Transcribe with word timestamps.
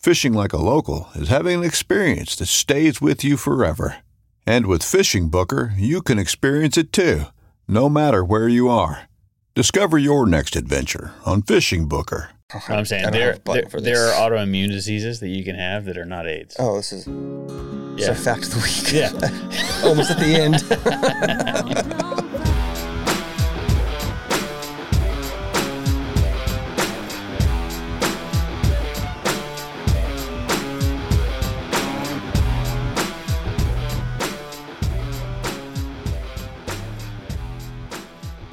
Fishing 0.00 0.32
like 0.32 0.54
a 0.54 0.56
local 0.56 1.08
is 1.14 1.28
having 1.28 1.58
an 1.58 1.64
experience 1.64 2.34
that 2.36 2.46
stays 2.46 3.02
with 3.02 3.22
you 3.22 3.36
forever. 3.36 3.98
And 4.46 4.64
with 4.66 4.82
Fishing 4.82 5.28
Booker, 5.28 5.74
you 5.76 6.00
can 6.00 6.18
experience 6.18 6.78
it 6.78 6.90
too, 6.90 7.24
no 7.68 7.90
matter 7.90 8.24
where 8.24 8.48
you 8.48 8.70
are. 8.70 9.02
Discover 9.54 9.98
your 9.98 10.26
next 10.26 10.56
adventure 10.56 11.12
on 11.26 11.42
Fishing 11.42 11.86
Booker. 11.86 12.30
What 12.50 12.70
I'm 12.70 12.86
saying 12.86 13.10
there, 13.10 13.32
have 13.32 13.36
a 13.36 13.40
button 13.40 13.68
there, 13.72 13.80
there 13.82 14.06
are 14.08 14.30
autoimmune 14.30 14.70
diseases 14.70 15.20
that 15.20 15.28
you 15.28 15.44
can 15.44 15.56
have 15.56 15.84
that 15.84 15.98
are 15.98 16.06
not 16.06 16.26
AIDS. 16.26 16.56
Oh, 16.58 16.76
this 16.76 16.92
is 16.92 17.06
it's 17.06 18.06
Yeah. 18.08 18.14
fact 18.14 18.44
of 18.44 18.54
the 18.54 18.60
week. 18.60 18.92
Yeah. 18.94 19.10
Almost 19.86 20.12
at 20.12 20.18
the 20.18 20.34
end. 20.34 22.00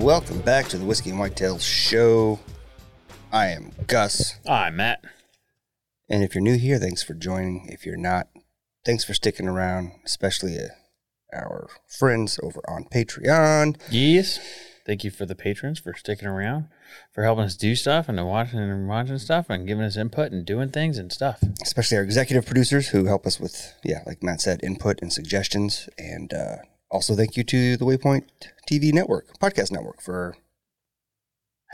Welcome 0.07 0.39
back 0.39 0.69
to 0.69 0.77
the 0.77 0.85
Whiskey 0.85 1.09
and 1.09 1.19
Whitetail 1.19 1.59
Show. 1.59 2.39
I 3.29 3.47
am 3.47 3.73
Gus. 3.87 4.35
I'm 4.47 4.77
Matt. 4.77 5.03
And 6.09 6.23
if 6.23 6.33
you're 6.33 6.41
new 6.41 6.57
here, 6.57 6.79
thanks 6.79 7.03
for 7.03 7.13
joining. 7.13 7.67
If 7.67 7.85
you're 7.85 7.97
not, 7.97 8.29
thanks 8.85 9.03
for 9.03 9.13
sticking 9.13 9.49
around, 9.49 9.91
especially 10.05 10.57
uh, 10.59 10.69
our 11.35 11.67
friends 11.89 12.39
over 12.41 12.61
on 12.69 12.85
Patreon. 12.85 13.81
Yes. 13.91 14.39
Thank 14.85 15.03
you 15.03 15.11
for 15.11 15.25
the 15.25 15.35
patrons 15.35 15.79
for 15.79 15.93
sticking 15.93 16.29
around, 16.29 16.69
for 17.11 17.25
helping 17.25 17.43
us 17.43 17.57
do 17.57 17.75
stuff 17.75 18.07
and 18.07 18.25
watching 18.25 18.59
and 18.59 18.87
watching 18.87 19.17
stuff 19.17 19.49
and 19.49 19.67
giving 19.67 19.83
us 19.83 19.97
input 19.97 20.31
and 20.31 20.45
doing 20.45 20.69
things 20.69 20.97
and 20.97 21.11
stuff. 21.11 21.43
especially 21.61 21.97
our 21.97 22.03
executive 22.03 22.45
producers 22.45 22.87
who 22.87 23.07
help 23.07 23.27
us 23.27 23.41
with, 23.41 23.73
yeah, 23.83 24.03
like 24.05 24.23
Matt 24.23 24.39
said, 24.39 24.63
input 24.63 25.01
and 25.01 25.11
suggestions. 25.11 25.89
And 25.97 26.33
uh, 26.33 26.55
also 26.89 27.15
thank 27.15 27.37
you 27.37 27.43
to 27.43 27.77
the 27.77 27.85
Waypoint 27.85 28.23
TV 28.69 28.93
Network, 28.93 29.37
podcast 29.39 29.71
network, 29.71 30.01
for 30.01 30.35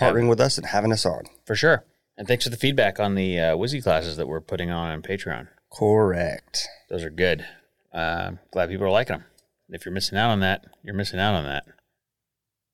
partnering 0.01 0.29
with 0.29 0.39
us 0.39 0.57
and 0.57 0.67
having 0.67 0.91
us 0.91 1.05
on. 1.05 1.23
For 1.45 1.55
sure. 1.55 1.85
And 2.17 2.27
thanks 2.27 2.43
for 2.43 2.49
the 2.49 2.57
feedback 2.57 2.99
on 2.99 3.15
the 3.15 3.39
uh, 3.39 3.57
Whiskey 3.57 3.81
classes 3.81 4.17
that 4.17 4.27
we're 4.27 4.41
putting 4.41 4.69
on 4.69 4.91
on 4.91 5.01
Patreon. 5.01 5.47
Correct. 5.71 6.67
Those 6.89 7.03
are 7.03 7.09
good. 7.09 7.45
Uh, 7.91 8.33
glad 8.51 8.69
people 8.69 8.85
are 8.85 8.91
liking 8.91 9.17
them. 9.17 9.25
If 9.69 9.85
you're 9.85 9.93
missing 9.93 10.17
out 10.17 10.29
on 10.29 10.39
that, 10.41 10.65
you're 10.83 10.93
missing 10.93 11.19
out 11.19 11.33
on 11.33 11.43
that. 11.45 11.65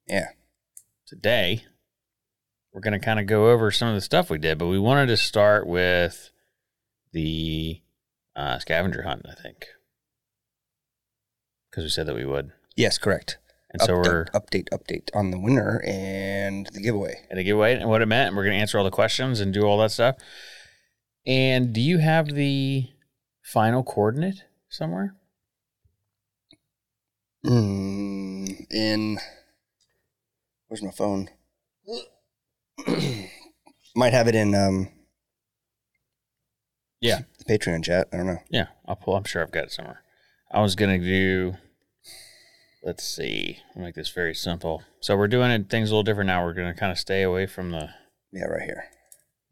Yeah. 0.07 0.29
Today, 1.07 1.63
we're 2.73 2.81
going 2.81 2.99
to 2.99 3.05
kind 3.05 3.19
of 3.19 3.25
go 3.25 3.49
over 3.49 3.71
some 3.71 3.89
of 3.89 3.95
the 3.95 4.01
stuff 4.01 4.29
we 4.29 4.37
did, 4.37 4.57
but 4.57 4.67
we 4.67 4.79
wanted 4.79 5.07
to 5.07 5.17
start 5.17 5.65
with 5.67 6.31
the 7.13 7.81
uh, 8.35 8.59
scavenger 8.59 9.03
hunt, 9.03 9.25
I 9.29 9.41
think. 9.41 9.67
Because 11.79 11.85
we 11.85 11.95
said 11.95 12.07
that 12.07 12.15
we 12.15 12.25
would. 12.25 12.51
Yes, 12.75 12.97
correct. 12.97 13.37
And 13.71 13.81
so 13.81 13.93
update, 13.93 14.03
we're 14.05 14.25
update, 14.33 14.67
update 14.73 15.09
on 15.13 15.31
the 15.31 15.39
winner 15.39 15.81
and 15.87 16.67
the 16.73 16.81
giveaway. 16.81 17.25
and 17.29 17.39
the 17.39 17.43
giveaway 17.45 17.75
and 17.75 17.89
what 17.89 18.01
it 18.01 18.05
meant, 18.07 18.27
and 18.27 18.35
we're 18.35 18.43
going 18.43 18.55
to 18.55 18.59
answer 18.59 18.77
all 18.77 18.83
the 18.83 18.91
questions 18.91 19.39
and 19.39 19.53
do 19.53 19.61
all 19.63 19.77
that 19.77 19.91
stuff. 19.91 20.17
And 21.25 21.71
do 21.71 21.79
you 21.79 21.99
have 21.99 22.27
the 22.33 22.89
final 23.43 23.81
coordinate 23.83 24.43
somewhere? 24.67 25.15
Mm, 27.45 28.65
in 28.71 29.17
where's 30.67 30.83
my 30.83 30.91
phone? 30.91 31.29
Might 33.95 34.11
have 34.11 34.27
it 34.27 34.35
in 34.35 34.53
um 34.53 34.89
Yeah. 36.99 37.21
the 37.37 37.45
Patreon 37.57 37.85
chat. 37.85 38.09
I 38.11 38.17
don't 38.17 38.25
know. 38.27 38.39
Yeah, 38.49 38.65
I'll 38.85 38.97
pull. 38.97 39.15
I'm 39.15 39.23
sure 39.23 39.41
I've 39.41 39.51
got 39.51 39.63
it 39.65 39.71
somewhere. 39.71 40.03
I 40.51 40.61
was 40.61 40.75
gonna 40.75 40.99
do. 40.99 41.53
Let's 42.81 43.03
see. 43.03 43.59
I'll 43.75 43.81
make 43.81 43.95
this 43.95 44.09
very 44.09 44.33
simple. 44.33 44.83
So 45.01 45.17
we're 45.17 45.27
doing 45.27 45.51
it, 45.51 45.69
things 45.69 45.89
a 45.89 45.93
little 45.93 46.03
different 46.03 46.27
now. 46.27 46.43
We're 46.45 46.53
gonna 46.53 46.73
kind 46.73 46.91
of 46.91 46.97
stay 46.97 47.23
away 47.23 47.45
from 47.45 47.71
the. 47.71 47.89
Yeah, 48.31 48.45
right 48.45 48.61
here. 48.61 48.85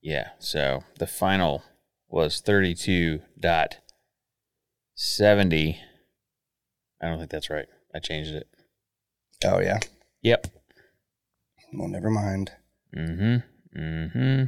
Yeah. 0.02 0.30
So 0.40 0.84
the 0.98 1.08
final 1.08 1.64
was 2.08 2.40
thirty-two 2.40 3.20
dot 3.38 3.80
seventy. 4.96 5.82
I 7.02 7.08
don't 7.08 7.18
think 7.18 7.30
that's 7.30 7.50
right. 7.50 7.68
I 7.94 8.00
changed 8.00 8.32
it. 8.32 8.48
Oh 9.44 9.60
yeah. 9.60 9.80
Yep. 10.22 10.48
Well, 11.74 11.90
never 11.90 12.10
mind. 12.10 12.52
Mm-hmm. 12.96 13.80
Mm-hmm. 13.80 14.44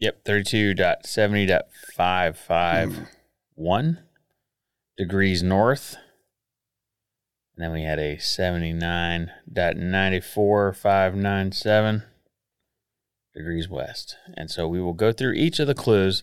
Yep. 0.00 0.24
Thirty-two 0.24 0.74
dot 0.74 1.06
seventy 1.06 1.46
dot 1.46 1.66
five 1.94 2.36
five 2.36 3.08
one 3.54 4.00
degrees 4.98 5.42
north. 5.42 5.96
And 7.56 7.64
then 7.64 7.72
we 7.72 7.82
had 7.82 7.98
a 7.98 8.18
seventy-nine 8.18 9.32
dot 9.50 9.76
ninety-four 9.76 10.74
five 10.74 11.14
nine 11.14 11.52
seven 11.52 12.02
degrees 13.34 13.68
west. 13.68 14.16
And 14.36 14.50
so 14.50 14.68
we 14.68 14.80
will 14.80 14.92
go 14.92 15.12
through 15.12 15.32
each 15.32 15.58
of 15.58 15.66
the 15.66 15.74
clues 15.74 16.22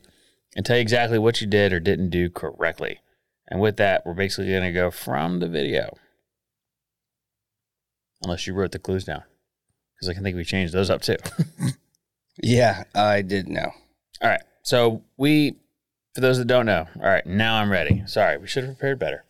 and 0.55 0.63
tell 0.63 0.77
you 0.77 0.81
exactly 0.81 1.17
what 1.17 1.41
you 1.41 1.47
did 1.47 1.73
or 1.73 1.79
didn't 1.79 2.11
do 2.11 2.29
correctly. 2.29 2.99
And 3.47 3.59
with 3.59 3.77
that, 3.77 4.05
we're 4.05 4.13
basically 4.13 4.49
going 4.49 4.63
to 4.63 4.71
go 4.71 4.91
from 4.91 5.39
the 5.39 5.47
video. 5.47 5.97
Unless 8.23 8.45
you 8.45 8.53
wrote 8.53 8.71
the 8.71 8.79
clues 8.79 9.05
down. 9.05 9.23
Because 9.95 10.09
I 10.09 10.13
can 10.13 10.23
think 10.23 10.35
we 10.35 10.43
changed 10.43 10.73
those 10.73 10.89
up 10.89 11.01
too. 11.01 11.17
Yeah, 12.41 12.83
I 12.93 13.21
did 13.21 13.47
know. 13.47 13.71
All 14.21 14.29
right. 14.29 14.41
So 14.63 15.03
we, 15.17 15.55
for 16.15 16.21
those 16.21 16.37
that 16.37 16.47
don't 16.47 16.65
know, 16.65 16.87
all 16.95 17.03
right, 17.03 17.25
now 17.25 17.57
I'm 17.57 17.69
ready. 17.69 18.03
Sorry, 18.07 18.37
we 18.37 18.47
should 18.47 18.63
have 18.63 18.77
prepared 18.77 18.99
better. 18.99 19.25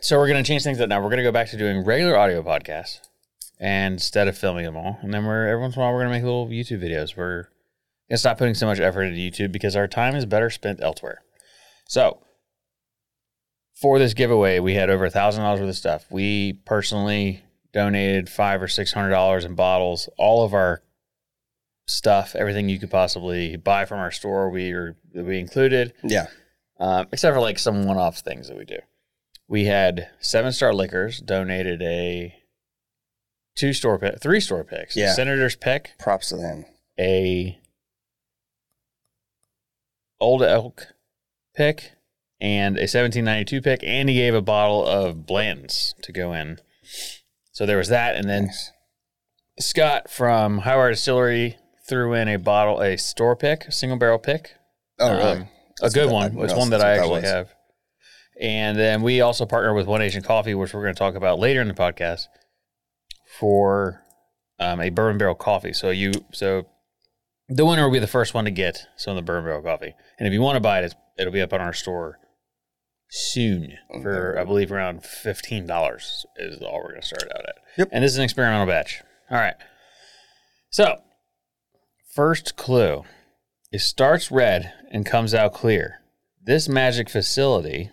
so 0.00 0.16
we're 0.16 0.28
going 0.28 0.42
to 0.42 0.46
change 0.46 0.62
things 0.62 0.80
up 0.80 0.88
now. 0.88 1.00
We're 1.00 1.10
going 1.10 1.18
to 1.18 1.24
go 1.24 1.32
back 1.32 1.48
to 1.48 1.58
doing 1.58 1.84
regular 1.84 2.16
audio 2.16 2.44
podcasts 2.44 3.00
and 3.58 3.94
instead 3.94 4.28
of 4.28 4.38
filming 4.38 4.64
them 4.64 4.76
all. 4.76 5.00
And 5.02 5.12
then 5.12 5.26
we're, 5.26 5.48
every 5.48 5.60
once 5.60 5.74
in 5.74 5.82
a 5.82 5.84
while, 5.84 5.92
we're 5.92 6.04
going 6.04 6.12
to 6.12 6.18
make 6.18 6.24
little 6.24 6.46
YouTube 6.46 6.80
videos. 6.80 7.16
We're 7.16 7.42
going 7.42 8.10
to 8.10 8.18
stop 8.18 8.38
putting 8.38 8.54
so 8.54 8.66
much 8.66 8.78
effort 8.78 9.02
into 9.02 9.18
YouTube 9.18 9.50
because 9.50 9.74
our 9.74 9.88
time 9.88 10.14
is 10.14 10.26
better 10.26 10.48
spent 10.48 10.80
elsewhere. 10.80 11.22
So 11.88 12.20
for 13.74 13.98
this 13.98 14.14
giveaway, 14.14 14.60
we 14.60 14.74
had 14.74 14.90
over 14.90 15.06
a 15.06 15.10
thousand 15.10 15.42
dollars 15.42 15.58
worth 15.58 15.70
of 15.70 15.76
stuff. 15.76 16.06
We 16.08 16.52
personally 16.52 17.42
donated 17.72 18.28
five 18.28 18.62
or 18.62 18.68
six 18.68 18.92
hundred 18.92 19.10
dollars 19.10 19.44
in 19.44 19.56
bottles. 19.56 20.08
All 20.16 20.44
of 20.44 20.54
our 20.54 20.82
stuff, 21.86 22.34
everything 22.34 22.68
you 22.68 22.78
could 22.78 22.90
possibly 22.90 23.56
buy 23.56 23.84
from 23.84 23.98
our 23.98 24.10
store, 24.10 24.50
we 24.50 24.72
are 24.72 24.96
we 25.14 25.38
included. 25.38 25.92
Yeah. 26.02 26.26
um, 26.78 27.06
except 27.12 27.34
for 27.34 27.40
like 27.40 27.58
some 27.58 27.84
one-off 27.84 28.18
things 28.18 28.48
that 28.48 28.56
we 28.56 28.64
do. 28.64 28.78
We 29.48 29.64
had 29.66 30.08
Seven 30.20 30.52
Star 30.52 30.72
Liquors 30.72 31.20
donated 31.20 31.82
a 31.82 32.34
two 33.54 33.72
store 33.72 33.98
pick, 33.98 34.20
three 34.20 34.40
store 34.40 34.64
picks. 34.64 34.96
Yeah. 34.96 35.12
Senator's 35.12 35.56
pick, 35.56 35.92
Props 35.98 36.30
to 36.30 36.36
them. 36.36 36.64
a 36.98 37.58
Old 40.20 40.42
Elk 40.42 40.88
pick, 41.54 41.92
and 42.40 42.76
a 42.76 42.82
1792 42.88 43.60
pick, 43.60 43.80
and 43.84 44.08
he 44.08 44.14
gave 44.14 44.34
a 44.34 44.40
bottle 44.42 44.84
of 44.86 45.26
Blanton's 45.26 45.94
to 46.02 46.12
go 46.12 46.32
in. 46.32 46.58
So 47.52 47.66
there 47.66 47.76
was 47.76 47.88
that, 47.88 48.16
and 48.16 48.28
then 48.28 48.46
Nice. 48.46 48.72
Scott 49.60 50.10
from 50.10 50.62
Highwire 50.62 50.90
Distillery 50.92 51.56
threw 51.88 52.14
in 52.14 52.28
a 52.28 52.36
bottle, 52.36 52.80
a 52.80 52.96
store 52.96 53.36
pick, 53.36 53.66
single 53.70 53.98
barrel 53.98 54.18
pick. 54.18 54.54
Oh, 54.98 55.12
really? 55.12 55.40
Um, 55.40 55.48
a 55.82 55.90
good 55.90 56.10
one. 56.10 56.38
It's 56.38 56.54
one 56.54 56.70
that 56.70 56.80
I 56.80 56.92
actually 56.92 57.22
was. 57.22 57.24
have. 57.24 57.54
And 58.40 58.78
then 58.78 59.02
we 59.02 59.20
also 59.20 59.46
partner 59.46 59.74
with 59.74 59.86
One 59.86 60.00
Nation 60.00 60.22
Coffee, 60.22 60.54
which 60.54 60.74
we're 60.74 60.82
going 60.82 60.94
to 60.94 60.98
talk 60.98 61.14
about 61.14 61.38
later 61.38 61.60
in 61.60 61.68
the 61.68 61.74
podcast, 61.74 62.26
for 63.38 64.02
um, 64.58 64.80
a 64.80 64.90
bourbon 64.90 65.18
barrel 65.18 65.34
coffee. 65.34 65.72
So 65.72 65.90
you, 65.90 66.12
so 66.32 66.66
the 67.48 67.64
winner 67.64 67.84
will 67.84 67.92
be 67.92 67.98
the 67.98 68.06
first 68.06 68.34
one 68.34 68.44
to 68.44 68.50
get 68.50 68.86
some 68.96 69.12
of 69.12 69.16
the 69.16 69.22
bourbon 69.22 69.44
barrel 69.44 69.62
coffee. 69.62 69.94
And 70.18 70.26
if 70.26 70.32
you 70.32 70.40
want 70.40 70.56
to 70.56 70.60
buy 70.60 70.80
it, 70.80 70.84
it's, 70.84 70.94
it'll 71.18 71.32
be 71.32 71.42
up 71.42 71.52
on 71.52 71.60
our 71.60 71.72
store 71.72 72.18
soon 73.10 73.74
for 74.02 74.36
I 74.38 74.44
believe 74.44 74.72
around 74.72 75.04
fifteen 75.04 75.66
dollars 75.66 76.26
is 76.36 76.60
all 76.62 76.78
we're 76.78 76.90
going 76.90 77.02
to 77.02 77.06
start 77.06 77.30
out 77.36 77.48
at. 77.48 77.54
Yep. 77.78 77.88
And 77.92 78.02
this 78.02 78.10
is 78.12 78.18
an 78.18 78.24
experimental 78.24 78.66
batch. 78.66 79.02
All 79.30 79.38
right. 79.38 79.54
So 80.70 80.96
first 82.14 82.56
clue. 82.56 83.04
It 83.72 83.80
starts 83.80 84.30
red 84.30 84.72
and 84.90 85.04
comes 85.04 85.34
out 85.34 85.52
clear. 85.52 86.00
This 86.42 86.68
magic 86.68 87.10
facility 87.10 87.90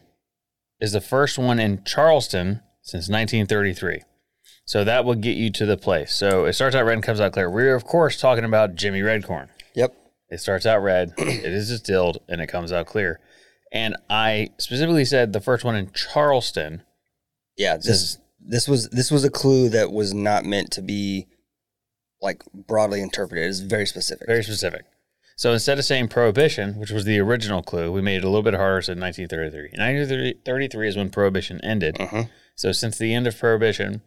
is 0.79 0.91
the 0.91 1.01
first 1.01 1.37
one 1.37 1.59
in 1.59 1.83
Charleston 1.83 2.61
since 2.81 3.09
1933. 3.09 4.01
So 4.65 4.83
that 4.83 5.05
will 5.05 5.15
get 5.15 5.37
you 5.37 5.51
to 5.51 5.65
the 5.65 5.77
place. 5.77 6.13
So 6.13 6.45
it 6.45 6.53
starts 6.53 6.75
out 6.75 6.85
red 6.85 6.93
and 6.93 7.03
comes 7.03 7.19
out 7.19 7.33
clear. 7.33 7.49
We're, 7.49 7.75
of 7.75 7.83
course, 7.83 8.19
talking 8.19 8.45
about 8.45 8.75
Jimmy 8.75 9.01
Redcorn. 9.01 9.49
Yep. 9.75 9.95
It 10.29 10.39
starts 10.39 10.65
out 10.65 10.83
red, 10.83 11.13
it 11.17 11.45
is 11.45 11.69
distilled, 11.69 12.19
and 12.29 12.41
it 12.41 12.47
comes 12.47 12.71
out 12.71 12.85
clear. 12.85 13.19
And 13.73 13.95
I 14.09 14.49
specifically 14.59 15.05
said 15.05 15.33
the 15.33 15.41
first 15.41 15.63
one 15.63 15.75
in 15.75 15.91
Charleston. 15.91 16.83
Yeah. 17.57 17.77
This 17.77 18.17
this 18.39 18.67
was 18.67 18.89
this 18.89 19.11
was 19.11 19.23
a 19.23 19.29
clue 19.29 19.69
that 19.69 19.91
was 19.91 20.13
not 20.13 20.45
meant 20.45 20.71
to 20.71 20.81
be 20.81 21.27
like 22.21 22.43
broadly 22.53 23.01
interpreted. 23.01 23.49
It's 23.49 23.59
very 23.59 23.85
specific. 23.85 24.27
Very 24.27 24.43
specific. 24.43 24.85
So 25.35 25.53
instead 25.53 25.79
of 25.79 25.85
saying 25.85 26.09
prohibition, 26.09 26.75
which 26.75 26.91
was 26.91 27.05
the 27.05 27.19
original 27.19 27.63
clue, 27.63 27.91
we 27.91 28.01
made 28.01 28.17
it 28.17 28.23
a 28.23 28.27
little 28.27 28.43
bit 28.43 28.53
harder, 28.53 28.81
So 28.81 28.93
1933. 28.93 29.69
1933 29.77 30.87
is 30.87 30.95
when 30.97 31.09
prohibition 31.09 31.59
ended. 31.63 31.95
Mhm. 31.95 32.29
So 32.55 32.71
since 32.71 32.97
the 32.97 33.13
end 33.15 33.25
of 33.25 33.37
prohibition, 33.37 34.01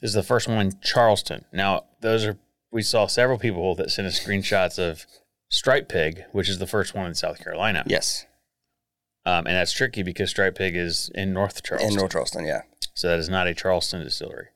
this 0.00 0.10
is 0.10 0.14
the 0.14 0.22
first 0.22 0.46
one 0.46 0.58
in 0.58 0.80
Charleston. 0.80 1.44
Now, 1.52 1.86
those 2.00 2.24
are 2.24 2.38
we 2.70 2.82
saw 2.82 3.08
several 3.08 3.36
people 3.36 3.74
that 3.74 3.90
sent 3.90 4.06
us 4.06 4.20
screenshots 4.20 4.78
of 4.78 5.06
Striped 5.48 5.88
Pig, 5.88 6.24
which 6.30 6.48
is 6.48 6.58
the 6.60 6.68
first 6.68 6.94
one 6.94 7.06
in 7.06 7.14
South 7.14 7.42
Carolina. 7.42 7.82
Yes. 7.86 8.26
Um, 9.26 9.46
and 9.48 9.56
that's 9.56 9.72
tricky 9.72 10.04
because 10.04 10.30
Striped 10.30 10.56
Pig 10.56 10.76
is 10.76 11.10
in 11.16 11.32
North 11.32 11.64
Charleston. 11.64 11.90
In 11.92 11.98
North 11.98 12.12
Charleston, 12.12 12.46
yeah. 12.46 12.62
So 12.94 13.08
that 13.08 13.18
is 13.18 13.28
not 13.28 13.48
a 13.48 13.54
Charleston 13.54 14.04
distillery. 14.04 14.46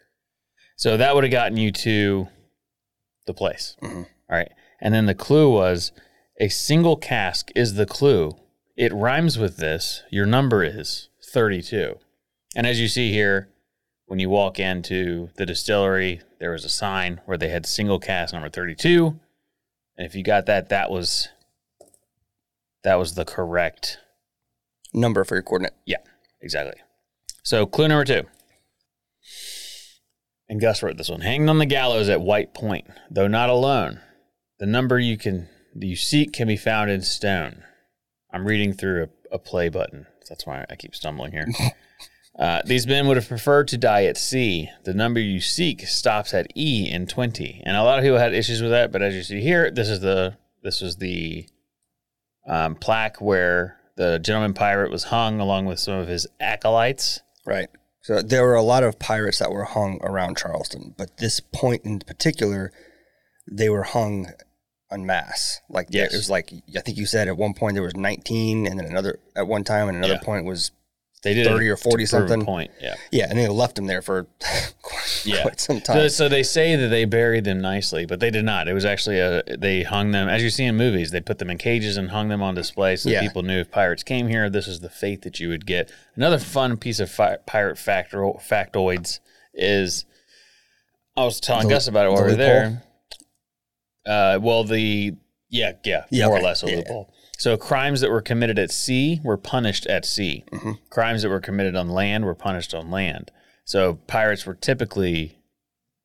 So 0.76 0.96
that 0.96 1.14
would 1.14 1.24
have 1.24 1.32
gotten 1.32 1.56
you 1.56 1.72
to 1.72 2.28
the 3.26 3.34
place. 3.34 3.76
Mhm. 3.82 4.04
All 4.30 4.36
right. 4.38 4.52
And 4.80 4.92
then 4.94 5.06
the 5.06 5.14
clue 5.14 5.50
was 5.50 5.92
a 6.40 6.48
single 6.48 6.96
cask 6.96 7.50
is 7.54 7.74
the 7.74 7.86
clue. 7.86 8.32
It 8.76 8.92
rhymes 8.92 9.38
with 9.38 9.56
this. 9.56 10.02
Your 10.10 10.26
number 10.26 10.62
is 10.64 11.08
32. 11.22 11.98
And 12.56 12.66
as 12.66 12.80
you 12.80 12.88
see 12.88 13.12
here, 13.12 13.48
when 14.06 14.18
you 14.18 14.28
walk 14.28 14.58
into 14.58 15.30
the 15.36 15.46
distillery, 15.46 16.20
there 16.38 16.50
was 16.50 16.64
a 16.64 16.68
sign 16.68 17.20
where 17.24 17.38
they 17.38 17.48
had 17.48 17.66
single 17.66 17.98
cask 17.98 18.32
number 18.34 18.48
32. 18.50 19.18
And 19.96 20.06
if 20.06 20.14
you 20.14 20.22
got 20.24 20.46
that, 20.46 20.68
that 20.70 20.90
was 20.90 21.28
that 22.82 22.96
was 22.96 23.14
the 23.14 23.24
correct 23.24 23.98
Number 24.92 25.24
for 25.24 25.34
your 25.34 25.42
coordinate. 25.42 25.72
yeah, 25.86 25.96
exactly. 26.40 26.80
So 27.42 27.64
clue 27.66 27.88
number 27.88 28.04
two. 28.04 28.28
And 30.48 30.60
Gus 30.60 30.82
wrote 30.82 30.96
this 30.98 31.08
one. 31.08 31.22
Hanged 31.22 31.48
on 31.48 31.58
the 31.58 31.66
gallows 31.66 32.08
at 32.08 32.20
White 32.20 32.54
Point, 32.54 32.86
though 33.10 33.28
not 33.28 33.50
alone. 33.50 34.00
The 34.58 34.66
number 34.66 34.98
you 34.98 35.16
can 35.16 35.48
you 35.74 35.96
seek 35.96 36.32
can 36.32 36.48
be 36.48 36.56
found 36.56 36.90
in 36.90 37.02
stone. 37.02 37.64
I'm 38.32 38.46
reading 38.46 38.72
through 38.72 39.04
a, 39.04 39.34
a 39.36 39.38
play 39.38 39.68
button. 39.68 40.06
So 40.22 40.34
That's 40.34 40.46
why 40.46 40.64
I 40.68 40.76
keep 40.76 40.94
stumbling 40.94 41.32
here. 41.32 41.46
Uh, 42.38 42.60
these 42.64 42.86
men 42.86 43.06
would 43.06 43.16
have 43.16 43.28
preferred 43.28 43.68
to 43.68 43.78
die 43.78 44.04
at 44.04 44.16
sea. 44.16 44.68
The 44.82 44.94
number 44.94 45.20
you 45.20 45.40
seek 45.40 45.86
stops 45.86 46.34
at 46.34 46.48
E 46.56 46.90
in 46.90 47.06
20. 47.06 47.62
And 47.64 47.76
a 47.76 47.82
lot 47.84 47.98
of 47.98 48.02
people 48.02 48.18
had 48.18 48.34
issues 48.34 48.60
with 48.60 48.72
that, 48.72 48.90
but 48.90 49.02
as 49.02 49.14
you 49.14 49.22
see 49.22 49.40
here, 49.40 49.70
this 49.70 49.88
is 49.88 50.00
the 50.00 50.36
this 50.62 50.80
was 50.80 50.96
the 50.96 51.46
um, 52.48 52.74
plaque 52.74 53.20
where 53.20 53.78
the 53.96 54.18
gentleman 54.18 54.54
pirate 54.54 54.90
was 54.90 55.04
hung 55.04 55.38
along 55.38 55.66
with 55.66 55.78
some 55.78 55.94
of 55.94 56.08
his 56.08 56.26
acolytes. 56.40 57.20
Right. 57.46 57.68
So 58.04 58.20
there 58.20 58.44
were 58.46 58.54
a 58.54 58.62
lot 58.62 58.84
of 58.84 58.98
pirates 58.98 59.38
that 59.38 59.50
were 59.50 59.64
hung 59.64 59.98
around 60.02 60.36
Charleston, 60.36 60.94
but 60.98 61.16
this 61.16 61.40
point 61.40 61.86
in 61.86 62.00
particular, 62.00 62.70
they 63.50 63.70
were 63.70 63.82
hung 63.82 64.30
en 64.92 65.06
masse. 65.06 65.60
Like 65.70 65.88
Yes. 65.90 66.12
it 66.12 66.16
was 66.18 66.28
like 66.28 66.52
I 66.76 66.80
think 66.82 66.98
you 66.98 67.06
said 67.06 67.28
at 67.28 67.38
one 67.38 67.54
point 67.54 67.74
there 67.74 67.82
was 67.82 67.96
19, 67.96 68.66
and 68.66 68.78
then 68.78 68.86
another 68.86 69.20
at 69.34 69.46
one 69.48 69.64
time, 69.64 69.88
and 69.88 69.96
another 69.96 70.14
Yeah. 70.20 70.22
point 70.22 70.44
was 70.44 70.70
They 71.24 71.34
did 71.34 71.46
30 71.46 71.68
or 71.70 71.76
40 71.76 72.04
to 72.04 72.10
prove 72.10 72.24
a 72.24 72.28
something. 72.28 72.44
point. 72.46 72.70
Yeah. 72.80 72.94
yeah, 73.10 73.26
and 73.28 73.38
they 73.38 73.48
left 73.48 73.76
them 73.76 73.86
there 73.86 74.02
for 74.02 74.24
quite, 74.82 75.22
Yeah. 75.24 75.42
quite 75.42 75.58
some 75.58 75.80
So, 75.82 75.94
time. 75.94 76.08
so 76.10 76.28
they 76.28 76.42
say 76.42 76.76
that 76.76 76.88
they 76.88 77.04
buried 77.06 77.44
them 77.44 77.60
nicely, 77.60 78.04
but 78.06 78.20
they 78.20 78.30
did 78.30 78.44
not. 78.44 78.68
It 78.68 78.74
was 78.74 78.84
actually 78.84 79.18
a 79.20 79.42
they 79.58 79.82
hung 79.82 80.10
them 80.12 80.28
as 80.28 80.42
you 80.42 80.50
see 80.50 80.64
in 80.64 80.76
movies. 80.76 81.10
They 81.10 81.20
put 81.20 81.38
them 81.38 81.50
in 81.50 81.58
cages 81.58 81.96
and 81.96 82.10
hung 82.10 82.28
them 82.28 82.42
on 82.42 82.54
display 82.54 82.96
so 82.96 83.08
Yeah. 83.08 83.22
people 83.22 83.42
knew 83.42 83.58
if 83.60 83.70
pirates 83.70 84.02
came 84.02 84.28
here, 84.28 84.48
this 84.50 84.68
is 84.68 84.80
the 84.80 84.90
fate 84.90 85.22
that 85.22 85.40
you 85.40 85.48
would 85.48 85.66
get. 85.66 85.90
Another 86.14 86.38
fun 86.38 86.76
piece 86.76 87.00
of 87.00 87.10
fi- 87.10 87.38
pirate 87.46 87.78
factor- 87.78 88.18
factoids 88.18 89.20
is 89.54 90.04
I 91.16 91.24
was 91.24 91.40
telling 91.40 91.68
The- 91.68 91.74
Gus 91.74 91.88
about 91.88 92.06
it 92.06 92.12
while 92.12 92.24
we 92.24 92.30
were 92.32 92.36
there. 92.36 92.82
Uh, 94.06 94.38
well, 94.42 94.64
the 94.64 95.14
yeah, 95.48 95.72
yeah, 95.84 96.04
Yeah, 96.10 96.26
more 96.26 96.34
okay. 96.36 96.42
or 96.42 96.48
less 96.48 96.62
a 96.62 96.66
Yeah, 96.70 96.76
loophole. 96.78 97.13
So 97.44 97.58
crimes 97.58 98.00
that 98.00 98.10
were 98.10 98.22
committed 98.22 98.58
at 98.58 98.70
sea 98.70 99.20
were 99.22 99.36
punished 99.36 99.86
at 99.86 100.06
sea. 100.06 100.44
Mm-hmm. 100.50 100.72
Crimes 100.88 101.20
that 101.20 101.28
were 101.28 101.40
committed 101.40 101.76
on 101.76 101.90
land 101.90 102.24
were 102.24 102.34
punished 102.34 102.72
on 102.72 102.90
land. 102.90 103.30
So 103.66 103.96
pirates 104.06 104.46
were 104.46 104.54
typically 104.54 105.36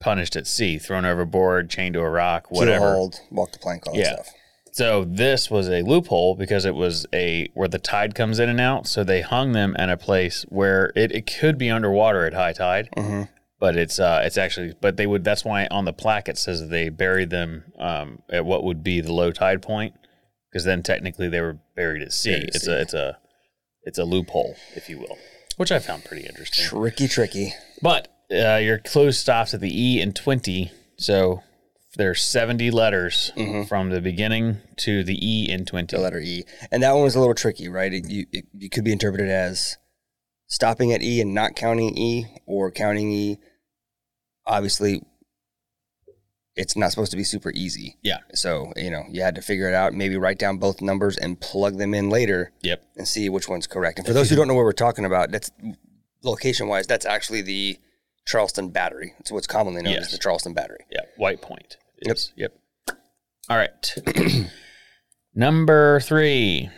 punished 0.02 0.36
at 0.36 0.48
sea, 0.48 0.78
thrown 0.78 1.06
overboard, 1.06 1.70
chained 1.70 1.94
to 1.94 2.02
a 2.02 2.10
rock, 2.10 2.52
whatever. 2.52 2.94
Walk 3.32 3.54
the 3.54 3.58
plank, 3.58 3.88
all 3.88 3.94
that 3.94 4.00
Yeah. 4.02 4.14
stuff. 4.16 4.28
So 4.74 5.06
this 5.06 5.50
was 5.50 5.70
a 5.70 5.82
loophole 5.82 6.36
because 6.36 6.66
it 6.66 6.76
was 6.76 7.06
a 7.14 7.48
where 7.54 7.70
the 7.70 7.80
tide 7.80 8.16
comes 8.16 8.40
in 8.40 8.50
and 8.50 8.60
out. 8.60 8.86
So 8.86 9.06
they 9.06 9.22
hung 9.22 9.54
them 9.54 9.78
at 9.80 9.90
a 9.90 9.96
place 9.96 10.46
where 10.50 10.92
it, 10.94 11.14
it 11.14 11.26
could 11.40 11.58
be 11.58 11.70
underwater 11.70 12.26
at 12.26 12.34
high 12.34 12.52
tide, 12.52 12.90
hmm 12.98 13.24
but 13.62 13.78
it's 13.78 13.98
uh 13.98 14.22
it's 14.26 14.38
actually 14.38 14.74
but 14.82 14.98
they 14.98 15.08
would 15.08 15.24
that's 15.24 15.46
why 15.46 15.68
on 15.72 15.86
the 15.86 15.94
plaque 15.94 16.28
it 16.28 16.38
says 16.38 16.60
that 16.62 16.70
they 16.70 16.88
buried 16.90 17.30
them 17.30 17.64
um 17.78 18.22
at 18.30 18.46
what 18.46 18.64
would 18.64 18.84
be 18.84 19.00
the 19.02 19.12
low 19.12 19.32
tide 19.32 19.62
point 19.62 19.94
because 20.52 20.64
then 20.66 20.84
technically 20.84 21.30
they 21.30 21.42
were 21.42 21.60
buried 21.76 22.02
at 22.02 22.14
sea. 22.14 22.32
Buried 22.32 22.44
at 22.50 22.56
it's 22.56 22.66
sea. 22.66 22.72
a 22.72 22.82
it's 22.82 22.94
a 22.94 23.18
it's 23.84 23.98
a 24.00 24.04
loophole 24.06 24.56
if 24.76 24.90
you 24.90 25.00
will, 25.00 25.18
which 25.58 25.72
I 25.72 25.80
found 25.80 26.06
pretty 26.06 26.26
interesting. 26.26 26.66
Tricky, 26.66 27.08
tricky. 27.08 27.54
But 27.82 28.08
uh, 28.32 28.58
your 28.58 28.78
clue 28.78 29.12
stops 29.12 29.54
at 29.54 29.62
the 29.62 29.72
E 29.72 30.02
in 30.02 30.14
20. 30.14 30.72
So 30.98 31.42
there's 31.96 32.22
70 32.22 32.70
letters 32.72 33.32
from 33.68 33.90
the 33.90 34.02
beginning 34.02 34.58
to 34.78 35.04
the 35.04 35.18
E 35.26 35.50
in 35.50 35.66
20. 35.66 35.96
the 35.96 36.02
letter 36.02 36.20
E. 36.20 36.44
And 36.72 36.84
that 36.84 36.94
one 36.94 37.04
was 37.04 37.16
a 37.16 37.20
little 37.20 37.34
tricky, 37.34 37.68
right? 37.68 37.92
It, 37.92 38.08
you, 38.10 38.26
it, 38.32 38.46
it 38.60 38.72
could 38.72 38.84
be 38.84 38.92
interpreted 38.92 39.30
as 39.30 39.78
stopping 40.48 40.92
at 40.94 41.02
E 41.02 41.20
and 41.22 41.34
not 41.34 41.56
counting 41.56 41.98
E 41.98 42.26
or 42.46 42.72
counting 42.72 43.12
E. 43.12 43.38
Obviously, 44.46 45.02
it's 46.60 46.76
not 46.76 46.92
supposed 46.92 47.12
to 47.12 47.18
be 47.18 47.24
super 47.24 47.52
easy. 47.56 47.98
Yeah. 48.04 48.18
So, 48.34 48.74
you 48.76 48.92
know, 48.92 49.04
you 49.10 49.22
had 49.22 49.36
to 49.36 49.42
figure 49.42 49.68
it 49.70 49.74
out, 49.74 49.94
maybe 49.94 50.18
write 50.18 50.38
down 50.38 50.58
both 50.58 50.82
numbers 50.82 51.18
and 51.18 51.40
plug 51.40 51.78
them 51.78 51.94
in 51.94 52.10
later 52.10 52.52
Yep. 52.62 52.84
and 52.98 53.08
see 53.08 53.30
which 53.30 53.48
one's 53.48 53.66
correct. 53.66 53.98
And 53.98 54.06
for 54.06 54.14
those 54.14 54.30
who 54.30 54.36
don't 54.36 54.48
know 54.48 54.54
what 54.54 54.66
we're 54.66 54.74
talking 54.74 55.06
about, 55.06 55.32
that's 55.32 55.50
location 56.22 56.68
wise, 56.68 56.86
that's 56.86 57.06
actually 57.06 57.42
the 57.42 57.80
Charleston 58.28 58.70
Battery. 58.70 59.14
It's 59.20 59.32
what's 59.32 59.48
commonly 59.48 59.82
known 59.82 59.94
Yes. 59.94 60.08
as 60.08 60.12
the 60.12 60.18
Charleston 60.18 60.54
Battery. 60.54 60.86
Yeah. 60.92 61.02
White 61.18 61.42
Point. 61.42 61.78
Yep. 62.06 62.18
Yep. 62.36 62.54
All 63.50 63.58
right. 63.58 63.96
Number 65.34 66.00
three. 66.02 66.70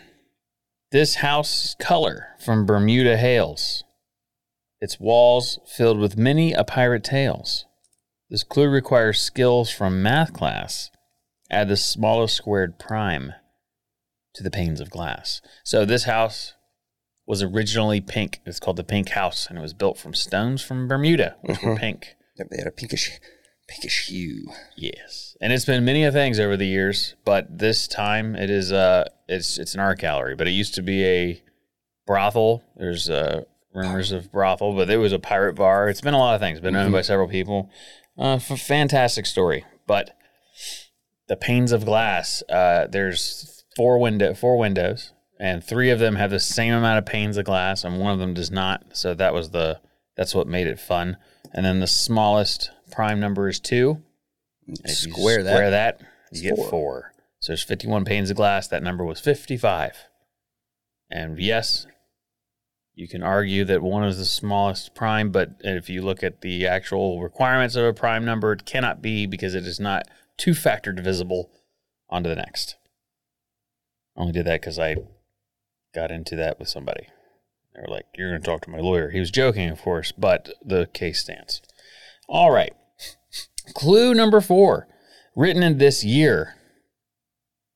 This 0.91 1.15
house 1.15 1.75
color 1.79 2.27
from 2.43 2.65
Bermuda 2.65 3.17
Hales. 3.17 3.83
Its 4.81 4.99
walls 4.99 5.59
filled 5.65 5.99
with 5.99 6.17
many 6.17 6.53
a 6.53 6.63
pirate 6.63 7.03
tales. 7.03 7.65
This 8.31 8.43
clue 8.43 8.69
requires 8.69 9.19
skills 9.19 9.69
from 9.69 10.01
math 10.01 10.31
class. 10.31 10.89
Add 11.51 11.67
the 11.67 11.75
smallest 11.75 12.33
squared 12.35 12.79
prime 12.79 13.33
to 14.33 14.41
the 14.41 14.49
panes 14.49 14.79
of 14.79 14.89
glass. 14.89 15.41
So 15.65 15.83
this 15.83 16.05
house 16.05 16.53
was 17.27 17.43
originally 17.43 17.99
pink. 17.99 18.39
It's 18.45 18.59
called 18.59 18.77
the 18.77 18.85
Pink 18.85 19.09
House, 19.09 19.47
and 19.47 19.57
it 19.59 19.61
was 19.61 19.73
built 19.73 19.97
from 19.97 20.13
stones 20.13 20.61
from 20.61 20.87
Bermuda, 20.87 21.35
which 21.41 21.61
were 21.61 21.75
pink. 21.75 22.15
Yep, 22.37 22.47
They 22.49 22.57
had 22.57 22.67
a 22.67 22.71
pinkish, 22.71 23.19
pinkish 23.67 24.07
hue. 24.07 24.47
Yes, 24.77 25.35
and 25.41 25.51
it's 25.51 25.65
been 25.65 25.83
many 25.83 26.09
things 26.09 26.39
over 26.39 26.55
the 26.55 26.65
years, 26.67 27.15
but 27.25 27.59
this 27.59 27.85
time 27.85 28.35
it 28.37 28.49
is 28.49 28.71
uh 28.71 29.09
it's 29.27 29.59
it's 29.59 29.73
an 29.73 29.81
art 29.81 29.99
gallery. 29.99 30.35
But 30.35 30.47
it 30.47 30.51
used 30.51 30.73
to 30.75 30.81
be 30.81 31.03
a 31.05 31.43
brothel. 32.07 32.63
There's 32.77 33.09
uh 33.09 33.43
rumors 33.73 34.11
of 34.13 34.31
brothel, 34.31 34.73
but 34.75 34.89
it 34.89 34.97
was 34.97 35.11
a 35.13 35.19
pirate 35.19 35.55
bar. 35.55 35.89
It's 35.89 36.01
been 36.01 36.13
a 36.13 36.17
lot 36.17 36.35
of 36.35 36.41
things. 36.41 36.59
Been 36.61 36.75
owned 36.75 36.91
by 36.93 37.01
several 37.01 37.27
people. 37.27 37.69
Uh, 38.21 38.35
f- 38.35 38.61
fantastic 38.61 39.25
story, 39.25 39.65
but 39.87 40.15
the 41.27 41.35
panes 41.35 41.71
of 41.71 41.85
glass. 41.85 42.43
Uh, 42.49 42.85
there's 42.87 43.63
four 43.75 43.97
window 43.99 44.33
four 44.33 44.57
windows, 44.57 45.11
and 45.39 45.63
three 45.63 45.89
of 45.89 45.99
them 45.99 46.15
have 46.15 46.29
the 46.29 46.39
same 46.39 46.73
amount 46.73 46.99
of 46.99 47.05
panes 47.05 47.37
of 47.37 47.45
glass, 47.45 47.83
and 47.83 47.99
one 47.99 48.13
of 48.13 48.19
them 48.19 48.33
does 48.33 48.51
not. 48.51 48.95
So 48.95 49.13
that 49.15 49.33
was 49.33 49.49
the 49.49 49.79
that's 50.15 50.35
what 50.35 50.47
made 50.47 50.67
it 50.67 50.79
fun. 50.79 51.17
And 51.53 51.65
then 51.65 51.79
the 51.79 51.87
smallest 51.87 52.69
prime 52.91 53.19
number 53.19 53.49
is 53.49 53.59
two. 53.59 54.03
You 54.67 54.75
Square 54.85 55.43
that. 55.43 55.53
Square 55.55 55.71
that. 55.71 56.01
You 56.31 56.41
get 56.43 56.55
Four. 56.57 56.69
four. 56.69 57.13
So 57.39 57.51
there's 57.51 57.63
51 57.63 58.05
panes 58.05 58.29
of 58.29 58.37
glass. 58.37 58.67
That 58.67 58.83
number 58.83 59.03
was 59.03 59.19
55. 59.19 59.97
And 61.09 61.39
yes, 61.39 61.87
you 63.01 63.07
can 63.07 63.23
argue 63.23 63.65
that 63.65 63.81
one 63.81 64.03
is 64.03 64.19
the 64.19 64.25
smallest 64.25 64.93
prime, 64.93 65.31
but 65.31 65.55
if 65.61 65.89
you 65.89 66.03
look 66.03 66.21
at 66.21 66.41
the 66.41 66.67
actual 66.67 67.19
requirements 67.19 67.75
of 67.75 67.83
a 67.83 67.93
prime 67.93 68.23
number, 68.23 68.53
it 68.53 68.63
cannot 68.63 69.01
be 69.01 69.25
because 69.25 69.55
it 69.55 69.65
is 69.65 69.79
not 69.79 70.07
two 70.37 70.53
factor 70.53 70.93
divisible 70.93 71.49
onto 72.11 72.29
the 72.29 72.35
next. 72.35 72.75
I 74.15 74.21
only 74.21 74.33
did 74.33 74.45
that 74.45 74.61
because 74.61 74.77
I 74.77 74.97
got 75.95 76.11
into 76.11 76.35
that 76.35 76.59
with 76.59 76.69
somebody. 76.69 77.07
They 77.73 77.81
were 77.81 77.91
like, 77.91 78.05
You're 78.15 78.29
going 78.29 78.41
to 78.41 78.45
talk 78.45 78.61
to 78.65 78.69
my 78.69 78.77
lawyer. 78.77 79.09
He 79.09 79.19
was 79.19 79.31
joking, 79.31 79.71
of 79.71 79.81
course, 79.81 80.11
but 80.11 80.53
the 80.63 80.87
case 80.93 81.21
stands. 81.21 81.59
All 82.29 82.51
right. 82.51 82.75
Clue 83.73 84.13
number 84.13 84.41
four, 84.41 84.87
written 85.35 85.63
in 85.63 85.79
this 85.79 86.03
year. 86.03 86.53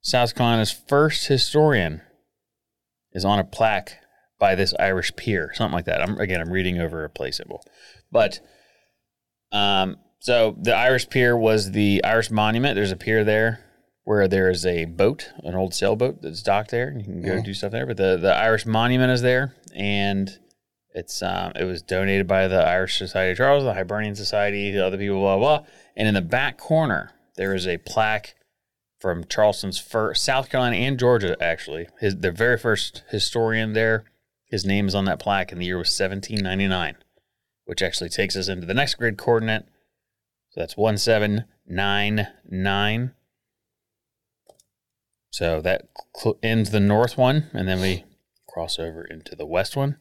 South 0.02 0.36
Carolina's 0.36 0.72
first 0.72 1.26
historian 1.26 2.04
is 3.12 3.26
on 3.26 3.40
a 3.40 3.44
plaque 3.44 3.98
by 4.40 4.56
this 4.56 4.74
Irish 4.80 5.16
pier, 5.16 5.52
something 5.54 5.74
like 5.74 5.86
that. 5.86 6.02
I'm 6.02 6.18
again, 6.20 6.42
I'm 6.42 6.52
reading 6.52 6.80
over 6.80 7.04
a 7.04 7.10
play 7.10 7.32
symbol, 7.32 7.64
but 8.12 8.40
um, 9.52 9.98
so 10.20 10.56
the 10.60 10.76
Irish 10.76 11.10
pier 11.10 11.38
was 11.38 11.72
the 11.72 12.04
Irish 12.04 12.32
monument. 12.32 12.76
There's 12.76 12.92
a 12.92 12.98
pier 12.98 13.24
there 13.24 13.66
where 14.04 14.28
there 14.28 14.50
is 14.50 14.66
a 14.66 14.86
boat, 14.86 15.32
an 15.44 15.56
old 15.56 15.74
sailboat 15.74 16.22
that's 16.22 16.44
docked 16.44 16.72
there, 16.72 16.88
and 16.88 17.00
you 17.00 17.06
can 17.06 17.22
go 17.22 17.42
do 17.42 17.54
stuff 17.54 17.72
there. 17.72 17.86
But 17.86 17.98
the 17.98 18.18
the 18.18 18.34
Irish 18.34 18.66
monument 18.66 19.12
is 19.12 19.22
there, 19.22 19.56
and 19.76 20.38
it's 20.94 21.22
um, 21.22 21.52
it 21.56 21.66
was 21.66 21.82
donated 21.82 22.28
by 22.28 22.48
the 22.48 22.64
Irish 22.64 22.98
Society 22.98 23.32
of 23.32 23.38
Charles, 23.38 23.64
the 23.64 23.74
Hibernian 23.74 24.16
Society, 24.16 24.72
the 24.72 24.86
other 24.86 24.98
people, 24.98 25.20
blah 25.20 25.38
blah. 25.38 25.66
And 25.96 26.08
in 26.08 26.14
the 26.14 26.22
back 26.22 26.58
corner, 26.58 27.12
there 27.36 27.54
is 27.54 27.68
a 27.68 27.78
plaque 27.80 28.36
from 29.00 29.26
Charleston's 29.26 29.78
first 29.78 30.24
South 30.24 30.50
Carolina 30.50 30.78
and 30.78 30.98
Georgia, 30.98 31.36
actually. 31.42 31.88
His 32.00 32.18
the 32.18 32.32
very 32.32 32.58
first 32.58 33.04
historian 33.10 33.74
there. 33.74 34.06
His 34.56 34.66
name 34.66 34.88
is 34.88 34.96
on 34.96 35.04
that 35.04 35.20
plaque, 35.20 35.52
and 35.52 35.60
the 35.60 35.66
year 35.66 35.78
was 35.78 35.90
1799, 35.90 36.96
which 37.66 37.82
actually 37.82 38.10
takes 38.10 38.38
us 38.38 38.48
into 38.48 38.66
the 38.66 38.74
next 38.74 38.96
grid 38.96 39.18
coordinate. 39.18 39.66
So 40.52 40.62
that's 40.62 40.78
1799. 40.78 43.12
So 45.30 45.60
that 45.60 45.90
cl- 46.16 46.40
ends 46.42 46.70
the 46.70 46.80
north 46.80 47.18
one, 47.18 47.50
and 47.52 47.68
then 47.68 47.82
we 47.82 48.06
cross 48.48 48.80
over 48.80 49.04
into 49.04 49.36
the 49.36 49.46
west 49.46 49.76
one. 49.76 49.98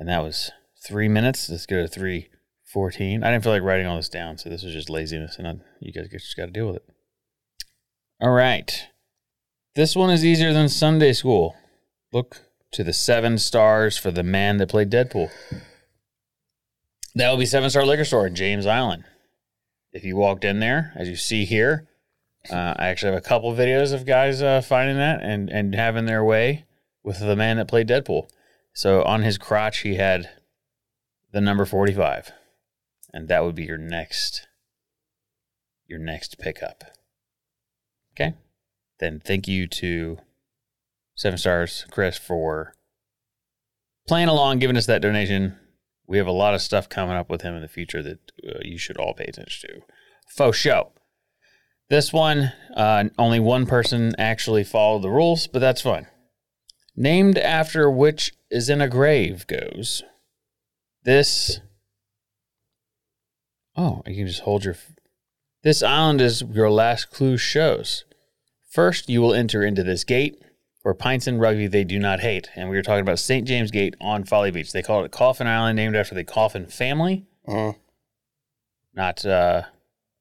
And 0.00 0.08
that 0.08 0.24
was 0.24 0.50
three 0.84 1.06
minutes. 1.06 1.48
Let's 1.48 1.66
go 1.66 1.80
to 1.80 1.86
314. 1.86 3.22
I 3.22 3.30
didn't 3.30 3.44
feel 3.44 3.52
like 3.52 3.62
writing 3.62 3.86
all 3.86 3.98
this 3.98 4.08
down, 4.08 4.36
so 4.36 4.50
this 4.50 4.64
was 4.64 4.72
just 4.72 4.90
laziness, 4.90 5.38
and 5.38 5.46
I, 5.46 5.54
you 5.78 5.92
guys 5.92 6.08
just 6.10 6.36
got 6.36 6.46
to 6.46 6.50
deal 6.50 6.66
with 6.66 6.78
it. 6.78 6.88
All 8.20 8.32
right. 8.32 8.88
This 9.76 9.94
one 9.94 10.10
is 10.10 10.24
easier 10.24 10.52
than 10.52 10.68
Sunday 10.68 11.12
school. 11.12 11.54
Look 12.12 12.40
to 12.74 12.84
the 12.84 12.92
seven 12.92 13.38
stars 13.38 13.96
for 13.96 14.10
the 14.10 14.24
man 14.24 14.58
that 14.58 14.68
played 14.68 14.90
Deadpool. 14.90 15.30
That 17.14 17.30
would 17.30 17.38
be 17.38 17.46
Seven 17.46 17.70
Star 17.70 17.86
Liquor 17.86 18.04
Store 18.04 18.26
in 18.26 18.34
James 18.34 18.66
Island. 18.66 19.04
If 19.92 20.04
you 20.04 20.16
walked 20.16 20.44
in 20.44 20.58
there, 20.58 20.92
as 20.96 21.08
you 21.08 21.14
see 21.14 21.44
here, 21.44 21.86
uh, 22.50 22.74
I 22.76 22.88
actually 22.88 23.12
have 23.12 23.22
a 23.22 23.26
couple 23.26 23.54
videos 23.54 23.92
of 23.92 24.04
guys 24.04 24.42
uh, 24.42 24.60
finding 24.60 24.96
that 24.96 25.22
and, 25.22 25.48
and 25.48 25.74
having 25.74 26.06
their 26.06 26.24
way 26.24 26.64
with 27.04 27.20
the 27.20 27.36
man 27.36 27.58
that 27.58 27.68
played 27.68 27.88
Deadpool. 27.88 28.28
So 28.72 29.04
on 29.04 29.22
his 29.22 29.38
crotch, 29.38 29.78
he 29.78 29.94
had 29.94 30.28
the 31.30 31.40
number 31.40 31.64
45. 31.64 32.32
And 33.12 33.28
that 33.28 33.44
would 33.44 33.54
be 33.54 33.64
your 33.64 33.78
next 33.78 34.48
your 35.86 36.00
next 36.00 36.38
pickup. 36.38 36.82
Okay? 38.14 38.34
Then 38.98 39.20
thank 39.24 39.46
you 39.46 39.68
to 39.68 40.18
Seven 41.14 41.38
Stars 41.38 41.86
Chris 41.90 42.18
for 42.18 42.74
playing 44.06 44.28
along, 44.28 44.58
giving 44.58 44.76
us 44.76 44.86
that 44.86 45.02
donation. 45.02 45.56
We 46.06 46.18
have 46.18 46.26
a 46.26 46.32
lot 46.32 46.54
of 46.54 46.60
stuff 46.60 46.88
coming 46.88 47.16
up 47.16 47.30
with 47.30 47.42
him 47.42 47.54
in 47.54 47.62
the 47.62 47.68
future 47.68 48.02
that 48.02 48.32
uh, 48.46 48.58
you 48.62 48.76
should 48.78 48.98
all 48.98 49.14
pay 49.14 49.24
attention 49.24 49.70
to. 49.70 49.80
Faux 50.28 50.56
show. 50.56 50.92
This 51.88 52.12
one, 52.12 52.52
uh, 52.76 53.04
only 53.18 53.40
one 53.40 53.66
person 53.66 54.14
actually 54.18 54.64
followed 54.64 55.02
the 55.02 55.10
rules, 55.10 55.46
but 55.46 55.60
that's 55.60 55.82
fine. 55.82 56.06
Named 56.96 57.38
after 57.38 57.90
which 57.90 58.32
is 58.50 58.68
in 58.68 58.80
a 58.80 58.88
grave 58.88 59.46
goes. 59.46 60.02
This. 61.04 61.60
Oh, 63.76 64.02
you 64.06 64.16
can 64.16 64.26
just 64.26 64.42
hold 64.42 64.64
your. 64.64 64.76
This 65.62 65.82
island 65.82 66.20
is 66.20 66.42
your 66.42 66.70
last 66.70 67.10
clue 67.10 67.36
shows. 67.36 68.04
First, 68.70 69.08
you 69.08 69.20
will 69.20 69.34
enter 69.34 69.62
into 69.62 69.82
this 69.82 70.04
gate 70.04 70.42
where 70.84 70.92
pints 70.94 71.26
and 71.26 71.40
rugby 71.40 71.66
they 71.66 71.82
do 71.82 71.98
not 71.98 72.20
hate. 72.20 72.50
And 72.54 72.68
we 72.68 72.76
were 72.76 72.82
talking 72.82 73.00
about 73.00 73.18
St. 73.18 73.48
James 73.48 73.70
Gate 73.70 73.96
on 74.02 74.22
Folly 74.24 74.50
Beach. 74.50 74.70
They 74.70 74.82
call 74.82 75.02
it 75.02 75.10
Coffin 75.10 75.46
Island, 75.46 75.76
named 75.76 75.96
after 75.96 76.14
the 76.14 76.24
Coffin 76.24 76.66
family. 76.66 77.24
Uh, 77.48 77.72
Not 78.94 79.24
uh, 79.24 79.62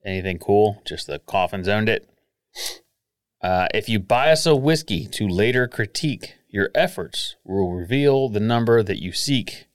anything 0.05 0.39
cool, 0.39 0.81
just 0.85 1.05
the 1.07 1.19
Coffins 1.19 1.67
owned 1.67 1.89
it. 1.89 2.09
Uh, 3.41 3.67
if 3.73 3.89
you 3.89 3.99
buy 3.99 4.31
us 4.31 4.45
a 4.45 4.55
whiskey 4.55 5.05
to 5.07 5.27
later 5.27 5.67
critique, 5.67 6.35
your 6.47 6.69
efforts 6.73 7.35
will 7.43 7.73
reveal 7.73 8.29
the 8.29 8.39
number 8.39 8.81
that 8.81 9.01
you 9.01 9.11
seek. 9.11 9.65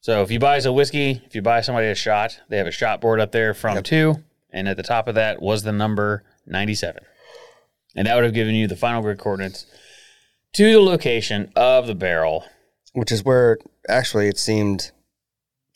So 0.00 0.22
if 0.22 0.30
you 0.30 0.38
buy 0.38 0.56
us 0.56 0.64
a 0.64 0.72
whiskey, 0.72 1.20
if 1.26 1.34
you 1.34 1.42
buy 1.42 1.60
somebody 1.60 1.88
a 1.88 1.94
shot, 1.94 2.40
they 2.48 2.56
have 2.56 2.66
a 2.66 2.70
shot 2.72 3.02
board 3.02 3.20
up 3.20 3.32
there 3.32 3.52
from 3.52 3.74
Yep. 3.74 3.84
two, 3.84 4.24
and 4.50 4.66
at 4.68 4.78
the 4.78 4.82
top 4.82 5.06
of 5.06 5.16
that 5.16 5.42
was 5.42 5.64
the 5.64 5.72
number 5.72 6.24
97. 6.46 7.02
And 7.94 8.06
that 8.06 8.14
would 8.14 8.24
have 8.24 8.32
given 8.32 8.54
you 8.54 8.66
the 8.68 8.76
final 8.76 9.02
grid 9.02 9.18
coordinates 9.18 9.66
to 10.54 10.64
the 10.72 10.80
location 10.80 11.50
of 11.56 11.86
the 11.86 11.94
barrel. 11.94 12.44
which 12.92 13.12
is 13.12 13.24
where 13.24 13.58
actually 13.88 14.28
it 14.28 14.38
seemed 14.38 14.90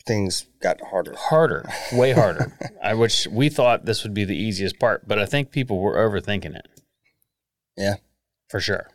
things 0.05 0.47
got 0.61 0.81
harder. 0.89 1.13
Harder, 1.17 1.69
way 1.93 2.11
harder. 2.13 2.57
I 2.83 2.93
which 2.93 3.27
we 3.31 3.49
thought 3.49 3.85
this 3.85 4.03
would 4.03 4.13
be 4.13 4.25
the 4.25 4.35
easiest 4.35 4.79
part, 4.79 5.07
but 5.07 5.17
I 5.19 5.25
think 5.25 5.51
people 5.51 5.79
were 5.79 5.95
overthinking 5.95 6.55
it. 6.55 6.67
Yeah. 7.77 7.95
For 8.49 8.59
sure. 8.59 8.89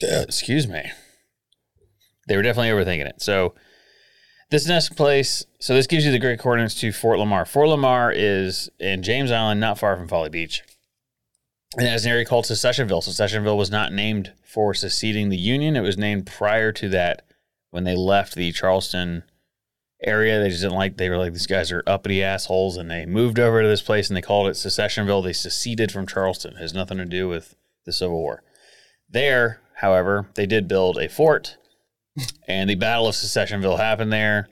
Excuse 0.00 0.66
me. 0.66 0.90
They 2.26 2.36
were 2.36 2.42
definitely 2.42 2.70
overthinking 2.70 3.06
it. 3.08 3.22
So 3.22 3.54
this 4.50 4.66
next 4.66 4.96
place, 4.96 5.44
so 5.60 5.74
this 5.74 5.86
gives 5.86 6.04
you 6.04 6.12
the 6.12 6.18
great 6.18 6.38
coordinates 6.40 6.74
to 6.80 6.92
Fort 6.92 7.18
Lamar. 7.18 7.44
Fort 7.44 7.68
Lamar 7.68 8.12
is 8.12 8.68
in 8.78 9.02
James 9.02 9.30
Island, 9.30 9.60
not 9.60 9.78
far 9.78 9.96
from 9.96 10.08
Folly 10.08 10.30
Beach. 10.30 10.62
And 11.76 11.86
has 11.86 12.04
an 12.04 12.12
area 12.12 12.24
called 12.24 12.46
Secessionville. 12.46 13.02
Secessionville 13.02 13.58
was 13.58 13.70
not 13.70 13.92
named 13.92 14.32
for 14.42 14.72
seceding 14.72 15.28
the 15.28 15.36
Union. 15.36 15.76
It 15.76 15.82
was 15.82 15.98
named 15.98 16.26
prior 16.26 16.72
to 16.72 16.88
that 16.88 17.22
when 17.70 17.84
they 17.84 17.94
left 17.94 18.34
the 18.34 18.52
Charleston 18.52 19.24
area. 20.02 20.40
They 20.40 20.48
just 20.48 20.62
didn't 20.62 20.76
like, 20.76 20.96
they 20.96 21.10
were 21.10 21.18
like, 21.18 21.32
these 21.32 21.46
guys 21.46 21.70
are 21.70 21.82
uppity 21.86 22.22
assholes. 22.22 22.78
And 22.78 22.90
they 22.90 23.04
moved 23.04 23.38
over 23.38 23.60
to 23.62 23.68
this 23.68 23.82
place 23.82 24.08
and 24.08 24.16
they 24.16 24.22
called 24.22 24.48
it 24.48 24.52
Secessionville. 24.52 25.22
They 25.22 25.34
seceded 25.34 25.92
from 25.92 26.06
Charleston. 26.06 26.56
It 26.56 26.60
has 26.60 26.72
nothing 26.72 26.98
to 26.98 27.04
do 27.04 27.28
with 27.28 27.54
the 27.84 27.92
Civil 27.92 28.16
War. 28.18 28.42
There, 29.10 29.60
however, 29.76 30.28
they 30.34 30.46
did 30.46 30.68
build 30.68 30.96
a 30.96 31.08
fort 31.08 31.58
and 32.46 32.68
the 32.68 32.74
Battle 32.74 33.08
of 33.08 33.14
Secessionville 33.14 33.78
happened 33.78 34.12
there, 34.12 34.48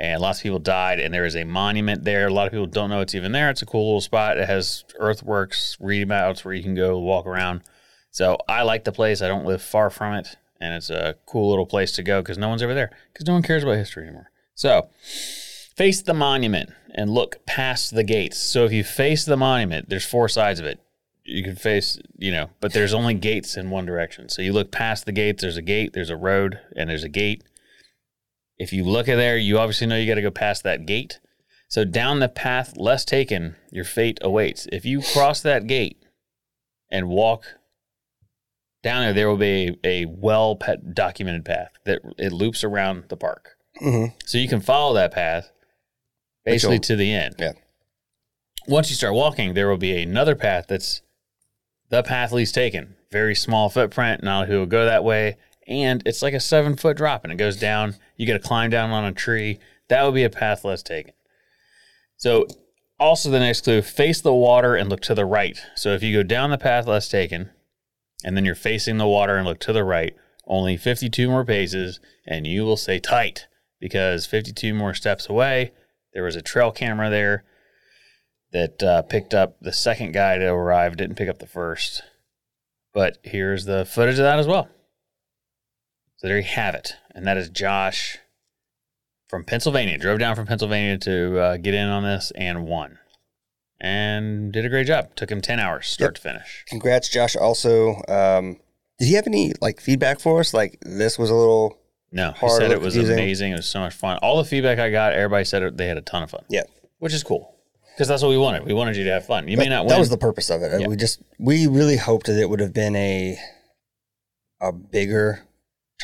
and 0.00 0.20
lots 0.20 0.38
of 0.38 0.42
people 0.42 0.58
died. 0.58 0.98
And 0.98 1.12
there 1.12 1.26
is 1.26 1.36
a 1.36 1.44
monument 1.44 2.04
there. 2.04 2.26
A 2.26 2.32
lot 2.32 2.46
of 2.46 2.52
people 2.52 2.66
don't 2.66 2.88
know 2.88 3.00
it's 3.00 3.14
even 3.14 3.32
there. 3.32 3.50
It's 3.50 3.60
a 3.60 3.66
cool 3.66 3.86
little 3.86 4.00
spot. 4.00 4.38
It 4.38 4.48
has 4.48 4.84
earthworks, 4.98 5.76
redoubts 5.78 6.42
where 6.44 6.54
you 6.54 6.62
can 6.62 6.74
go 6.74 6.98
walk 6.98 7.26
around. 7.26 7.60
So 8.10 8.38
I 8.48 8.62
like 8.62 8.84
the 8.84 8.92
place. 8.92 9.20
I 9.20 9.28
don't 9.28 9.44
live 9.44 9.62
far 9.62 9.90
from 9.90 10.14
it, 10.14 10.36
and 10.60 10.74
it's 10.74 10.90
a 10.90 11.16
cool 11.26 11.50
little 11.50 11.66
place 11.66 11.92
to 11.92 12.02
go 12.02 12.22
because 12.22 12.38
no 12.38 12.48
one's 12.48 12.62
ever 12.62 12.74
there 12.74 12.90
because 13.12 13.26
no 13.26 13.34
one 13.34 13.42
cares 13.42 13.62
about 13.62 13.76
history 13.76 14.04
anymore. 14.04 14.30
So 14.54 14.88
face 15.02 16.02
the 16.02 16.14
monument 16.14 16.70
and 16.94 17.10
look 17.10 17.44
past 17.46 17.94
the 17.94 18.02
gates. 18.02 18.38
So 18.38 18.64
if 18.64 18.72
you 18.72 18.82
face 18.82 19.24
the 19.24 19.36
monument, 19.36 19.90
there's 19.90 20.06
four 20.06 20.28
sides 20.28 20.58
of 20.58 20.66
it. 20.66 20.80
you 21.24 21.44
can 21.44 21.56
face, 21.56 21.98
you 22.18 22.32
know, 22.32 22.50
but 22.60 22.72
there's 22.72 22.94
only 22.94 23.14
gates 23.14 23.56
in 23.56 23.70
one 23.70 23.86
direction. 23.86 24.28
So 24.28 24.42
you 24.42 24.52
look 24.52 24.72
past 24.72 25.06
the 25.06 25.12
gates, 25.12 25.42
there's 25.42 25.56
a 25.56 25.62
gate, 25.62 25.92
there's 25.92 26.10
a 26.10 26.16
road, 26.16 26.58
and 26.74 26.90
there's 26.90 27.04
a 27.04 27.08
gate. 27.08 27.44
If 28.60 28.74
you 28.74 28.84
look 28.84 29.08
at 29.08 29.16
there, 29.16 29.38
you 29.38 29.58
obviously 29.58 29.86
know 29.86 29.96
you 29.96 30.06
got 30.06 30.16
to 30.16 30.22
go 30.22 30.30
past 30.30 30.64
that 30.64 30.84
gate. 30.84 31.18
So 31.66 31.82
down 31.82 32.20
the 32.20 32.28
path 32.28 32.76
less 32.76 33.06
taken, 33.06 33.56
your 33.70 33.84
fate 33.84 34.18
awaits. 34.20 34.68
If 34.70 34.84
you 34.84 35.00
cross 35.00 35.40
that 35.40 35.66
gate 35.66 35.96
and 36.90 37.08
walk 37.08 37.46
down 38.82 39.00
there, 39.02 39.12
there 39.14 39.28
will 39.30 39.38
be 39.38 39.78
a, 39.82 40.02
a 40.02 40.04
well 40.04 40.60
documented 40.92 41.46
path 41.46 41.70
that 41.86 42.02
it 42.18 42.32
loops 42.32 42.62
around 42.62 43.04
the 43.08 43.16
park. 43.16 43.56
Mhm. 43.80 44.12
So 44.26 44.36
you 44.36 44.46
can 44.46 44.60
follow 44.60 44.92
that 44.94 45.12
path 45.12 45.50
basically 46.44 46.80
to 46.80 46.96
the 46.96 47.14
end. 47.14 47.36
Yeah. 47.38 47.52
Once 48.68 48.90
you 48.90 48.96
start 48.96 49.14
walking, 49.14 49.54
there 49.54 49.70
will 49.70 49.78
be 49.78 50.02
another 50.02 50.34
path 50.34 50.66
that's 50.68 51.00
the 51.88 52.02
path 52.02 52.30
least 52.30 52.54
taken. 52.54 52.96
Very 53.10 53.34
small 53.34 53.70
footprint, 53.70 54.22
not 54.22 54.48
who 54.48 54.58
will 54.58 54.66
go 54.66 54.84
that 54.84 55.02
way. 55.02 55.38
And 55.70 56.02
it's 56.04 56.20
like 56.20 56.34
a 56.34 56.40
seven 56.40 56.76
foot 56.76 56.96
drop 56.96 57.22
and 57.22 57.32
it 57.32 57.36
goes 57.36 57.56
down. 57.56 57.94
You 58.16 58.26
got 58.26 58.34
to 58.34 58.40
climb 58.40 58.70
down 58.70 58.90
on 58.90 59.04
a 59.04 59.12
tree. 59.12 59.60
That 59.88 60.02
would 60.02 60.14
be 60.14 60.24
a 60.24 60.30
path 60.30 60.64
less 60.64 60.82
taken. 60.82 61.14
So, 62.16 62.46
also 62.98 63.30
the 63.30 63.38
next 63.38 63.64
clue 63.64 63.80
face 63.80 64.20
the 64.20 64.34
water 64.34 64.74
and 64.74 64.90
look 64.90 65.00
to 65.02 65.14
the 65.14 65.24
right. 65.24 65.56
So, 65.76 65.94
if 65.94 66.02
you 66.02 66.14
go 66.14 66.24
down 66.24 66.50
the 66.50 66.58
path 66.58 66.86
less 66.86 67.08
taken 67.08 67.50
and 68.24 68.36
then 68.36 68.44
you're 68.44 68.56
facing 68.56 68.98
the 68.98 69.06
water 69.06 69.36
and 69.36 69.46
look 69.46 69.60
to 69.60 69.72
the 69.72 69.84
right, 69.84 70.14
only 70.44 70.76
52 70.76 71.28
more 71.28 71.44
paces 71.44 72.00
and 72.26 72.46
you 72.46 72.64
will 72.64 72.76
say 72.76 72.98
tight 72.98 73.46
because 73.78 74.26
52 74.26 74.74
more 74.74 74.92
steps 74.92 75.28
away, 75.28 75.70
there 76.12 76.24
was 76.24 76.36
a 76.36 76.42
trail 76.42 76.72
camera 76.72 77.08
there 77.08 77.44
that 78.52 78.82
uh, 78.82 79.02
picked 79.02 79.32
up 79.32 79.56
the 79.60 79.72
second 79.72 80.12
guy 80.12 80.36
to 80.36 80.46
arrive, 80.46 80.96
didn't 80.96 81.16
pick 81.16 81.28
up 81.28 81.38
the 81.38 81.46
first. 81.46 82.02
But 82.92 83.18
here's 83.22 83.66
the 83.66 83.84
footage 83.84 84.18
of 84.18 84.24
that 84.24 84.40
as 84.40 84.48
well. 84.48 84.68
So 86.20 86.28
there 86.28 86.36
you 86.36 86.44
have 86.44 86.74
it. 86.74 86.96
And 87.14 87.26
that 87.26 87.38
is 87.38 87.48
Josh 87.48 88.18
from 89.28 89.42
Pennsylvania. 89.44 89.96
Drove 89.96 90.18
down 90.18 90.36
from 90.36 90.46
Pennsylvania 90.46 90.98
to 90.98 91.38
uh, 91.38 91.56
get 91.56 91.72
in 91.72 91.88
on 91.88 92.02
this 92.02 92.30
and 92.36 92.66
won. 92.66 92.98
And 93.80 94.52
did 94.52 94.66
a 94.66 94.68
great 94.68 94.86
job. 94.86 95.14
Took 95.16 95.30
him 95.30 95.40
10 95.40 95.58
hours, 95.58 95.86
start 95.86 96.10
Yep. 96.10 96.14
to 96.16 96.20
finish. 96.20 96.64
Congrats, 96.68 97.08
Josh. 97.08 97.34
Also, 97.36 98.02
um, 98.08 98.58
did 98.98 99.06
he 99.06 99.14
have 99.14 99.26
any 99.26 99.54
like 99.62 99.80
feedback 99.80 100.20
for 100.20 100.40
us? 100.40 100.52
Like 100.52 100.76
this 100.82 101.18
was 101.18 101.30
a 101.30 101.34
little 101.34 101.78
No, 102.12 102.32
he 102.32 102.38
Hard, 102.40 102.60
said 102.60 102.70
it 102.70 102.80
was 102.82 102.92
confusing. 102.92 103.14
amazing. 103.18 103.52
It 103.52 103.56
was 103.56 103.66
so 103.66 103.80
much 103.80 103.94
fun. 103.94 104.18
All 104.18 104.36
the 104.36 104.44
feedback 104.44 104.78
I 104.78 104.90
got, 104.90 105.14
everybody 105.14 105.46
said 105.46 105.62
it, 105.62 105.78
they 105.78 105.86
had 105.86 105.96
a 105.96 106.02
ton 106.02 106.22
of 106.22 106.30
fun, 106.30 106.44
yeah. 106.50 106.64
which 106.98 107.14
is 107.14 107.22
cool. 107.22 107.54
Because 107.94 108.08
that's 108.08 108.22
what 108.22 108.28
we 108.28 108.36
wanted. 108.36 108.64
We 108.66 108.74
wanted 108.74 108.96
you 108.96 109.04
to 109.04 109.12
have 109.12 109.24
fun. 109.24 109.48
You 109.48 109.56
may 109.56 109.64
That- 109.64 109.70
not 109.70 109.82
win. 109.84 109.88
That 109.94 109.98
was 109.98 110.10
the 110.10 110.18
purpose 110.18 110.50
of 110.50 110.62
it. 110.62 110.78
Yeah. 110.78 110.86
We 110.86 110.96
just 110.96 111.22
we 111.38 111.66
really 111.66 111.96
hoped 111.96 112.26
that 112.26 112.38
it 112.38 112.50
would 112.50 112.60
have 112.60 112.74
been 112.74 112.94
a 112.96 113.38
a 114.60 114.72
bigger 114.72 115.40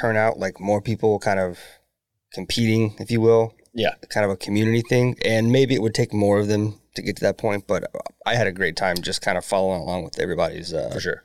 turnout, 0.00 0.38
like 0.38 0.60
more 0.60 0.80
people 0.80 1.18
kind 1.18 1.40
of 1.40 1.58
competing, 2.32 2.96
if 2.98 3.10
you 3.10 3.20
will, 3.20 3.54
yeah. 3.74 3.94
kind 4.10 4.24
of 4.24 4.30
a 4.30 4.36
community 4.36 4.82
thing, 4.82 5.16
and 5.24 5.50
maybe 5.50 5.74
it 5.74 5.82
would 5.82 5.94
take 5.94 6.12
more 6.12 6.38
of 6.38 6.48
them 6.48 6.80
to 6.94 7.02
get 7.02 7.16
to 7.16 7.24
that 7.24 7.38
point. 7.38 7.66
But 7.66 7.84
I 8.24 8.34
had 8.34 8.46
a 8.46 8.52
great 8.52 8.76
time 8.76 8.96
just 9.00 9.22
kind 9.22 9.38
of 9.38 9.44
following 9.44 9.80
along 9.80 10.04
with 10.04 10.18
everybody's. 10.18 10.72
Uh, 10.72 10.90
for 10.92 11.00
sure. 11.00 11.24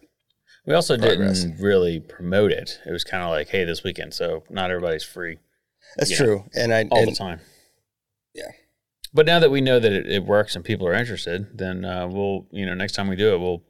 We 0.65 0.75
also 0.75 0.97
Progress. 0.97 1.41
didn't 1.41 1.59
really 1.59 1.99
promote 1.99 2.51
it. 2.51 2.79
It 2.85 2.91
was 2.91 3.03
kind 3.03 3.23
of 3.23 3.29
like, 3.29 3.49
hey, 3.49 3.63
this 3.63 3.83
weekend, 3.83 4.13
so 4.13 4.43
not 4.49 4.69
everybody's 4.69 5.03
free 5.03 5.39
That's 5.97 6.15
true, 6.15 6.45
and 6.55 6.71
I 6.71 6.87
all 6.91 6.99
and, 6.99 7.11
the 7.11 7.15
time. 7.15 7.39
Yeah. 8.35 8.51
But 9.13 9.25
now 9.25 9.39
that 9.39 9.49
we 9.49 9.59
know 9.59 9.79
that 9.79 9.91
it, 9.91 10.07
it 10.07 10.23
works 10.23 10.55
and 10.55 10.63
people 10.63 10.87
are 10.87 10.93
interested, 10.93 11.57
then 11.57 11.83
uh, 11.83 12.07
we'll, 12.07 12.47
you 12.51 12.65
know, 12.65 12.75
next 12.75 12.93
time 12.93 13.07
we 13.07 13.15
do 13.15 13.33
it, 13.33 13.39
we'll 13.39 13.63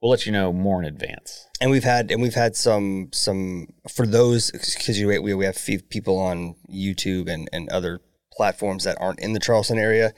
we'll 0.00 0.10
let 0.10 0.26
you 0.26 0.32
know 0.32 0.52
more 0.52 0.80
in 0.80 0.86
advance. 0.86 1.48
And 1.60 1.70
we've 1.70 1.84
had 1.84 2.10
and 2.10 2.22
we've 2.22 2.34
had 2.34 2.56
some 2.56 3.08
some 3.12 3.68
for 3.88 4.06
those 4.06 4.50
because 4.50 4.98
you 4.98 5.06
we 5.08 5.34
we 5.34 5.44
have 5.44 5.56
few 5.56 5.80
people 5.80 6.18
on 6.18 6.56
YouTube 6.72 7.28
and 7.28 7.48
and 7.52 7.68
other 7.70 8.00
platforms 8.32 8.84
that 8.84 8.96
aren't 9.00 9.20
in 9.20 9.32
the 9.32 9.40
Charleston 9.40 9.78
area, 9.78 10.12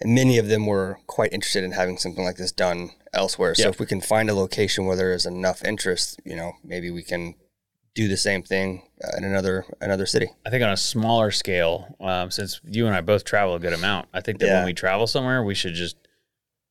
and 0.00 0.14
many 0.14 0.38
of 0.38 0.48
them 0.48 0.66
were 0.66 0.98
quite 1.06 1.32
interested 1.32 1.62
in 1.64 1.72
having 1.72 1.98
something 1.98 2.24
like 2.24 2.36
this 2.36 2.52
done 2.52 2.90
elsewhere. 3.12 3.54
So 3.54 3.68
if 3.68 3.78
we 3.78 3.86
can 3.86 4.00
find 4.00 4.28
a 4.28 4.34
location 4.34 4.86
where 4.86 4.96
there 4.96 5.12
is 5.12 5.24
enough 5.26 5.64
interest, 5.64 6.20
you 6.24 6.34
know, 6.34 6.52
maybe 6.64 6.90
we 6.90 7.02
can 7.02 7.34
do 7.94 8.08
the 8.08 8.16
same 8.16 8.42
thing 8.42 8.82
uh, 9.04 9.16
in 9.16 9.22
another 9.22 9.64
another 9.80 10.06
city. 10.06 10.28
I 10.44 10.50
think 10.50 10.64
on 10.64 10.70
a 10.70 10.76
smaller 10.76 11.30
scale, 11.30 11.94
um, 12.00 12.30
since 12.32 12.60
you 12.64 12.86
and 12.86 12.94
I 12.96 13.00
both 13.02 13.24
travel 13.24 13.54
a 13.54 13.60
good 13.60 13.72
amount, 13.72 14.08
I 14.12 14.20
think 14.20 14.40
that 14.40 14.46
Yeah. 14.46 14.56
when 14.58 14.64
we 14.66 14.74
travel 14.74 15.06
somewhere, 15.06 15.44
we 15.44 15.54
should 15.54 15.74
just 15.74 15.96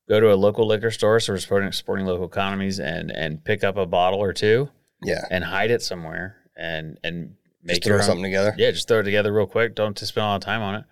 go 0.10 0.20
to 0.20 0.34
a 0.34 0.36
local 0.36 0.68
liquor 0.68 0.92
store, 0.92 1.20
so 1.20 1.34
we're 1.34 1.40
supporting, 1.40 1.72
supporting 1.72 2.06
local 2.06 2.26
economies, 2.26 2.80
and 2.80 3.12
and 3.12 3.44
pick 3.44 3.64
up 3.64 3.78
a 3.78 3.86
bottle 3.86 4.20
or 4.22 4.34
two 4.34 4.70
Yeah, 5.04 5.26
and 5.32 5.44
hide 5.44 5.72
it 5.72 5.82
somewhere 5.82 6.38
and 6.56 6.98
and 7.04 7.36
make 7.64 7.78
just 7.78 7.86
throw 7.88 7.98
own- 7.98 8.04
something 8.04 8.24
together. 8.24 8.54
Yeah, 8.58 8.72
just 8.72 8.88
throw 8.88 9.00
it 9.00 9.04
together 9.04 9.32
real 9.34 9.48
quick. 9.48 9.76
Don't 9.76 9.96
to 9.98 10.06
spend 10.06 10.24
a 10.26 10.28
lot 10.28 10.36
of 10.36 10.42
time 10.42 10.62
on 10.62 10.76
it, 10.76 10.84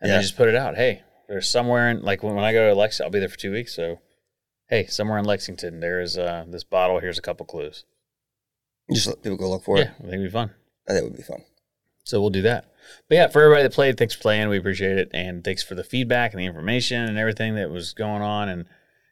and 0.00 0.08
Yeah. 0.08 0.14
then 0.14 0.22
just 0.22 0.36
put 0.36 0.48
it 0.48 0.54
out. 0.56 0.76
Hey, 0.76 1.02
there's 1.28 1.48
somewhere 1.48 1.90
in 1.90 2.02
like 2.02 2.22
when, 2.22 2.34
when 2.34 2.44
I 2.44 2.52
go 2.52 2.68
to 2.68 2.74
Lexington, 2.74 3.06
I'll 3.06 3.12
be 3.12 3.18
there 3.20 3.28
for 3.28 3.38
two 3.38 3.52
weeks. 3.52 3.74
So, 3.74 4.00
hey, 4.68 4.86
somewhere 4.86 5.18
in 5.18 5.24
Lexington, 5.24 5.80
there 5.80 6.00
is 6.00 6.16
uh, 6.18 6.44
this 6.48 6.64
bottle. 6.64 6.98
Here's 7.00 7.18
a 7.18 7.22
couple 7.22 7.46
clues. 7.46 7.84
Just 8.92 9.06
let 9.08 9.22
people 9.22 9.36
go 9.38 9.50
look 9.50 9.64
for 9.64 9.78
yeah, 9.78 9.84
it. 9.84 9.88
I 9.98 10.02
think 10.02 10.12
it'd 10.14 10.22
be 10.24 10.30
fun. 10.30 10.50
I 10.88 10.92
think 10.92 11.02
it 11.04 11.08
would 11.10 11.16
be 11.16 11.22
fun. 11.24 11.42
So 12.06 12.20
we'll 12.20 12.30
do 12.30 12.42
that. 12.42 12.70
But 13.08 13.14
yeah, 13.16 13.26
for 13.28 13.42
everybody 13.42 13.64
that 13.64 13.72
played, 13.72 13.98
thanks 13.98 14.14
for 14.14 14.20
playing. 14.22 14.48
We 14.48 14.58
appreciate 14.58 14.96
it, 14.96 15.10
and 15.12 15.42
thanks 15.42 15.62
for 15.62 15.74
the 15.74 15.82
feedback 15.82 16.32
and 16.32 16.40
the 16.40 16.46
information 16.46 17.02
and 17.02 17.18
everything 17.18 17.56
that 17.56 17.68
was 17.70 17.92
going 17.92 18.22
on. 18.22 18.48
And 18.48 18.66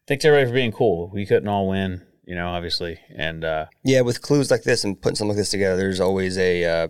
thanks 0.06 0.22
to 0.22 0.28
everybody 0.28 0.48
for 0.50 0.54
being 0.54 0.72
cool. 0.72 1.10
We 1.12 1.26
couldn't 1.26 1.48
all 1.48 1.68
win, 1.68 2.02
you 2.24 2.36
know, 2.36 2.48
obviously, 2.48 3.00
and 3.14 3.44
uh, 3.44 3.66
Yeah, 3.82 4.02
with 4.02 4.22
clues 4.22 4.48
like 4.50 4.62
this 4.62 4.84
and 4.84 5.00
putting 5.00 5.16
something 5.16 5.30
like 5.30 5.38
this 5.38 5.50
together, 5.50 5.76
there's 5.76 5.98
always 6.00 6.38
a 6.38 6.64
uh, 6.64 6.88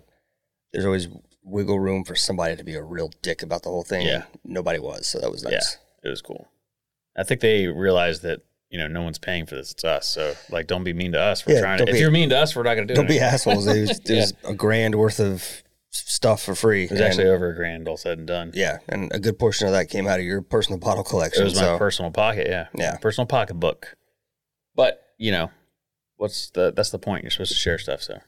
there's 0.73 0.85
always 0.85 1.07
wiggle 1.43 1.79
room 1.79 2.03
for 2.03 2.15
somebody 2.15 2.55
to 2.55 2.63
be 2.63 2.75
a 2.75 2.83
real 2.83 3.11
dick 3.23 3.41
about 3.41 3.63
the 3.63 3.69
whole 3.69 3.83
thing. 3.83 4.05
Yeah. 4.05 4.23
nobody 4.43 4.79
was, 4.79 5.07
so 5.07 5.19
that 5.19 5.31
was 5.31 5.43
nice. 5.43 5.53
Yeah, 5.53 6.07
it 6.07 6.09
was 6.09 6.21
cool. 6.21 6.47
I 7.17 7.23
think 7.23 7.41
they 7.41 7.65
realized 7.67 8.21
that 8.23 8.41
you 8.69 8.77
know 8.77 8.87
no 8.87 9.01
one's 9.01 9.17
paying 9.17 9.47
for 9.47 9.55
this; 9.55 9.71
it's 9.71 9.83
us. 9.83 10.07
So 10.07 10.35
like, 10.51 10.67
don't 10.67 10.83
be 10.83 10.93
mean 10.93 11.13
to 11.13 11.19
us. 11.19 11.47
We're 11.47 11.55
Yeah, 11.55 11.61
trying 11.61 11.85
to. 11.85 11.89
If 11.91 11.99
you're 11.99 12.11
mean 12.11 12.29
to 12.29 12.37
us, 12.37 12.55
we're 12.55 12.61
not 12.63 12.75
going 12.75 12.87
to 12.87 12.93
do 12.93 12.99
it. 12.99 13.01
Don't 13.01 13.11
it. 13.11 13.17
be 13.17 13.19
assholes. 13.19 13.65
It 13.65 13.81
was, 13.81 13.99
it 14.05 14.09
was 14.15 14.33
a 14.43 14.53
grand 14.53 14.93
worth 14.95 15.19
of 15.19 15.63
stuff 15.95 16.41
for 16.43 16.55
free. 16.55 16.85
It 16.85 16.91
was 16.91 16.99
And- 16.99 17.07
actually 17.09 17.27
over 17.29 17.49
a 17.51 17.55
grand, 17.55 17.87
all 17.87 17.97
said 17.97 18.17
and 18.17 18.27
done. 18.27 18.51
yeah, 18.53 18.77
and 18.89 19.11
a 19.13 19.19
good 19.19 19.37
portion 19.39 19.67
of 19.67 19.73
that 19.73 19.89
came 19.89 20.07
out 20.07 20.19
of 20.19 20.25
your 20.25 20.41
personal 20.41 20.79
bottle 20.79 21.03
collection. 21.03 21.43
It 21.43 21.51
collection. 21.51 21.61
was 21.61 21.69
my 21.69 21.75
so 21.75 21.77
personal 21.77 22.11
pocket, 22.11 22.47
yeah, 22.47 22.67
Yeah. 22.75 22.97
Personal 22.97 23.25
pocketbook. 23.27 23.95
But 24.75 25.01
you 25.17 25.31
know, 25.31 25.51
what's 26.17 26.49
the 26.49 26.71
that's 26.75 26.89
the 26.89 26.99
point? 26.99 27.23
You're 27.23 27.31
supposed 27.31 27.51
to 27.53 27.57
share 27.57 27.77
stuff. 27.77 28.01
So, 28.01 28.19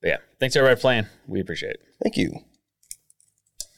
but 0.00 0.08
yeah, 0.08 0.16
thanks 0.40 0.56
everybody 0.56 0.76
for 0.76 0.80
playing. 0.80 1.06
We 1.26 1.40
appreciate 1.40 1.74
it. 1.74 1.80
thank 2.02 2.16
you. 2.16 2.40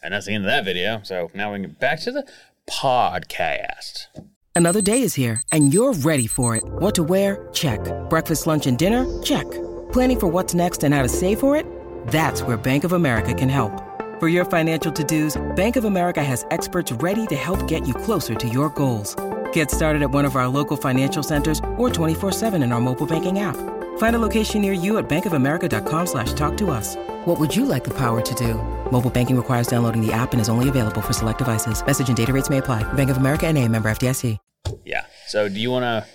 And 0.03 0.15
that's 0.15 0.27
the 0.27 0.35
end 0.35 0.45
of 0.45 0.49
that 0.51 0.65
video. 0.65 1.01
So 1.03 1.31
now 1.35 1.53
we 1.53 1.59
can 1.61 1.71
get 1.71 1.81
back 1.81 2.01
to 2.03 2.13
the 2.13 2.25
podcast. 2.71 4.07
Another 4.55 4.81
day 4.81 5.01
is 5.03 5.15
here, 5.15 5.43
and 5.53 5.75
you're 5.75 5.93
ready 5.93 6.27
for 6.27 6.55
it. 6.57 6.63
What 6.65 6.95
to 6.95 7.03
wear? 7.03 7.51
Check. 7.53 7.81
Breakfast, 8.09 8.47
lunch, 8.47 8.67
and 8.67 8.79
dinner? 8.79 9.05
Check. 9.23 9.47
Planning 9.93 10.19
for 10.19 10.29
what's 10.29 10.55
next 10.55 10.83
and 10.85 10.95
how 10.95 11.03
to 11.03 11.09
save 11.09 11.41
for 11.41 11.57
it? 11.57 11.67
That's 12.07 12.41
where 12.43 12.57
Bank 12.57 12.85
of 12.85 12.93
America 12.93 13.35
can 13.35 13.51
help. 13.51 13.83
For 14.19 14.29
your 14.29 14.47
financial 14.47 14.91
to-dos, 14.91 15.37
Bank 15.57 15.77
of 15.77 15.85
America 15.85 16.25
has 16.25 16.47
experts 16.51 16.91
ready 16.91 17.27
to 17.27 17.37
help 17.37 17.69
get 17.69 17.87
you 17.87 17.93
closer 17.93 18.35
to 18.35 18.49
your 18.49 18.71
goals. 18.71 19.15
Get 19.53 19.71
started 19.71 20.03
at 20.03 20.11
one 20.11 20.25
of 20.25 20.37
our 20.37 20.49
local 20.49 20.79
financial 20.79 21.23
centers 21.23 21.59
or 21.77 21.91
24-7 21.91 22.55
in 22.63 22.73
our 22.73 22.81
mobile 22.81 23.07
banking 23.07 23.41
app. 23.41 23.57
Find 23.99 24.17
a 24.17 24.19
location 24.19 24.63
near 24.63 24.73
you 24.73 24.97
at 24.97 25.07
bankofamerica.com 25.07 26.07
slash 26.07 26.33
talk 26.33 26.57
to 26.57 26.71
us. 26.71 26.97
What 27.27 27.39
would 27.39 27.55
you 27.55 27.67
like 27.67 27.85
the 27.85 27.95
power 27.95 28.23
to 28.23 28.35
do? 28.35 28.55
Mobile 28.91 29.11
banking 29.11 29.37
requires 29.37 29.67
downloading 29.67 30.01
the 30.01 30.15
app 30.15 30.33
and 30.33 30.41
is 30.41 30.49
only 30.49 30.71
available 30.71 31.03
for 31.03 31.13
select 31.13 31.41
devices. 31.41 31.85
Message 31.85 32.09
and 32.09 32.17
data 32.17 32.33
rates 32.33 32.49
may 32.49 32.59
apply. 32.59 32.85
Bank 32.95 33.11
of 33.11 33.19
America 33.19 33.47
and 33.47 33.59
a 33.59 33.69
member 33.69 33.91
FDIC. 33.91 34.39
Yeah. 34.85 35.05
So 35.27 35.49
do 35.49 35.61
you 35.61 35.71
want 35.71 35.83
to 35.83 36.07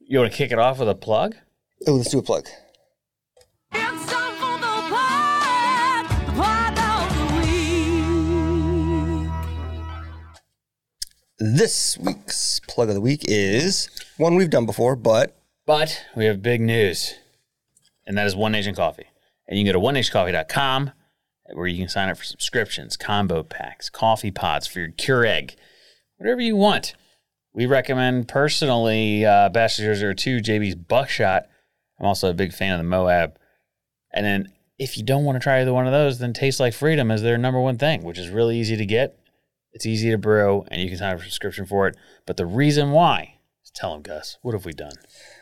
you 0.00 0.18
want 0.18 0.30
to 0.30 0.36
kick 0.36 0.52
it 0.52 0.58
off 0.58 0.78
with 0.78 0.88
a 0.88 0.94
plug? 0.94 1.36
Oh, 1.86 1.94
let's 1.94 2.10
do 2.10 2.18
a 2.18 2.22
plug. 2.22 2.48
This 11.44 11.98
week's 11.98 12.60
plug 12.68 12.88
of 12.88 12.94
the 12.94 13.00
week 13.00 13.22
is 13.24 13.90
one 14.16 14.36
we've 14.36 14.48
done 14.48 14.64
before, 14.64 14.94
but 14.94 15.36
But 15.66 16.04
we 16.14 16.26
have 16.26 16.40
big 16.40 16.60
news, 16.60 17.14
and 18.06 18.16
that 18.16 18.28
is 18.28 18.36
One 18.36 18.52
Nation 18.52 18.76
Coffee. 18.76 19.06
And 19.48 19.58
you 19.58 19.64
can 19.64 19.74
go 19.74 19.80
to 19.80 19.84
onenationcoffee.com 19.84 20.92
where 21.54 21.66
you 21.66 21.78
can 21.78 21.88
sign 21.88 22.08
up 22.08 22.18
for 22.18 22.22
subscriptions, 22.22 22.96
combo 22.96 23.42
packs, 23.42 23.90
coffee 23.90 24.30
pods 24.30 24.68
for 24.68 24.78
your 24.78 24.90
Keurig, 24.90 25.56
whatever 26.16 26.40
you 26.40 26.54
want. 26.54 26.94
We 27.52 27.66
recommend 27.66 28.28
personally 28.28 29.26
uh, 29.26 29.48
Bachelor 29.48 30.14
002, 30.14 30.38
JB's 30.38 30.76
Buckshot. 30.76 31.48
I'm 31.98 32.06
also 32.06 32.30
a 32.30 32.34
big 32.34 32.52
fan 32.52 32.74
of 32.74 32.78
the 32.78 32.84
Moab. 32.84 33.36
And 34.14 34.24
then 34.24 34.52
if 34.78 34.96
you 34.96 35.02
don't 35.02 35.24
want 35.24 35.34
to 35.34 35.42
try 35.42 35.60
either 35.60 35.74
one 35.74 35.88
of 35.88 35.92
those, 35.92 36.20
then 36.20 36.34
Taste 36.34 36.60
Like 36.60 36.72
Freedom 36.72 37.10
is 37.10 37.22
their 37.22 37.36
number 37.36 37.60
one 37.60 37.78
thing, 37.78 38.04
which 38.04 38.18
is 38.18 38.28
really 38.28 38.60
easy 38.60 38.76
to 38.76 38.86
get. 38.86 39.18
It's 39.72 39.86
easy 39.86 40.10
to 40.10 40.18
brew, 40.18 40.64
and 40.68 40.80
you 40.80 40.88
can 40.88 40.98
sign 40.98 41.14
up 41.14 41.20
for 41.20 41.24
a 41.24 41.26
subscription 41.26 41.66
for 41.66 41.88
it. 41.88 41.96
But 42.26 42.36
the 42.36 42.46
reason 42.46 42.92
why 42.92 43.38
is 43.64 43.70
Tell 43.70 43.92
them, 43.92 44.02
Gus. 44.02 44.38
What 44.42 44.52
have 44.52 44.64
we 44.64 44.72
done? 44.72 44.92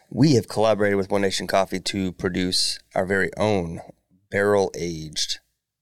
We 0.09 0.35
have 0.35 0.49
collaborated 0.49 0.97
with 0.97 1.11
One 1.11 1.23
Nation 1.23 1.47
Coffee 1.47 1.81
to 1.81 2.12
produce 2.12 2.79
our 2.95 3.05
very 3.05 3.31
own 3.37 3.81
barrel 4.31 4.71
aged, 4.77 5.38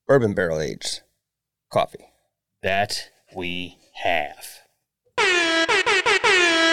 bourbon 0.06 0.34
barrel 0.34 0.60
aged 0.60 1.02
coffee. 1.70 2.12
That 2.62 3.10
we 3.34 3.78
have. 4.02 4.46
Yeah. 5.18 5.64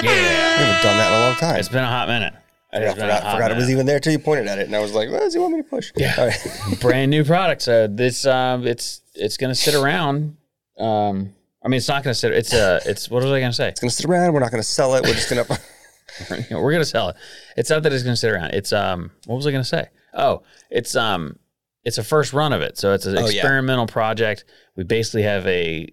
We 0.01 0.07
haven't 0.07 0.83
done 0.83 0.97
that 0.97 1.13
in 1.13 1.21
a 1.21 1.27
long 1.27 1.35
time. 1.35 1.59
It's 1.59 1.69
been 1.69 1.83
a 1.83 1.87
hot 1.87 2.07
minute. 2.07 2.33
I 2.73 2.91
forgot, 2.91 3.31
forgot 3.31 3.51
it 3.51 3.57
was 3.57 3.69
even 3.69 3.85
there 3.85 3.99
till 3.99 4.11
you 4.11 4.19
pointed 4.19 4.47
at 4.47 4.59
it, 4.59 4.65
and 4.67 4.75
I 4.75 4.79
was 4.79 4.93
like, 4.93 5.09
"What 5.09 5.19
does 5.19 5.33
he 5.33 5.39
want 5.39 5.53
me 5.53 5.61
to 5.61 5.67
push?" 5.67 5.93
Yeah. 5.95 6.13
All 6.17 6.27
right. 6.27 6.79
brand 6.81 7.09
new 7.09 7.23
product. 7.23 7.61
So 7.61 7.87
this 7.87 8.25
um 8.25 8.67
it's 8.67 9.01
it's 9.13 9.37
gonna 9.37 9.55
sit 9.55 9.75
around. 9.75 10.35
Um 10.77 11.34
I 11.65 11.67
mean 11.67 11.77
it's 11.79 11.87
not 11.87 12.03
gonna 12.03 12.13
sit 12.13 12.31
it's 12.31 12.53
uh 12.53 12.79
it's 12.85 13.09
what 13.09 13.23
was 13.23 13.31
I 13.31 13.39
gonna 13.39 13.51
say? 13.53 13.69
It's 13.69 13.79
gonna 13.81 13.89
sit 13.91 14.05
around. 14.05 14.33
We're 14.33 14.39
not 14.39 14.51
gonna 14.51 14.63
sell 14.63 14.93
it. 14.95 15.03
We're 15.03 15.13
just 15.13 15.29
gonna. 15.29 15.45
We're 16.51 16.71
gonna 16.71 16.85
sell 16.85 17.09
it. 17.09 17.15
It's 17.57 17.69
not 17.69 17.83
that 17.83 17.91
it's 17.91 18.03
gonna 18.03 18.15
sit 18.15 18.31
around. 18.31 18.51
It's 18.53 18.71
um 18.71 19.11
what 19.25 19.35
was 19.35 19.47
I 19.47 19.51
gonna 19.51 19.63
say? 19.63 19.87
Oh, 20.13 20.43
it's 20.69 20.95
um 20.95 21.37
it's 21.83 21.97
a 21.97 22.03
first 22.03 22.31
run 22.33 22.53
of 22.53 22.61
it. 22.61 22.77
So 22.77 22.93
it's 22.93 23.05
an 23.05 23.17
Oh, 23.17 23.21
yeah. 23.21 23.27
experimental 23.41 23.87
project. 23.87 24.45
We 24.75 24.83
basically 24.83 25.23
have 25.23 25.45
a 25.47 25.89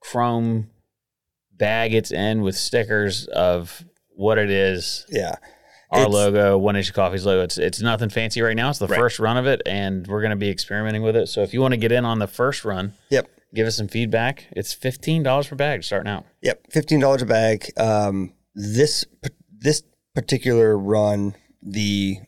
chrome 0.00 0.70
bag 1.52 1.94
it's 1.94 2.10
in 2.10 2.40
with 2.42 2.56
stickers 2.56 3.26
of 3.26 3.84
what 4.16 4.38
it 4.38 4.50
is, 4.50 5.06
yeah. 5.10 5.36
our 5.90 6.00
It's- 6.02 6.12
logo, 6.12 6.58
One 6.58 6.74
Nation 6.74 6.94
Coffee's 6.94 7.24
logo. 7.26 7.42
It's 7.42 7.58
it's 7.58 7.80
nothing 7.80 8.08
fancy 8.08 8.40
right 8.42 8.56
now. 8.56 8.70
It's 8.70 8.78
the 8.78 8.86
Right. 8.86 8.98
first 8.98 9.18
run 9.18 9.36
of 9.36 9.46
it, 9.46 9.60
and 9.66 10.06
we're 10.06 10.20
going 10.20 10.30
to 10.30 10.36
be 10.36 10.50
experimenting 10.50 11.02
with 11.02 11.16
it. 11.16 11.28
So 11.28 11.42
if 11.42 11.52
you 11.54 11.60
want 11.60 11.72
to 11.72 11.78
get 11.78 11.92
in 11.92 12.04
on 12.04 12.18
the 12.18 12.26
first 12.26 12.64
run, 12.64 12.94
Yep. 13.10 13.28
Give 13.54 13.66
us 13.66 13.76
some 13.76 13.88
feedback. 13.88 14.46
It's 14.52 14.72
fifteen 14.72 15.22
dollars 15.22 15.48
per 15.48 15.56
bag 15.56 15.84
starting 15.84 16.10
out. 16.10 16.24
Yep, 16.42 16.66
fifteen 16.70 17.00
dollars 17.00 17.22
a 17.22 17.26
bag. 17.26 17.70
Um, 17.76 18.32
this 18.54 19.04
this 19.58 19.82
particular 20.14 20.76
run, 20.78 21.34
the 21.62 22.18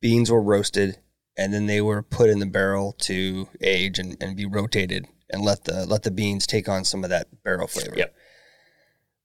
beans 0.00 0.30
were 0.30 0.42
roasted, 0.42 0.98
and 1.36 1.52
then 1.54 1.66
they 1.66 1.80
were 1.80 2.02
put 2.02 2.28
in 2.30 2.38
the 2.38 2.46
barrel 2.46 2.92
to 3.00 3.48
age 3.60 3.98
and, 3.98 4.16
and 4.20 4.36
be 4.36 4.46
rotated, 4.46 5.06
and 5.30 5.42
let 5.42 5.64
the 5.64 5.86
let 5.86 6.02
the 6.02 6.10
beans 6.10 6.46
take 6.46 6.68
on 6.68 6.84
some 6.84 7.04
of 7.04 7.10
that 7.10 7.28
barrel 7.44 7.66
flavor. 7.68 7.94
Yep. 7.96 8.14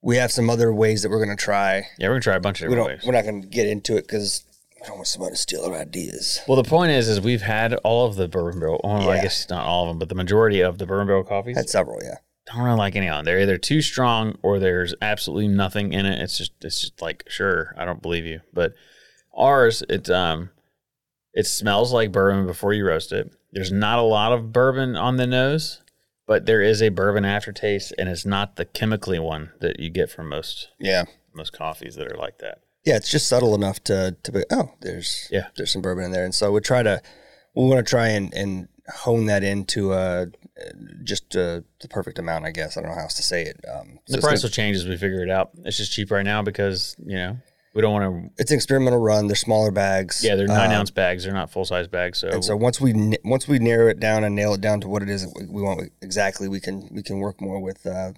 We 0.04 0.18
have 0.18 0.32
some 0.32 0.50
other 0.50 0.72
ways 0.72 1.02
that 1.02 1.10
we're 1.10 1.20
gonna 1.24 1.36
try. 1.36 1.88
Yeah, 1.98 2.08
we're 2.08 2.16
gonna 2.16 2.22
try 2.22 2.36
a 2.36 2.40
bunch 2.40 2.62
of 2.62 2.70
We 2.70 2.76
different 2.76 2.90
don't. 2.90 2.98
ways. 3.00 3.06
We're 3.08 3.14
not 3.14 3.26
gonna 3.26 3.46
get 3.48 3.68
into 3.68 3.98
it 3.98 4.02
because 4.02 4.46
I 4.84 4.88
don't 4.88 4.98
want 4.98 5.08
somebody 5.08 5.34
to 5.36 5.42
steal 5.42 5.64
our 5.66 5.76
ideas. 5.76 6.40
Well, 6.48 6.62
the 6.62 6.70
point 6.70 6.92
is, 6.92 7.08
is 7.10 7.20
we've 7.20 7.42
had 7.42 7.74
all 7.76 8.06
of 8.06 8.16
the 8.16 8.28
bourbon 8.28 8.60
barrel. 8.60 8.80
Well, 8.84 9.10
I 9.10 9.22
guess 9.22 9.50
not 9.50 9.66
all 9.66 9.84
of 9.84 9.90
them, 9.90 10.00
but 10.00 10.10
the 10.10 10.16
majority 10.16 10.62
of 10.62 10.78
the 10.78 10.86
bourbon 10.86 11.08
barrel 11.08 11.24
coffees. 11.24 11.58
Had 11.58 11.70
several, 11.70 12.00
yeah. 12.04 12.16
don't 12.46 12.64
really 12.64 12.78
like 12.78 12.96
any 12.96 13.10
of 13.10 13.16
them. 13.18 13.26
They're 13.26 13.40
either 13.42 13.58
too 13.58 13.82
strong 13.82 14.38
or 14.44 14.60
there's 14.60 14.94
absolutely 15.02 15.48
nothing 15.48 15.94
in 15.94 16.06
it. 16.06 16.22
It's 16.22 16.38
just 16.38 16.52
it's 16.62 16.80
just 16.82 17.02
like 17.02 17.24
sure, 17.28 17.74
I 17.78 17.86
don't 17.86 18.02
believe 18.02 18.26
you. 18.26 18.42
But 18.54 18.74
ours, 19.36 19.84
it 19.90 20.10
um 20.10 20.52
it 21.34 21.46
smells 21.48 21.92
like 21.92 22.12
bourbon 22.12 22.46
before 22.46 22.74
you 22.74 22.86
roast 22.86 23.12
it. 23.12 23.32
There's 23.52 23.72
not 23.72 24.00
a 24.00 24.04
lot 24.04 24.32
of 24.32 24.52
bourbon 24.54 24.96
on 24.96 25.18
the 25.18 25.28
nose, 25.28 25.82
but 26.28 26.46
there 26.46 26.62
is 26.62 26.82
a 26.82 26.90
bourbon 26.90 27.26
aftertaste, 27.26 27.94
and 27.98 28.10
it's 28.10 28.26
not 28.26 28.56
the 28.58 28.66
chemically 28.66 29.20
one 29.20 29.52
that 29.60 29.80
you 29.80 29.90
get 29.90 30.10
from 30.12 30.30
most 30.30 30.70
Yeah. 30.80 31.06
most 31.34 31.52
coffees 31.54 31.96
that 31.96 32.12
are 32.12 32.18
like 32.18 32.38
that. 32.40 32.60
Yeah, 32.88 32.96
it's 32.96 33.12
just 33.12 33.28
subtle 33.28 33.54
enough 33.54 33.84
to 33.86 34.16
to 34.24 34.32
be 34.32 34.44
oh, 34.52 34.72
there's 34.82 35.28
Yeah. 35.32 35.48
there's 35.58 35.72
some 35.74 35.82
bourbon 35.82 36.06
in 36.06 36.12
there, 36.12 36.26
and 36.26 36.34
so 36.34 36.52
we 36.52 36.60
try 36.62 36.82
to 36.84 37.02
we 37.56 37.66
want 37.66 37.86
to 37.86 37.90
try 37.90 38.08
and 38.08 38.34
and 38.34 38.68
hone 39.06 39.26
that 39.28 39.44
into 39.44 39.92
uh 39.92 40.26
just 41.04 41.36
uh, 41.36 41.62
the 41.82 41.88
perfect 41.90 42.18
amount, 42.18 42.46
I 42.46 42.52
guess. 42.52 42.78
I 42.78 42.82
don't 42.82 42.90
know 42.90 42.96
how 42.96 43.04
else 43.04 43.14
to 43.16 43.24
say 43.24 43.44
it. 43.44 43.58
Um, 43.72 44.00
so 44.08 44.16
The 44.16 44.22
price 44.22 44.42
will 44.42 44.50
change 44.50 44.76
as 44.78 44.88
we 44.88 44.98
figure 44.98 45.22
it 45.22 45.30
out. 45.30 45.52
It's 45.66 45.78
just 45.78 45.92
cheap 45.92 46.10
right 46.10 46.26
now 46.26 46.42
because 46.42 46.96
you 47.06 47.16
know 47.18 47.38
we 47.76 47.82
don't 47.84 47.94
want 47.94 48.06
to. 48.06 48.42
it's 48.42 48.50
an 48.52 48.56
experimental 48.56 49.00
run. 49.00 49.28
They're 49.28 49.36
smaller 49.36 49.70
bags. 49.72 50.24
Yeah, 50.24 50.36
they're 50.36 50.48
nine 50.48 50.72
Um, 50.72 50.78
ounce 50.78 50.90
bags. 50.92 51.26
They're 51.26 51.34
not 51.42 51.52
full 51.52 51.66
size 51.66 51.88
bags. 51.88 52.18
So, 52.20 52.30
And 52.30 52.44
so 52.44 52.56
once 52.56 52.82
we 52.82 53.18
once 53.24 53.48
we 53.48 53.60
narrow 53.60 53.88
it 53.88 54.00
down 54.00 54.24
and 54.24 54.34
nail 54.36 54.54
it 54.56 54.62
down 54.62 54.82
to 54.82 54.88
what 54.88 55.04
it 55.04 55.10
is 55.10 55.28
we- 55.36 55.46
we 55.48 55.62
want 55.62 55.92
exactly, 56.02 56.48
we 56.48 56.60
can 56.60 56.88
we 56.92 57.04
can 57.04 57.20
work 57.20 57.40
more 57.42 57.60
with 57.60 57.86
uh, 57.86 58.14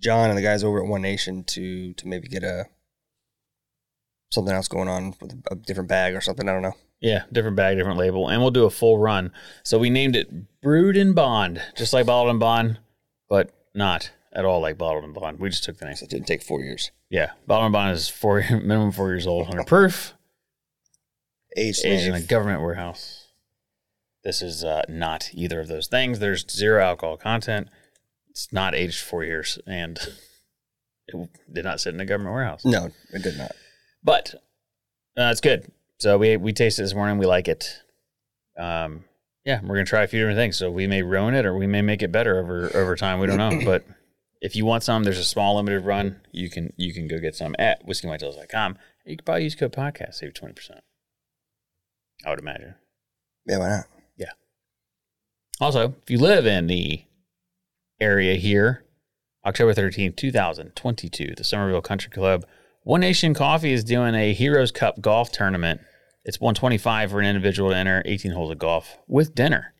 John 0.00 0.28
and 0.28 0.36
the 0.38 0.42
guys 0.42 0.62
over 0.64 0.82
at 0.82 0.86
One 0.88 1.02
Nation 1.02 1.44
to 1.44 1.94
to 1.94 2.06
maybe 2.08 2.28
get 2.28 2.42
a 2.42 2.66
something 4.30 4.54
else 4.54 4.68
going 4.68 4.88
on 4.88 5.14
with 5.20 5.32
a 5.50 5.54
different 5.54 5.88
bag 5.88 6.14
or 6.14 6.20
something. 6.20 6.48
I 6.48 6.52
don't 6.52 6.62
know. 6.62 6.76
Yeah, 7.00 7.24
different 7.32 7.56
bag, 7.56 7.76
different 7.76 7.98
label, 7.98 8.28
and 8.28 8.42
we'll 8.42 8.50
do 8.50 8.64
a 8.64 8.70
full 8.70 8.98
run. 8.98 9.32
So 9.62 9.78
we 9.78 9.88
named 9.88 10.16
it 10.16 10.60
Brewed 10.60 10.96
in 10.96 11.12
Bond, 11.14 11.62
just 11.76 11.92
like 11.92 12.06
Bottled 12.06 12.34
in 12.34 12.40
Bond, 12.40 12.80
but 13.28 13.52
not 13.72 14.10
at 14.32 14.44
all 14.44 14.60
like 14.60 14.78
Bottled 14.78 15.04
in 15.04 15.12
Bond. 15.12 15.38
We 15.38 15.48
just 15.48 15.62
took 15.62 15.78
the 15.78 15.84
name. 15.84 15.94
So 15.94 16.04
it 16.04 16.10
didn't 16.10 16.26
take 16.26 16.42
four 16.42 16.60
years. 16.60 16.90
Yeah, 17.08 17.30
Bottled 17.46 17.66
in 17.66 17.72
Bond 17.72 17.92
is 17.92 18.08
four 18.08 18.44
minimum 18.50 18.90
four 18.90 19.10
years 19.10 19.26
old, 19.26 19.46
hundred 19.46 19.68
proof, 19.68 20.14
Aged, 21.56 21.84
aged 21.84 22.08
in 22.08 22.14
a 22.14 22.20
government 22.20 22.62
warehouse. 22.62 23.26
This 24.24 24.42
is 24.42 24.64
uh, 24.64 24.82
not 24.88 25.30
either 25.32 25.60
of 25.60 25.68
those 25.68 25.86
things. 25.86 26.18
There's 26.18 26.44
zero 26.50 26.82
alcohol 26.82 27.16
content. 27.16 27.68
It's 28.28 28.52
not 28.52 28.74
aged 28.74 29.00
four 29.00 29.22
years, 29.24 29.58
and 29.66 29.98
it 31.06 31.30
did 31.52 31.64
not 31.64 31.80
sit 31.80 31.94
in 31.94 32.00
a 32.00 32.04
government 32.04 32.34
warehouse. 32.34 32.64
No, 32.64 32.90
it 33.12 33.22
did 33.22 33.38
not. 33.38 33.52
But 34.08 34.34
uh, 35.18 35.28
it's 35.30 35.42
good. 35.42 35.70
So 35.98 36.16
we 36.16 36.38
we 36.38 36.54
tasted 36.54 36.80
it 36.80 36.84
this 36.86 36.94
morning. 36.94 37.18
We 37.18 37.26
like 37.26 37.46
it. 37.46 37.82
Um, 38.58 39.04
yeah, 39.44 39.60
we're 39.62 39.74
gonna 39.74 39.84
try 39.84 40.02
a 40.02 40.06
few 40.06 40.18
different 40.20 40.38
things. 40.38 40.56
So 40.56 40.70
we 40.70 40.86
may 40.86 41.02
ruin 41.02 41.34
it, 41.34 41.44
or 41.44 41.54
we 41.54 41.66
may 41.66 41.82
make 41.82 42.02
it 42.02 42.10
better 42.10 42.38
over 42.38 42.74
over 42.74 42.96
time. 42.96 43.20
We 43.20 43.26
don't 43.26 43.36
know. 43.36 43.60
but 43.66 43.84
if 44.40 44.56
you 44.56 44.64
want 44.64 44.82
some, 44.82 45.04
there's 45.04 45.18
a 45.18 45.24
small 45.24 45.56
limited 45.56 45.84
run. 45.84 46.22
You 46.32 46.48
can 46.48 46.72
you 46.78 46.94
can 46.94 47.06
go 47.06 47.18
get 47.18 47.36
some 47.36 47.54
at 47.58 47.86
whiskeyandwhitetails.com. 47.86 48.78
You 49.04 49.18
can 49.18 49.24
probably 49.26 49.44
use 49.44 49.54
code 49.54 49.74
podcast 49.74 50.14
save 50.14 50.32
twenty 50.32 50.54
percent. 50.54 50.80
I 52.24 52.30
would 52.30 52.38
imagine. 52.38 52.76
Yeah, 53.44 53.58
why 53.58 53.68
not? 53.68 53.84
Yeah. 54.16 54.32
Also, 55.60 55.96
if 56.02 56.10
you 56.10 56.16
live 56.16 56.46
in 56.46 56.66
the 56.66 57.02
area 58.00 58.36
here, 58.36 58.84
October 59.44 59.74
13th, 59.74 60.16
2022, 60.16 61.34
the 61.36 61.44
Summerville 61.44 61.82
Country 61.82 62.10
Club, 62.10 62.44
One 62.88 63.02
Nation 63.02 63.34
Coffee 63.34 63.74
is 63.74 63.84
doing 63.84 64.14
a 64.14 64.32
Heroes 64.32 64.72
Cup 64.72 65.02
golf 65.02 65.30
tournament. 65.30 65.82
It's 66.24 66.40
125 66.40 67.10
for 67.10 67.20
an 67.20 67.26
individual 67.26 67.68
to 67.68 67.76
enter, 67.76 68.00
18 68.06 68.32
holes 68.32 68.50
of 68.50 68.58
golf 68.58 68.96
with 69.06 69.34
dinner. 69.34 69.74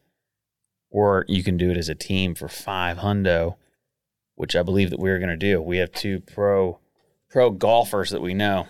Or 0.91 1.25
you 1.27 1.43
can 1.43 1.57
do 1.57 1.71
it 1.71 1.79
as 1.79 1.89
a 1.89 1.95
team 1.95 2.35
for 2.35 2.49
five 2.49 2.99
hundo, 2.99 3.55
which 4.35 4.55
I 4.55 4.63
believe 4.63 4.91
that 4.91 4.99
we're 4.99 5.17
going 5.17 5.31
to 5.31 5.39
do. 5.39 5.63
We 5.63 5.79
have 5.79 5.91
two 5.91 6.21
pro 6.21 6.81
pro 7.31 7.51
golfers 7.51 8.11
that 8.11 8.21
we 8.21 8.35
know. 8.35 8.67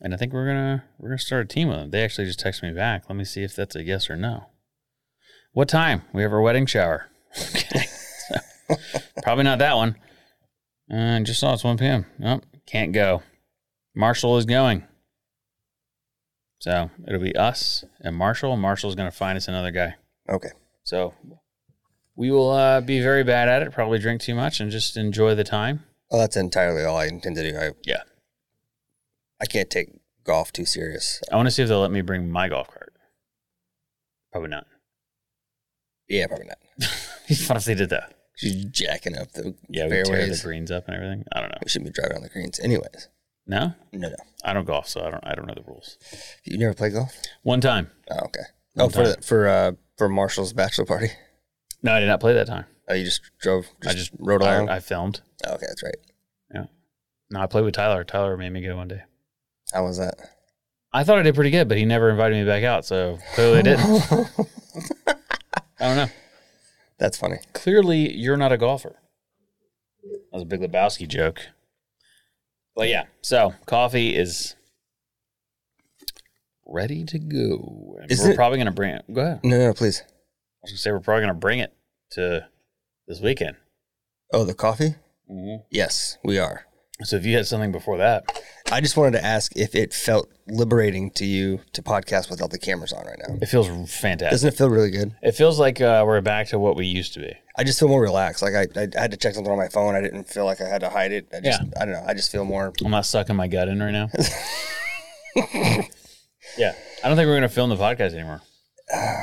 And 0.00 0.14
I 0.14 0.16
think 0.16 0.32
we're 0.32 0.46
gonna 0.46 0.84
we're 0.98 1.10
gonna 1.10 1.18
start 1.18 1.44
a 1.44 1.46
team 1.46 1.68
with 1.68 1.76
them. 1.76 1.90
They 1.90 2.02
actually 2.02 2.28
just 2.28 2.42
texted 2.42 2.62
me 2.62 2.70
back. 2.70 3.04
Let 3.10 3.16
me 3.16 3.24
see 3.24 3.42
if 3.42 3.54
that's 3.54 3.76
a 3.76 3.82
yes 3.82 4.08
or 4.08 4.16
no. 4.16 4.46
What 5.52 5.68
time? 5.68 6.04
We 6.14 6.22
have 6.22 6.32
our 6.32 6.40
wedding 6.40 6.64
shower. 6.64 7.10
Okay. 7.54 7.84
So, 8.68 8.76
probably 9.22 9.44
not 9.44 9.58
that 9.58 9.76
one. 9.76 9.96
Uh, 10.90 11.20
just 11.20 11.40
saw 11.40 11.52
it's 11.52 11.64
1 11.64 11.76
p.m. 11.76 12.06
Nope, 12.18 12.46
can't 12.64 12.92
go. 12.92 13.22
Marshall 13.94 14.36
is 14.38 14.44
going. 14.44 14.84
So 16.58 16.90
it'll 17.06 17.20
be 17.20 17.34
us 17.36 17.84
and 18.00 18.14
Marshall. 18.16 18.56
Marshall's 18.56 18.94
going 18.94 19.10
to 19.10 19.16
find 19.16 19.36
us 19.36 19.48
another 19.48 19.70
guy. 19.70 19.96
Okay. 20.28 20.50
So 20.84 21.14
we 22.14 22.30
will 22.30 22.50
uh, 22.50 22.80
be 22.80 23.00
very 23.00 23.24
bad 23.24 23.48
at 23.48 23.62
it, 23.62 23.72
probably 23.72 23.98
drink 23.98 24.20
too 24.20 24.34
much 24.34 24.60
and 24.60 24.70
just 24.70 24.96
enjoy 24.96 25.34
the 25.34 25.44
time. 25.44 25.84
Well, 26.10 26.20
that's 26.20 26.36
entirely 26.36 26.84
all 26.84 26.96
I 26.96 27.06
intend 27.06 27.36
to 27.36 27.50
do. 27.50 27.56
I 27.58 27.70
Yeah. 27.84 28.02
I 29.40 29.46
can't 29.46 29.68
take 29.70 29.88
golf 30.24 30.52
too 30.52 30.64
serious. 30.64 31.20
I 31.32 31.36
want 31.36 31.46
to 31.46 31.50
see 31.50 31.62
if 31.62 31.68
they'll 31.68 31.80
let 31.80 31.90
me 31.90 32.00
bring 32.02 32.30
my 32.30 32.48
golf 32.48 32.68
cart. 32.68 32.92
Probably 34.30 34.50
not. 34.50 34.66
Yeah, 36.08 36.26
probably 36.28 36.46
not. 36.46 36.58
what 37.48 37.56
if 37.56 37.64
they 37.64 37.74
did 37.74 37.90
that? 37.90 38.14
She's 38.36 38.64
jacking 38.66 39.16
up 39.18 39.32
the 39.32 39.54
Yeah, 39.68 39.84
we 39.84 39.90
tear 39.90 40.04
the 40.04 40.10
fairways. 40.10 40.42
greens 40.42 40.70
up 40.70 40.86
and 40.86 40.94
everything. 40.96 41.24
I 41.32 41.40
don't 41.40 41.50
know. 41.50 41.58
We 41.64 41.68
shouldn't 41.68 41.92
be 41.92 42.00
driving 42.00 42.16
on 42.18 42.22
the 42.22 42.28
greens, 42.28 42.60
anyways. 42.60 43.08
No, 43.52 43.74
No, 43.92 44.08
no. 44.08 44.16
I 44.44 44.52
don't 44.54 44.64
golf, 44.66 44.88
so 44.88 45.04
I 45.04 45.10
don't. 45.10 45.22
I 45.26 45.34
don't 45.34 45.46
know 45.46 45.54
the 45.54 45.62
rules. 45.62 45.98
You 46.44 46.56
never 46.58 46.72
play 46.74 46.88
golf? 46.90 47.14
One 47.42 47.60
time. 47.60 47.90
Oh, 48.10 48.16
okay. 48.24 48.40
One 48.74 48.86
Oh, 48.86 48.88
for 48.88 49.06
the, 49.08 49.22
for 49.22 49.46
uh 49.46 49.72
for 49.98 50.08
Marshall's 50.08 50.52
bachelor 50.54 50.86
party. 50.86 51.08
No, 51.82 51.92
I 51.92 52.00
did 52.00 52.06
not 52.06 52.20
play 52.20 52.32
that 52.32 52.46
time. 52.46 52.64
Oh, 52.88 52.94
you 52.94 53.04
just 53.04 53.20
drove. 53.40 53.66
Just 53.82 53.94
I 53.94 53.98
just 53.98 54.10
rode 54.18 54.42
I. 54.42 54.76
I 54.76 54.80
filmed. 54.80 55.20
oh, 55.46 55.54
okay, 55.54 55.66
that's 55.68 55.82
right. 55.82 55.96
Yeah. 56.54 56.64
No, 57.30 57.40
I 57.40 57.46
played 57.46 57.64
with 57.64 57.74
Tyler. 57.74 58.04
Tyler 58.04 58.36
made 58.38 58.50
me 58.52 58.62
go 58.62 58.74
one 58.76 58.88
day. 58.88 59.02
How 59.72 59.84
was 59.84 59.98
that? 59.98 60.14
I 60.92 61.04
thought 61.04 61.18
I 61.18 61.22
did 61.22 61.34
pretty 61.34 61.50
good, 61.50 61.68
but 61.68 61.76
he 61.78 61.84
never 61.84 62.08
invited 62.10 62.36
me 62.36 62.44
back 62.44 62.64
out, 62.64 62.84
so 62.86 63.18
clearly 63.34 63.58
I 63.58 63.62
didn't. 63.62 63.84
I 65.06 65.14
don't 65.80 65.96
know. 65.96 66.08
That's 66.98 67.16
funny. 67.18 67.36
Clearly, 67.52 68.12
you're 68.14 68.36
not 68.36 68.52
a 68.52 68.56
golfer. 68.58 68.96
That 70.02 70.32
was 70.32 70.42
a 70.42 70.46
big 70.46 70.60
Lebowski 70.60 71.06
joke. 71.08 71.40
But 72.74 72.88
yeah, 72.88 73.04
so 73.20 73.54
coffee 73.66 74.16
is 74.16 74.56
ready 76.66 77.04
to 77.04 77.18
go. 77.18 77.96
And 78.00 78.10
Is 78.10 78.20
we're 78.20 78.30
it- 78.30 78.36
probably 78.36 78.58
going 78.58 78.66
to 78.66 78.72
bring 78.72 78.94
it. 78.94 79.04
Go 79.12 79.20
ahead. 79.20 79.40
No, 79.44 79.58
no, 79.58 79.72
please. 79.74 80.02
was 80.62 80.70
going 80.70 80.76
to 80.76 80.82
say 80.82 80.90
we're 80.92 81.00
probably 81.00 81.22
going 81.22 81.34
to 81.34 81.38
bring 81.40 81.58
it 81.58 81.72
to 82.12 82.46
this 83.06 83.20
weekend. 83.20 83.56
Oh, 84.32 84.44
the 84.44 84.54
coffee? 84.54 84.94
Mm-hmm. 85.30 85.62
Yes, 85.70 86.18
we 86.24 86.38
are. 86.38 86.66
So 87.04 87.16
if 87.16 87.24
you 87.26 87.36
had 87.36 87.46
something 87.46 87.72
before 87.72 87.98
that, 87.98 88.24
I 88.70 88.80
just 88.80 88.96
wanted 88.96 89.18
to 89.18 89.24
ask 89.24 89.52
if 89.56 89.74
it 89.74 89.92
felt 89.92 90.28
liberating 90.48 91.10
to 91.12 91.24
you 91.24 91.60
to 91.72 91.82
podcast 91.82 92.30
without 92.30 92.50
the 92.50 92.58
cameras 92.58 92.92
on 92.92 93.04
right 93.06 93.18
now. 93.26 93.36
it 93.40 93.46
feels 93.46 93.66
fantastic. 93.92 94.30
Doesn't 94.30 94.48
it 94.48 94.56
feel 94.56 94.68
really 94.70 94.90
good? 94.90 95.14
It 95.22 95.32
feels 95.32 95.58
like 95.58 95.80
uh, 95.80 96.04
we're 96.06 96.20
back 96.20 96.48
to 96.48 96.58
what 96.58 96.76
we 96.76 96.86
used 96.86 97.14
to 97.14 97.20
be. 97.20 97.32
I 97.56 97.64
just 97.64 97.78
feel 97.78 97.88
more 97.88 98.00
relaxed. 98.00 98.42
Like 98.42 98.54
I, 98.54 98.66
I, 98.80 98.88
I 98.96 99.00
had 99.02 99.10
to 99.10 99.16
check 99.16 99.34
something 99.34 99.52
on 99.52 99.58
my 99.58 99.68
phone. 99.68 99.94
I 99.94 100.00
didn't 100.00 100.24
feel 100.24 100.44
like 100.44 100.60
I 100.60 100.68
had 100.68 100.80
to 100.80 100.88
hide 100.90 101.12
it. 101.12 101.28
I 101.32 101.40
just, 101.40 101.60
Yeah. 101.62 101.68
I 101.80 101.84
don't 101.84 101.94
know. 101.94 102.04
I 102.06 102.14
just 102.14 102.30
feel 102.32 102.44
more. 102.44 102.72
I'm 102.84 102.90
not 102.90 103.06
sucking 103.06 103.36
my 103.36 103.46
gut 103.48 103.68
in 103.68 103.80
right 103.82 103.90
now. 103.92 104.08
yeah, 106.58 106.74
I 107.04 107.08
don't 107.08 107.16
think 107.16 107.26
we're 107.28 107.36
gonna 107.36 107.48
film 107.48 107.70
the 107.70 107.76
podcast 107.76 108.12
anymore. 108.14 108.42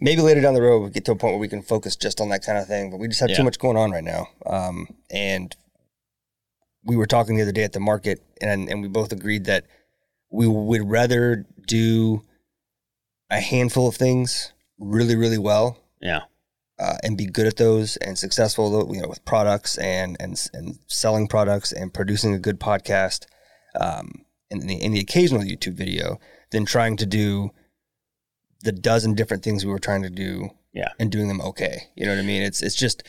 Maybe 0.00 0.22
later 0.22 0.40
down 0.40 0.54
the 0.54 0.62
road 0.62 0.80
we 0.82 0.90
get 0.90 1.04
to 1.06 1.12
a 1.12 1.16
point 1.16 1.32
where 1.34 1.40
we 1.40 1.48
can 1.48 1.62
focus 1.62 1.96
just 1.96 2.20
on 2.20 2.28
that 2.30 2.44
kind 2.44 2.56
of 2.58 2.66
thing. 2.66 2.90
But 2.90 2.98
we 2.98 3.08
just 3.08 3.20
have 3.20 3.30
Yeah. 3.30 3.36
too 3.36 3.42
much 3.44 3.58
going 3.58 3.76
on 3.76 3.90
right 3.90 4.04
now. 4.04 4.28
Um, 4.46 4.86
and 5.10 5.54
we 6.84 6.96
were 6.96 7.06
talking 7.06 7.36
the 7.36 7.42
other 7.42 7.52
day 7.52 7.64
at 7.64 7.72
the 7.72 7.80
market, 7.80 8.22
and 8.40 8.68
and 8.68 8.82
we 8.82 8.88
both 8.88 9.12
agreed 9.12 9.44
that 9.44 9.66
we 10.30 10.46
would 10.46 10.88
rather 10.88 11.46
do 11.66 12.22
a 13.30 13.40
handful 13.40 13.88
of 13.88 13.96
things 13.96 14.52
really, 14.78 15.16
really 15.16 15.38
well 15.38 15.78
Yeah, 16.00 16.22
uh, 16.78 16.96
and 17.02 17.16
be 17.16 17.26
good 17.26 17.46
at 17.46 17.56
those 17.56 17.96
and 17.98 18.18
successful, 18.18 18.92
you 18.92 19.02
know, 19.02 19.08
with 19.08 19.24
products 19.24 19.78
and 19.78 20.16
and 20.20 20.40
and 20.52 20.78
selling 20.86 21.28
products 21.28 21.72
and 21.72 21.92
producing 21.92 22.34
a 22.34 22.38
good 22.38 22.58
podcast, 22.58 23.26
um, 23.78 24.24
and 24.50 24.68
the, 24.68 24.82
and 24.82 24.94
the 24.94 25.00
occasional 25.00 25.42
YouTube 25.42 25.74
video, 25.74 26.18
than 26.50 26.64
trying 26.64 26.96
to 26.96 27.06
do 27.06 27.50
the 28.62 28.72
dozen 28.72 29.14
different 29.14 29.42
things 29.42 29.64
we 29.64 29.72
were 29.72 29.78
trying 29.78 30.02
to 30.02 30.10
do 30.10 30.50
yeah. 30.72 30.88
and 30.98 31.10
doing 31.10 31.28
them 31.28 31.40
okay. 31.40 31.88
You 31.96 32.06
know 32.06 32.12
what 32.14 32.22
I 32.22 32.26
mean? 32.26 32.42
It's 32.42 32.62
it's 32.62 32.74
just 32.74 33.02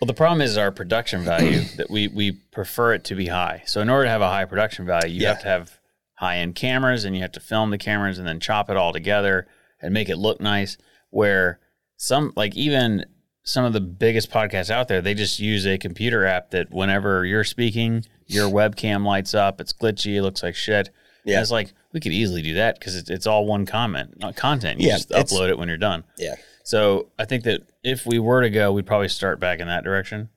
Well, 0.00 0.06
the 0.06 0.14
problem 0.14 0.40
is 0.42 0.56
our 0.58 0.70
production 0.70 1.22
value 1.22 1.60
that 1.76 1.88
we 1.90 2.08
we 2.08 2.32
prefer 2.32 2.94
it 2.94 3.04
to 3.04 3.14
be 3.14 3.28
high. 3.28 3.62
So 3.66 3.80
in 3.80 3.88
order 3.88 4.04
to 4.04 4.10
have 4.10 4.20
a 4.20 4.28
high 4.28 4.44
production 4.44 4.86
value, 4.86 5.14
you 5.14 5.22
Yeah. 5.22 5.28
have 5.30 5.40
to 5.42 5.48
have 5.48 5.78
high 6.14 6.38
end 6.38 6.54
cameras, 6.54 7.04
and 7.04 7.14
you 7.16 7.22
have 7.22 7.32
to 7.32 7.40
film 7.40 7.70
the 7.70 7.78
cameras 7.78 8.18
and 8.18 8.26
then 8.26 8.40
chop 8.40 8.70
it 8.70 8.76
all 8.76 8.92
together 8.92 9.46
and 9.80 9.92
make 9.94 10.08
it 10.08 10.16
look 10.16 10.40
nice. 10.40 10.76
Where 11.10 11.60
some 11.96 12.32
like 12.36 12.56
even 12.56 13.06
some 13.44 13.64
of 13.64 13.72
the 13.72 13.80
biggest 13.80 14.30
podcasts 14.30 14.70
out 14.70 14.88
there, 14.88 15.00
they 15.02 15.14
just 15.14 15.38
use 15.38 15.66
a 15.66 15.78
computer 15.78 16.24
app 16.24 16.50
that 16.50 16.70
whenever 16.70 17.24
you're 17.26 17.44
speaking, 17.44 18.04
your 18.26 18.48
webcam 18.50 19.04
lights 19.06 19.34
up. 19.34 19.60
It's 19.60 19.72
glitchy. 19.72 20.16
It 20.16 20.22
looks 20.22 20.42
like 20.42 20.54
shit. 20.54 20.90
Yeah. 21.24 21.36
And 21.36 21.42
it's 21.42 21.50
like 21.50 21.72
we 21.92 22.00
could 22.00 22.12
easily 22.12 22.42
do 22.42 22.54
that 22.54 22.78
because 22.78 22.96
it's, 22.96 23.08
it's 23.10 23.26
all 23.26 23.46
one 23.46 23.64
comment, 23.66 24.18
not 24.18 24.34
content. 24.36 24.80
You 24.80 24.88
Yeah, 24.88 24.96
just 24.96 25.10
upload 25.10 25.48
it 25.50 25.58
when 25.58 25.68
you're 25.68 25.76
done. 25.78 26.04
yeah. 26.18 26.34
So 26.64 27.10
I 27.18 27.24
think 27.26 27.44
that 27.44 27.60
if 27.82 28.06
we 28.06 28.18
were 28.18 28.40
to 28.42 28.50
go, 28.50 28.72
we'd 28.72 28.86
probably 28.86 29.08
start 29.08 29.38
back 29.38 29.60
in 29.60 29.68
that 29.68 29.84
direction. 29.84 30.30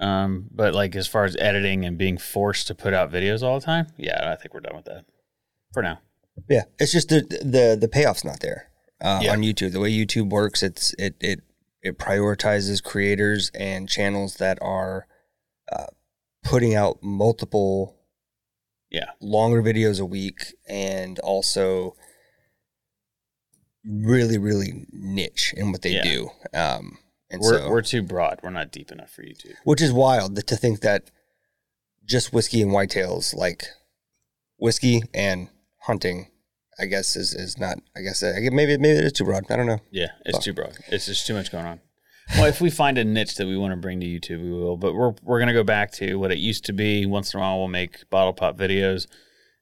Um, 0.00 0.48
but 0.52 0.74
like 0.74 0.94
as 0.94 1.08
far 1.08 1.24
as 1.24 1.36
editing 1.40 1.84
and 1.84 1.96
being 1.98 2.18
forced 2.18 2.66
to 2.68 2.74
put 2.74 2.92
out 2.94 3.10
videos 3.10 3.42
all 3.42 3.58
the 3.58 3.64
time, 3.64 3.86
yeah, 3.96 4.30
I 4.32 4.36
think 4.36 4.52
we're 4.54 4.60
done 4.60 4.76
with 4.76 4.84
that 4.84 5.04
for 5.72 5.82
now. 5.82 6.00
Yeah, 6.48 6.64
it's 6.78 6.92
just 6.92 7.08
the 7.08 7.22
the 7.42 7.76
the 7.80 7.88
payoff's 7.88 8.24
not 8.24 8.38
there 8.40 8.70
uh, 9.00 9.20
Yeah. 9.24 9.32
on 9.32 9.40
YouTube. 9.42 9.72
The 9.72 9.80
way 9.80 9.90
YouTube 9.92 10.30
works, 10.30 10.62
it's 10.62 10.94
it 10.98 11.16
it 11.20 11.40
it 11.82 11.98
prioritizes 11.98 12.82
creators 12.82 13.50
and 13.54 13.88
channels 13.88 14.34
that 14.36 14.58
are 14.62 15.06
uh, 15.72 15.86
putting 16.44 16.74
out 16.76 17.02
multiple 17.02 17.96
Yeah, 18.90 19.10
longer 19.20 19.62
videos 19.62 20.00
a 20.00 20.06
week 20.06 20.54
and 20.68 21.18
also 21.20 21.96
really 23.84 24.38
really 24.38 24.86
niche 24.92 25.54
in 25.56 25.72
what 25.72 25.82
they 25.82 25.94
Yeah. 25.94 26.02
do. 26.02 26.30
Um, 26.54 26.98
and 27.30 27.40
we're 27.42 27.58
so, 27.58 27.70
we're 27.70 27.82
too 27.82 28.02
broad. 28.02 28.40
We're 28.42 28.50
not 28.50 28.72
deep 28.72 28.90
enough 28.90 29.10
for 29.10 29.22
YouTube. 29.22 29.54
which 29.64 29.82
is 29.82 29.92
wild 29.92 30.36
to 30.46 30.56
think 30.56 30.80
that 30.80 31.10
just 32.06 32.32
whiskey 32.32 32.62
and 32.62 32.70
whitetails 32.72 33.34
like 33.34 33.64
whiskey 34.58 35.02
and 35.12 35.48
hunting 35.82 36.28
i 36.80 36.86
guess 36.86 37.16
is, 37.16 37.34
is 37.34 37.58
not 37.58 37.78
i 37.96 38.00
guess 38.00 38.22
I 38.22 38.32
maybe 38.50 38.76
maybe 38.78 38.98
it 38.98 39.04
is 39.04 39.12
too 39.12 39.24
broad 39.24 39.44
i 39.50 39.56
don't 39.56 39.66
know 39.66 39.80
Yeah, 39.90 40.06
it's 40.24 40.38
Fuck. 40.38 40.44
too 40.44 40.52
broad. 40.54 40.78
It's 40.88 41.06
just 41.06 41.26
too 41.26 41.34
much 41.34 41.50
going 41.52 41.66
on. 41.66 41.80
Well, 42.36 42.44
if 42.46 42.60
we 42.60 42.68
find 42.70 42.98
a 42.98 43.04
niche 43.04 43.36
that 43.36 43.46
we 43.46 43.56
want 43.56 43.72
to 43.72 43.76
bring 43.76 44.00
to 44.00 44.06
YouTube, 44.06 44.42
we 44.42 44.52
will. 44.52 44.76
But 44.76 44.94
we're 44.94 45.14
we're 45.22 45.38
gonna 45.38 45.54
go 45.54 45.64
back 45.64 45.92
to 45.92 46.16
what 46.16 46.30
it 46.30 46.36
used 46.38 46.64
to 46.66 46.74
be. 46.74 47.06
Once 47.06 47.32
in 47.32 47.38
a 47.38 47.42
while, 47.42 47.58
we'll 47.58 47.68
make 47.68 48.08
bottle 48.10 48.34
pop 48.34 48.58
videos, 48.58 49.06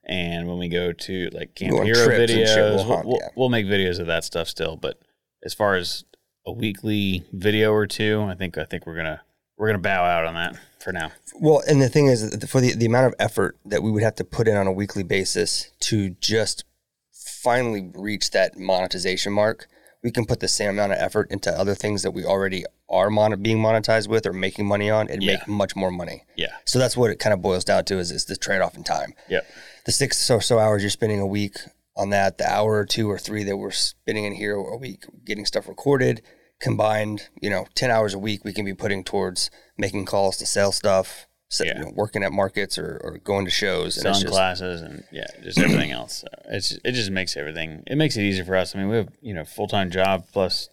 and 0.06 0.48
when 0.48 0.58
we 0.58 0.68
go 0.68 0.92
to 0.92 1.28
like 1.32 1.54
Camp 1.54 1.74
Hero 1.84 2.08
videos, 2.08 2.46
shit, 2.46 2.56
we'll 2.56 2.74
we'll, 2.76 2.84
hunt, 2.84 3.06
we'll, 3.06 3.18
yeah. 3.20 3.28
we'll 3.36 3.48
make 3.48 3.66
videos 3.66 3.98
of 3.98 4.06
that 4.06 4.24
stuff 4.24 4.48
still. 4.48 4.76
But 4.76 4.98
as 5.44 5.52
far 5.54 5.74
as 5.74 6.04
a 6.46 6.52
weekly 6.52 7.24
video 7.32 7.72
or 7.72 7.86
two, 7.86 8.22
I 8.22 8.34
think 8.34 8.56
I 8.56 8.64
think 8.64 8.86
we're 8.86 8.96
gonna 8.96 9.22
we're 9.58 9.66
gonna 9.66 9.78
bow 9.78 10.04
out 10.04 10.24
on 10.26 10.34
that 10.34 10.56
for 10.80 10.92
now. 10.92 11.10
well 11.40 11.62
and 11.66 11.82
the 11.82 11.88
thing 11.88 12.06
is 12.06 12.44
for 12.48 12.60
the, 12.60 12.72
the 12.74 12.86
amount 12.86 13.06
of 13.06 13.14
effort 13.18 13.56
that 13.64 13.82
we 13.82 13.90
would 13.90 14.04
have 14.04 14.14
to 14.14 14.24
put 14.24 14.46
in 14.46 14.56
on 14.56 14.68
a 14.68 14.72
weekly 14.72 15.02
basis 15.02 15.70
to 15.80 16.10
just 16.20 16.64
finally 17.12 17.90
reach 17.94 18.30
that 18.30 18.56
monetization 18.58 19.32
mark 19.32 19.66
we 20.04 20.12
can 20.12 20.24
put 20.24 20.38
the 20.38 20.46
same 20.46 20.70
amount 20.70 20.92
of 20.92 20.98
effort 20.98 21.28
into 21.32 21.50
other 21.50 21.74
things 21.74 22.02
that 22.04 22.12
we 22.12 22.24
already 22.24 22.64
are 22.88 23.10
mon- 23.10 23.42
being 23.42 23.58
monetized 23.58 24.06
with 24.06 24.24
or 24.26 24.32
making 24.32 24.64
money 24.66 24.88
on 24.88 25.08
and 25.08 25.22
Yeah. 25.22 25.32
make 25.32 25.48
much 25.48 25.74
more 25.74 25.90
money 25.90 26.22
Yeah. 26.36 26.52
so 26.64 26.78
that's 26.78 26.96
what 26.96 27.10
it 27.10 27.18
kind 27.18 27.34
of 27.34 27.42
boils 27.42 27.64
down 27.64 27.84
to 27.86 27.98
is, 27.98 28.12
is 28.12 28.26
the 28.26 28.36
trade-off 28.36 28.76
in 28.76 28.84
time 28.84 29.14
Yep. 29.28 29.44
The 29.86 29.92
six 29.92 30.30
or 30.30 30.40
so 30.42 30.58
hours 30.58 30.82
you're 30.82 30.90
spending 30.90 31.20
a 31.20 31.26
week 31.26 31.56
on 31.96 32.10
that, 32.10 32.36
the 32.38 32.46
hour 32.50 32.74
or 32.74 32.84
two 32.84 33.10
or 33.10 33.18
three 33.18 33.44
that 33.44 33.56
we're 33.56 33.70
spending 33.70 34.24
in 34.24 34.34
here 34.34 34.54
a 34.56 34.76
week 34.76 35.04
getting 35.24 35.46
stuff 35.46 35.66
recorded, 35.66 36.20
combined, 36.60 37.28
you 37.40 37.48
know, 37.48 37.66
10 37.74 37.90
hours 37.90 38.12
a 38.12 38.18
week 38.18 38.44
we 38.44 38.52
can 38.52 38.64
be 38.64 38.74
putting 38.74 39.02
towards 39.02 39.50
making 39.78 40.04
calls 40.04 40.36
to 40.36 40.44
sell 40.46 40.72
stuff, 40.72 41.26
so, 41.48 41.64
Yeah. 41.64 41.78
you 41.78 41.84
know, 41.84 41.92
working 41.94 42.22
at 42.24 42.32
markets 42.32 42.76
or, 42.76 43.00
or 43.02 43.18
going 43.18 43.44
to 43.44 43.50
shows. 43.50 43.96
And 43.96 44.06
just, 44.06 44.26
classes 44.26 44.82
and 44.82 45.04
yeah, 45.12 45.26
just 45.42 45.58
everything 45.58 45.92
else. 45.92 46.16
So 46.16 46.26
it's 46.46 46.72
it 46.84 46.92
just 46.92 47.10
makes 47.10 47.36
everything 47.36 47.84
it 47.86 47.96
makes 47.96 48.16
it 48.16 48.22
easier 48.22 48.44
for 48.44 48.56
us. 48.56 48.74
I 48.74 48.78
mean, 48.80 48.88
we 48.88 48.96
have 48.96 49.08
you 49.22 49.32
know 49.32 49.44
full 49.44 49.68
time 49.68 49.90
job 49.90 50.26
plus. 50.32 50.68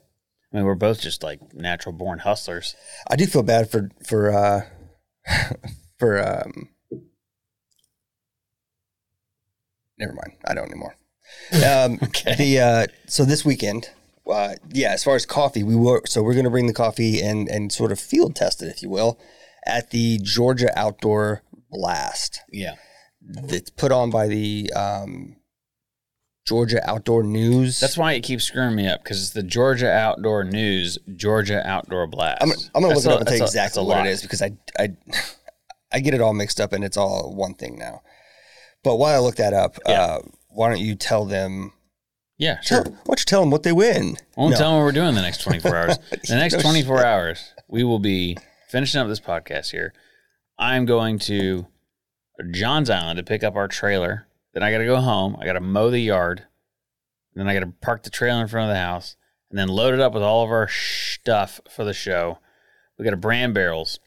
I 0.51 0.57
mean, 0.57 0.65
we're 0.65 0.75
both 0.75 0.99
just 0.99 1.23
like 1.23 1.39
natural 1.53 1.93
born 1.93 2.19
hustlers. 2.19 2.75
I 3.09 3.15
do 3.15 3.25
feel 3.25 3.41
bad 3.43 3.71
for, 3.71 3.89
for, 4.05 4.31
uh, 4.31 4.61
for, 5.99 6.21
um, 6.21 6.69
never 9.97 10.13
mind. 10.13 10.33
I 10.45 10.53
don't 10.53 10.69
anymore. 10.69 10.95
Um, 11.53 11.97
The 12.37 12.59
uh, 12.59 12.87
so 13.07 13.25
this 13.25 13.43
weekend, 13.43 13.89
uh, 14.31 14.55
yeah. 14.71 14.91
As 14.91 15.03
far 15.03 15.15
as 15.15 15.25
coffee, 15.25 15.63
we 15.63 15.75
were 15.75 16.01
so 16.05 16.21
we're 16.21 16.33
going 16.33 16.45
to 16.45 16.51
bring 16.51 16.67
the 16.67 16.73
coffee 16.73 17.21
and 17.21 17.47
and 17.49 17.71
sort 17.71 17.91
of 17.91 17.99
field 17.99 18.35
test 18.35 18.61
it, 18.61 18.67
if 18.67 18.81
you 18.83 18.89
will, 18.89 19.19
at 19.65 19.89
the 19.91 20.19
Georgia 20.21 20.69
Outdoor 20.77 21.41
Blast. 21.71 22.41
Yeah, 22.51 22.75
It's 23.49 23.69
put 23.71 23.91
on 23.91 24.09
by 24.11 24.27
the 24.27 24.71
um, 24.75 25.37
Georgia 26.45 26.81
Outdoor 26.87 27.23
News. 27.23 27.79
that's 27.79 27.97
why 27.97 28.13
it 28.13 28.21
keeps 28.21 28.43
screwing 28.43 28.75
me 28.75 28.87
up 28.87 29.01
because 29.03 29.19
it's 29.21 29.31
the 29.31 29.43
Georgia 29.43 29.91
Outdoor 29.91 30.43
News, 30.43 30.97
Georgia 31.15 31.65
Outdoor 31.67 32.05
Blast. 32.05 32.41
I'm, 32.43 32.51
I'm 32.75 32.81
going 32.83 32.95
to 32.95 33.01
That's 33.01 33.05
look 33.05 33.11
it 33.11 33.15
up 33.15 33.19
and 33.21 33.27
tell 33.27 33.35
you 33.37 33.39
that's 33.39 33.53
that's 33.53 33.65
exactly 33.75 33.87
what 33.87 33.97
lot. 33.97 34.07
it 34.07 34.11
is 34.11 34.21
because 34.21 34.41
I 34.41 34.51
I 34.77 34.89
I 35.93 35.99
get 35.99 36.13
it 36.13 36.21
all 36.21 36.33
mixed 36.33 36.59
up 36.61 36.73
and 36.73 36.83
it's 36.83 36.97
all 36.97 37.33
one 37.33 37.53
thing 37.55 37.77
now. 37.79 38.01
But 38.83 38.97
while 38.97 39.15
I 39.15 39.19
look 39.19 39.35
that 39.35 39.53
up, 39.53 39.77
Yeah. 39.87 40.01
uh, 40.01 40.19
why 40.49 40.69
don't 40.69 40.81
you 40.81 40.95
tell 40.95 41.25
them? 41.25 41.73
Yeah, 42.37 42.55
Tell, 42.63 42.83
sure. 42.83 42.91
why 42.91 42.99
don't 43.05 43.19
you 43.19 43.25
tell 43.25 43.41
them 43.41 43.51
what 43.51 43.63
they 43.63 43.71
win? 43.71 44.17
I 44.37 44.41
won't 44.41 44.51
No. 44.53 44.57
tell 44.57 44.69
them 44.71 44.77
what 44.79 44.85
we're 44.85 44.91
doing 44.91 45.15
the 45.15 45.21
next 45.21 45.41
24 45.41 45.75
hours. 45.75 45.97
The 46.27 46.35
next 46.35 46.59
24 46.61 46.97
shit. 46.97 47.05
hours, 47.05 47.53
we 47.67 47.83
will 47.83 47.99
be 47.99 48.37
finishing 48.69 48.99
up 49.01 49.07
this 49.07 49.19
podcast 49.19 49.71
here. 49.71 49.93
I'm 50.59 50.85
going 50.85 51.19
to 51.19 51.67
John's 52.51 52.89
Island 52.89 53.17
to 53.17 53.23
pick 53.23 53.43
up 53.43 53.55
our 53.55 53.67
trailer. 53.67 54.27
Then 54.53 54.63
I 54.63 54.71
got 54.71 54.79
to 54.79 54.85
go 54.85 54.97
home. 54.99 55.37
I 55.39 55.45
got 55.45 55.53
to 55.53 55.59
mow 55.61 55.89
the 55.89 55.99
yard. 55.99 56.45
Then 57.35 57.47
I 57.47 57.53
got 57.53 57.61
to 57.61 57.73
park 57.81 58.03
the 58.03 58.09
trailer 58.09 58.41
in 58.41 58.47
front 58.47 58.69
of 58.69 58.75
the 58.75 58.79
house 58.81 59.15
and 59.49 59.57
then 59.57 59.67
load 59.67 59.93
it 59.93 59.99
up 59.99 60.13
with 60.13 60.23
all 60.23 60.43
of 60.43 60.51
our 60.51 60.67
stuff 60.67 61.59
for 61.69 61.83
the 61.83 61.93
show. 61.93 62.39
We 62.97 63.05
got 63.05 63.11
to 63.11 63.17
brand 63.17 63.53
barrels. 63.53 63.99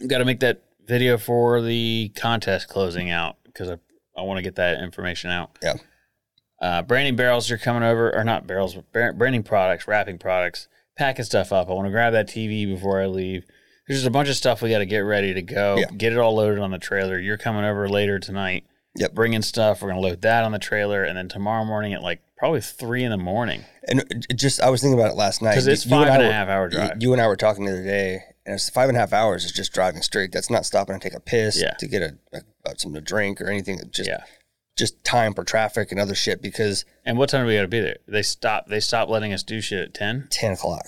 We 0.00 0.06
got 0.08 0.18
to 0.18 0.24
make 0.24 0.40
that 0.40 0.62
video 0.86 1.18
for 1.18 1.60
the 1.60 2.10
contest 2.16 2.68
closing 2.68 3.10
out 3.10 3.36
because 3.52 3.70
I, 3.70 3.76
I 4.16 4.22
want 4.22 4.38
to 4.38 4.42
get 4.42 4.56
that 4.56 4.82
information 4.82 5.30
out 5.30 5.58
Yeah. 5.62 5.74
uh, 6.60 6.82
branding 6.82 7.16
barrels 7.16 7.48
you're 7.48 7.58
coming 7.58 7.82
over, 7.82 8.14
or 8.14 8.24
not 8.24 8.46
barrels, 8.46 8.74
but 8.92 9.16
branding 9.18 9.42
products, 9.42 9.86
wrapping 9.88 10.18
products, 10.18 10.68
packing 10.96 11.24
stuff 11.24 11.52
up. 11.52 11.68
I 11.68 11.72
want 11.72 11.86
to 11.86 11.90
grab 11.90 12.12
that 12.12 12.28
TV 12.28 12.66
before 12.66 13.00
I 13.00 13.06
leave. 13.06 13.44
There's 13.86 14.00
just 14.00 14.08
a 14.08 14.10
bunch 14.12 14.28
of 14.28 14.36
stuff 14.36 14.62
we 14.62 14.70
got 14.70 14.78
to 14.78 14.86
get 14.86 14.98
ready 15.00 15.34
to 15.34 15.42
go. 15.42 15.76
Yeah. 15.78 15.86
Get 15.96 16.12
it 16.12 16.18
all 16.18 16.34
loaded 16.36 16.58
on 16.60 16.70
the 16.70 16.78
trailer. 16.78 17.18
You're 17.18 17.38
coming 17.38 17.64
over 17.64 17.88
later 17.88 18.18
tonight. 18.18 18.64
Yep. 18.96 19.14
Bringing 19.14 19.42
stuff. 19.42 19.82
We're 19.82 19.88
gonna 19.90 20.00
load 20.00 20.22
that 20.22 20.42
on 20.44 20.50
the 20.50 20.58
trailer, 20.58 21.04
and 21.04 21.16
then 21.16 21.28
tomorrow 21.28 21.64
morning 21.64 21.92
at 21.92 22.02
like 22.02 22.20
probably 22.36 22.60
three 22.60 23.04
in 23.04 23.10
the 23.12 23.16
morning 23.16 23.64
And 23.86 24.26
just, 24.34 24.60
I 24.60 24.68
was 24.68 24.80
thinking 24.80 24.98
about 24.98 25.12
it 25.12 25.16
last 25.16 25.42
night. 25.42 25.50
because 25.52 25.68
it's 25.68 25.84
You- 25.84 25.90
five 25.90 26.08
and 26.08 26.22
I 26.22 26.24
a 26.24 26.26
were- 26.26 26.32
half 26.32 26.48
hour 26.48 26.68
drive. 26.68 26.96
You 27.00 27.12
and 27.12 27.20
I 27.22 27.26
were 27.28 27.36
talking 27.36 27.64
the 27.66 27.72
other 27.72 27.84
day, 27.84 28.22
and 28.46 28.54
it's 28.54 28.68
five 28.70 28.88
and 28.88 28.96
a 28.96 29.00
half 29.00 29.12
hours 29.12 29.44
is 29.44 29.52
just 29.52 29.72
driving 29.72 30.02
straight. 30.02 30.32
That's 30.32 30.50
not 30.50 30.64
stopping 30.66 30.98
to 30.98 31.00
take 31.08 31.16
a 31.16 31.20
piss, 31.20 31.60
Yeah. 31.60 31.74
to 31.78 31.86
get 31.88 32.02
a, 32.02 32.16
a, 32.32 32.38
a- 32.66 32.78
something 32.78 32.94
to 32.94 33.00
drink 33.00 33.40
or 33.40 33.48
anything. 33.48 33.78
Just 33.90 34.08
yeah. 34.08 34.24
just 34.76 35.02
time 35.04 35.34
for 35.34 35.44
traffic 35.44 35.90
and 35.90 36.00
other 36.00 36.14
shit 36.14 36.40
because 36.42 36.84
And 37.04 37.18
what 37.18 37.28
time 37.28 37.42
do 37.42 37.48
we 37.48 37.54
got 37.56 37.62
to 37.62 37.68
be 37.68 37.80
there? 37.80 37.98
They 38.08 38.22
stop. 38.22 38.66
They 38.68 38.80
stop 38.80 39.08
letting 39.08 39.32
us 39.32 39.42
do 39.42 39.60
shit 39.60 39.80
at 39.80 39.94
ten. 39.94 40.26
ten 40.30 40.52
o'clock. 40.52 40.86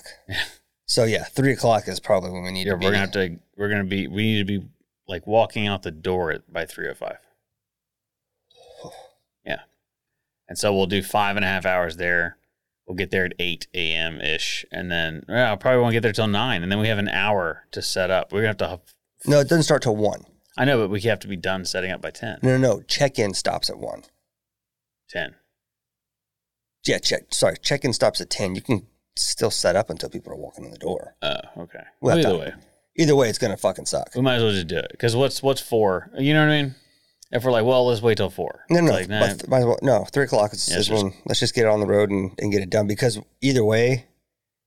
So 0.85 1.05
yeah, 1.05 1.23
three 1.23 1.53
o'clock 1.53 1.87
is 1.87 1.99
probably 1.99 2.31
when 2.31 2.43
we 2.43 2.51
need 2.51 2.67
Yeah, 2.67 2.73
to 2.73 2.77
be. 2.79 2.85
we're 2.85 2.91
gonna 2.91 3.01
have 3.05 3.11
to. 3.13 3.39
We're 3.57 3.69
gonna 3.69 3.83
be. 3.85 4.07
We 4.07 4.23
need 4.23 4.39
to 4.39 4.59
be 4.59 4.67
like 5.07 5.25
walking 5.27 5.65
out 5.67 5.83
the 5.83 5.91
door 5.91 6.31
at, 6.31 6.51
by 6.51 6.65
305. 6.65 7.17
Yeah. 9.45 9.59
And 10.47 10.57
so 10.57 10.73
we'll 10.73 10.85
do 10.87 11.01
five 11.03 11.35
and 11.35 11.43
a 11.45 11.47
half 11.47 11.65
hours 11.65 11.97
there. 11.97 12.37
We'll 12.87 12.95
get 12.95 13.11
there 13.11 13.25
at 13.25 13.33
8 13.39 13.67
a.m. 13.73 14.19
ish. 14.19 14.65
And 14.71 14.91
then 14.91 15.23
well, 15.27 15.53
I 15.53 15.55
probably 15.55 15.81
won't 15.81 15.93
get 15.93 16.01
there 16.01 16.11
till 16.11 16.27
9. 16.27 16.63
And 16.63 16.71
then 16.71 16.79
we 16.79 16.87
have 16.89 16.97
an 16.97 17.07
hour 17.09 17.63
to 17.71 17.81
set 17.81 18.11
up. 18.11 18.31
We're 18.33 18.41
going 18.41 18.55
to 18.57 18.67
have 18.67 18.79
to, 18.85 19.29
No, 19.29 19.39
it 19.39 19.47
doesn't 19.47 19.63
start 19.63 19.81
till 19.83 19.95
one. 19.95 20.25
I 20.57 20.65
know, 20.65 20.77
but 20.79 20.89
we 20.89 20.99
have 21.01 21.19
to 21.19 21.27
be 21.27 21.37
done 21.37 21.65
setting 21.65 21.91
up 21.91 22.01
by 22.01 22.11
10. 22.11 22.39
No, 22.43 22.57
no, 22.57 22.75
no. 22.75 22.81
Check 22.81 23.17
in 23.17 23.33
stops 23.33 23.69
at 23.69 23.77
one. 23.77 24.03
10. 25.09 25.35
Yeah, 26.85 26.97
check. 26.97 27.33
Sorry, 27.33 27.55
check 27.61 27.85
in 27.85 27.93
stops 27.93 28.19
at 28.19 28.29
ten. 28.29 28.55
You 28.55 28.61
can 28.61 28.85
still 29.15 29.51
set 29.51 29.75
up 29.77 29.89
until 29.89 30.09
people 30.09 30.33
are 30.33 30.37
walking 30.37 30.65
in 30.65 30.71
the 30.71 30.77
door. 30.77 31.15
Oh, 31.21 31.37
okay. 31.57 31.83
Well, 32.01 32.17
either 32.19 32.37
way, 32.37 32.53
Either 32.97 33.15
way, 33.15 33.29
it's 33.29 33.37
gonna 33.37 33.55
fucking 33.57 33.85
suck. 33.85 34.11
we 34.15 34.21
might 34.21 34.35
as 34.35 34.43
well 34.43 34.51
just 34.51 34.67
do 34.67 34.77
it. 34.77 34.89
Because 34.91 35.15
what's 35.15 35.41
what's 35.41 35.61
four? 35.61 36.11
You 36.17 36.33
know 36.33 36.45
what 36.45 36.51
I 36.51 36.61
mean? 36.63 36.75
If 37.35 37.43
we're 37.43 37.51
like, 37.51 37.65
well, 37.65 37.87
let's 37.87 38.01
wait 38.01 38.17
till 38.17 38.29
four. 38.29 38.63
No, 38.69 38.79
no, 38.79 38.91
like, 38.91 39.09
nah, 39.09 39.19
but 39.27 39.47
might 39.49 39.59
as 39.59 39.65
well, 39.65 39.79
no. 39.81 40.05
Three 40.05 40.25
o'clock 40.25 40.53
is, 40.53 40.69
Yeah, 40.69 40.75
is 40.75 40.79
it's 40.81 40.89
just- 40.89 41.03
when. 41.03 41.13
Let's 41.25 41.39
just 41.39 41.55
get 41.55 41.65
it 41.65 41.69
on 41.69 41.79
the 41.79 41.87
road 41.87 42.09
and, 42.11 42.31
and 42.39 42.51
get 42.51 42.61
it 42.61 42.69
done 42.69 42.87
because 42.87 43.19
either 43.41 43.65
way, 43.65 44.05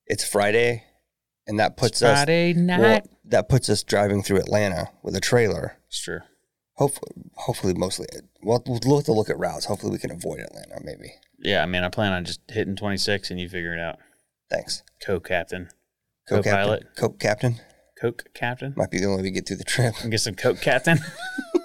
it's 0.07 0.27
Friday, 0.27 0.85
and 1.47 1.59
that 1.61 1.77
puts 1.77 2.03
us 2.03 2.19
Friday 2.19 2.53
night. 2.55 2.81
well, 2.81 3.01
that 3.27 3.49
puts 3.49 3.69
us 3.69 3.83
driving 3.83 4.23
through 4.23 4.39
Atlanta 4.39 4.89
with 5.03 5.15
a 5.17 5.21
trailer. 5.21 5.77
it's 5.89 6.03
true. 6.03 6.21
Hopefully, 6.75 7.13
hopefully, 7.37 7.73
mostly. 7.75 8.07
Well, 8.43 8.63
we'll 8.67 8.97
have 8.99 9.07
to 9.07 9.13
look 9.13 9.31
at 9.31 9.39
routes. 9.39 9.65
Hopefully, 9.65 9.93
we 9.93 9.99
can 9.99 10.11
avoid 10.11 10.41
Atlanta. 10.41 10.79
Maybe. 10.85 11.15
Yeah, 11.39 11.63
I 11.63 11.67
mean, 11.67 11.83
I 11.85 11.89
plan 11.89 12.13
on 12.13 12.25
just 12.27 12.41
hitting 12.49 12.77
26 12.77 13.31
and 13.31 13.41
you 13.41 13.49
figure 13.49 13.73
it 13.75 13.81
out. 13.81 13.97
Thanks. 14.51 14.83
Co-captain. 15.05 15.71
Coke 16.29 16.45
Co-pilot. 16.45 16.83
captain. 16.83 16.95
Coke 17.03 17.19
captain 17.19 17.61
Coke 18.01 18.25
captain. 18.35 18.75
might 18.77 18.91
be 18.91 18.99
the 18.99 19.07
only 19.07 19.19
way 19.19 19.23
we 19.23 19.31
get 19.31 19.47
through 19.49 19.57
the 19.57 19.65
trip. 19.65 19.95
And 20.03 20.11
get 20.11 20.21
some 20.21 20.35
Coke 20.35 20.61
captain. 20.61 20.99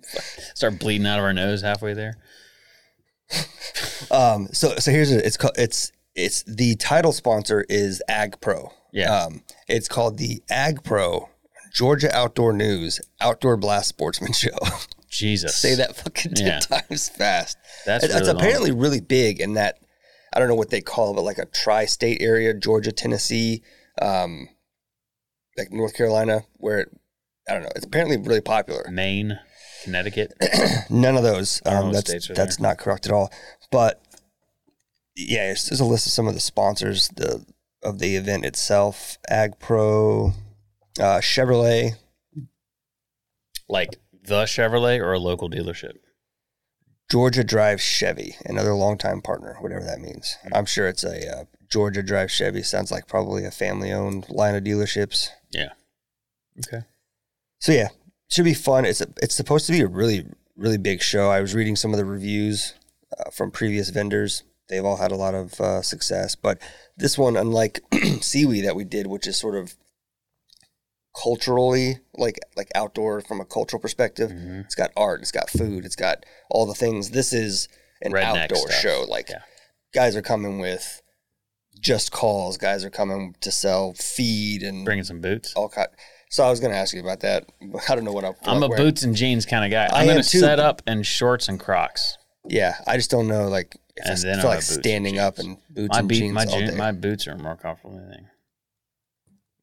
Start 0.54 0.78
bleeding 0.78 1.06
out 1.06 1.18
of 1.18 1.24
our 1.24 1.32
nose 1.32 1.62
halfway 1.62 1.94
there. 1.94 2.16
Um, 4.10 4.48
so 4.52 4.76
so 4.76 4.90
here's 4.90 5.10
a, 5.10 5.24
it's 5.26 5.36
called 5.36 5.54
it's 5.56 5.92
it's 6.14 6.42
the 6.42 6.76
title 6.76 7.12
sponsor 7.12 7.64
is 7.68 8.02
Ag 8.08 8.40
Pro. 8.40 8.72
Yeah. 8.92 9.14
Um, 9.14 9.42
it's 9.68 9.88
called 9.88 10.18
the 10.18 10.42
Ag 10.50 10.84
Pro 10.84 11.30
Georgia 11.72 12.14
Outdoor 12.14 12.52
News 12.52 13.00
Outdoor 13.20 13.56
Blast 13.56 13.88
Sportsman 13.88 14.32
Show. 14.34 14.50
Jesus. 15.08 15.56
Say 15.56 15.74
that 15.76 15.96
fucking 15.96 16.34
ten 16.34 16.46
Yeah. 16.46 16.60
times 16.60 17.08
fast. 17.08 17.56
That's 17.86 18.04
it's, 18.04 18.12
really 18.14 18.20
it's 18.20 18.28
long. 18.28 18.36
apparently 18.36 18.70
really 18.72 19.00
big 19.00 19.40
in 19.40 19.54
that 19.54 19.78
I 20.34 20.38
don't 20.38 20.48
know 20.48 20.54
what 20.54 20.70
they 20.70 20.80
call 20.80 21.12
it, 21.12 21.14
but 21.14 21.22
like 21.24 21.38
a 21.38 21.46
tri-state 21.46 22.18
area, 22.22 22.54
Georgia, 22.54 22.90
Tennessee, 22.92 23.62
um, 24.00 24.48
like 25.58 25.70
North 25.70 25.94
Carolina, 25.94 26.44
where 26.54 26.78
it, 26.80 26.88
I 27.48 27.52
don't 27.52 27.62
know. 27.62 27.68
It's 27.76 27.84
apparently 27.84 28.16
really 28.16 28.40
popular. 28.40 28.88
Maine, 28.90 29.38
Connecticut. 29.82 30.32
None 30.90 31.16
of 31.16 31.22
those. 31.22 31.60
I 31.66 31.70
don't 31.70 31.80
know 31.80 31.86
Um, 31.88 31.92
that's 31.92 32.28
that's 32.28 32.56
there. 32.56 32.62
not 32.68 32.78
correct 32.78 33.06
at 33.06 33.12
all. 33.12 33.32
But 33.70 34.02
yeah, 35.16 35.46
there's, 35.46 35.66
there's 35.66 35.80
a 35.80 35.84
list 35.84 36.06
of 36.06 36.12
some 36.12 36.26
of 36.28 36.34
the 36.34 36.40
sponsors 36.40 37.08
the 37.08 37.44
of 37.82 37.98
the 37.98 38.16
event 38.16 38.44
itself: 38.44 39.18
Ag 39.28 39.58
Pro, 39.58 40.32
uh, 41.00 41.18
Chevrolet, 41.20 41.92
like 43.68 43.96
the 44.24 44.44
Chevrolet 44.44 45.00
or 45.00 45.12
a 45.12 45.18
local 45.18 45.50
dealership. 45.50 45.94
Georgia 47.10 47.44
Drive 47.44 47.78
Chevy, 47.80 48.36
another 48.46 48.72
longtime 48.72 49.20
partner, 49.20 49.56
whatever 49.60 49.84
that 49.84 50.00
means. 50.00 50.36
I'm 50.54 50.64
sure 50.64 50.88
it's 50.88 51.04
a 51.04 51.30
uh, 51.40 51.44
Georgia 51.70 52.02
Drive 52.02 52.30
Chevy. 52.30 52.62
Sounds 52.62 52.90
like 52.90 53.06
probably 53.06 53.44
a 53.44 53.50
family-owned 53.50 54.30
line 54.30 54.54
of 54.54 54.64
dealerships. 54.64 55.28
Yeah. 55.50 55.70
Okay. 56.66 56.86
So 57.58 57.72
yeah, 57.72 57.88
should 58.32 58.44
be 58.44 58.54
fun. 58.54 58.84
It's 58.84 59.00
a, 59.00 59.08
it's 59.22 59.34
supposed 59.34 59.66
to 59.66 59.72
be 59.72 59.80
a 59.80 59.86
really 59.86 60.26
really 60.56 60.78
big 60.78 61.02
show. 61.02 61.30
I 61.30 61.40
was 61.40 61.54
reading 61.54 61.76
some 61.76 61.92
of 61.92 61.98
the 61.98 62.04
reviews 62.04 62.74
uh, 63.18 63.30
from 63.30 63.50
previous 63.50 63.88
vendors. 63.90 64.42
They've 64.68 64.84
all 64.84 64.96
had 64.96 65.12
a 65.12 65.16
lot 65.16 65.34
of 65.34 65.60
uh, 65.60 65.82
success, 65.82 66.34
but 66.34 66.58
this 66.96 67.18
one, 67.18 67.36
unlike 67.36 67.80
Seaweed 68.20 68.64
that 68.64 68.76
we 68.76 68.84
did, 68.84 69.06
which 69.06 69.26
is 69.26 69.36
sort 69.36 69.54
of 69.56 69.74
culturally 71.20 71.98
like 72.16 72.38
like 72.56 72.68
outdoor 72.74 73.20
from 73.20 73.40
a 73.40 73.44
cultural 73.44 73.80
perspective, 73.80 74.30
Mm-hmm. 74.30 74.60
it's 74.60 74.74
got 74.74 74.90
art, 74.96 75.20
it's 75.20 75.32
got 75.32 75.50
food, 75.50 75.84
it's 75.84 75.96
got 75.96 76.24
all 76.50 76.66
the 76.66 76.74
things. 76.74 77.10
This 77.10 77.32
is 77.32 77.68
an 78.00 78.12
Redneck 78.12 78.44
outdoor 78.44 78.68
stuff. 78.70 78.80
show. 78.80 79.04
Like 79.08 79.28
Yeah. 79.28 79.42
guys 79.94 80.16
are 80.16 80.22
coming 80.22 80.58
with 80.58 81.02
just 81.78 82.12
calls. 82.12 82.56
Guys 82.56 82.84
are 82.84 82.90
coming 82.90 83.34
to 83.40 83.50
sell 83.50 83.92
feed 83.94 84.62
and 84.62 84.84
Bringing 84.84 85.04
some 85.04 85.20
boots. 85.20 85.52
all 85.54 85.68
kind. 85.68 85.88
So 86.32 86.42
I 86.42 86.48
was 86.48 86.60
going 86.60 86.72
to 86.72 86.78
ask 86.78 86.94
you 86.94 87.00
about 87.00 87.20
that. 87.20 87.52
I 87.90 87.94
don't 87.94 88.04
know 88.04 88.12
what 88.12 88.24
I'm. 88.24 88.32
I'm 88.44 88.62
a 88.62 88.66
wearing. 88.66 88.82
boots 88.82 89.02
and 89.02 89.14
jeans 89.14 89.44
kind 89.44 89.66
of 89.66 89.70
guy. 89.70 89.84
I 89.94 90.00
I'm 90.00 90.06
going 90.06 90.16
to 90.16 90.22
set 90.22 90.58
up 90.58 90.80
in 90.86 91.02
shorts 91.02 91.46
and 91.46 91.60
Crocs. 91.60 92.16
Yeah, 92.48 92.74
I 92.86 92.96
just 92.96 93.10
don't 93.10 93.28
know. 93.28 93.48
Like 93.48 93.76
if 93.96 94.06
And 94.06 94.18
I 94.18 94.22
then 94.22 94.40
feel 94.40 94.48
like 94.48 94.60
boots 94.60 94.70
and 94.70 94.82
standing 94.82 95.18
up 95.18 95.38
and 95.38 95.58
boots 95.68 95.92
My, 95.92 95.98
and 95.98 96.08
beat, 96.08 96.18
jeans 96.20 96.32
my, 96.34 96.74
my 96.74 96.92
boots 96.92 97.28
are 97.28 97.36
more 97.36 97.54
comfortable 97.56 97.96
than 97.96 98.06
anything. 98.06 98.28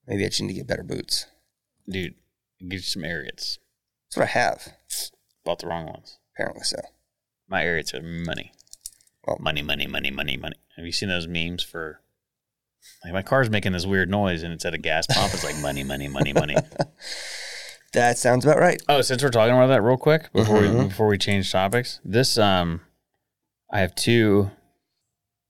Maybe 0.05 0.25
I 0.25 0.27
just 0.29 0.41
need 0.41 0.49
to 0.49 0.53
get 0.53 0.67
better 0.67 0.83
boots. 0.83 1.25
Dude, 1.89 2.13
get 2.61 2.73
you 2.73 2.79
some 2.79 3.03
Ariats. 3.03 3.57
That's 4.05 4.17
what 4.17 4.23
I 4.23 4.27
have. 4.27 4.67
Bought 5.43 5.59
the 5.59 5.67
wrong 5.67 5.87
ones. 5.87 6.19
Apparently 6.35 6.63
so. 6.63 6.77
My 7.47 7.63
Ariats 7.63 7.95
are 7.95 8.03
money. 8.03 8.53
Well- 9.25 9.37
money, 9.39 9.63
money, 9.63 9.87
money, 9.87 10.11
money, 10.11 10.37
money. 10.37 10.55
Have 10.75 10.85
you 10.85 10.91
seen 10.91 11.09
those 11.09 11.27
memes 11.27 11.63
for 11.63 12.01
like 13.03 13.13
my 13.13 13.21
car's 13.21 13.49
making 13.49 13.71
this 13.73 13.85
weird 13.85 14.09
noise 14.09 14.43
and 14.43 14.53
it's 14.53 14.65
at 14.65 14.73
a 14.73 14.77
gas 14.77 15.07
pump? 15.07 15.33
It's 15.33 15.43
like 15.43 15.57
money, 15.59 15.83
money, 15.83 16.07
money, 16.07 16.33
money. 16.33 16.55
That 17.93 18.19
sounds 18.19 18.45
about 18.45 18.59
right. 18.59 18.79
Oh, 18.87 19.01
since 19.01 19.23
we're 19.23 19.29
talking 19.31 19.55
about 19.55 19.65
that 19.67 19.81
real 19.81 19.97
quick 19.97 20.31
before 20.31 20.59
Mhm. 20.59 20.77
we 20.83 20.87
before 20.89 21.07
we 21.07 21.17
change 21.17 21.51
topics, 21.51 21.99
this 22.05 22.37
um, 22.37 22.81
I 23.73 23.79
have 23.79 23.95
two. 23.95 24.51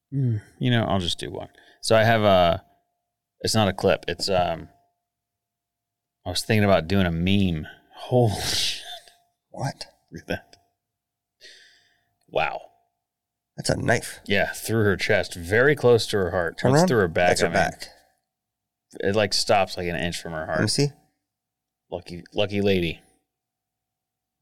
Hmm, 0.10 0.38
You 0.58 0.72
know, 0.72 0.86
I'll 0.86 1.00
just 1.00 1.20
do 1.20 1.30
one. 1.32 1.50
So 1.82 1.98
I 1.98 2.04
have 2.06 2.22
a. 2.22 2.64
It's 3.42 3.56
not 3.56 3.68
a 3.68 3.74
clip. 3.74 4.06
It's 4.08 4.30
um. 4.30 4.70
I 6.26 6.30
was 6.30 6.42
thinking 6.42 6.64
about 6.64 6.88
doing 6.88 7.06
a 7.06 7.12
meme. 7.12 7.68
Holy 7.94 8.40
shit! 8.54 8.84
What? 9.50 9.88
Look 10.10 10.22
at 10.22 10.28
that. 10.28 10.56
Wow. 12.30 12.62
That's 13.60 13.70
a 13.72 13.76
knife. 13.76 14.22
Yeah, 14.26 14.54
through 14.54 14.86
her 14.86 14.96
chest, 14.96 15.36
very 15.36 15.76
close 15.76 16.08
to 16.08 16.18
her 16.18 16.32
heart. 16.32 16.58
Turn 16.58 16.74
around. 16.74 16.88
through 16.88 17.00
her 17.00 17.08
back. 17.10 17.28
That's 17.32 17.42
her 17.42 17.48
I 17.48 17.50
mean. 17.50 17.54
back. 17.56 17.88
It 19.02 19.16
like 19.18 19.34
stops 19.34 19.76
like 19.76 19.88
an 19.88 19.98
inch 19.98 20.22
from 20.22 20.32
her 20.32 20.40
Let 20.40 20.48
me 20.48 20.54
heart. 20.56 20.70
see. 20.70 20.88
Lucky, 21.92 22.24
lucky 22.34 22.62
lady. 22.62 23.02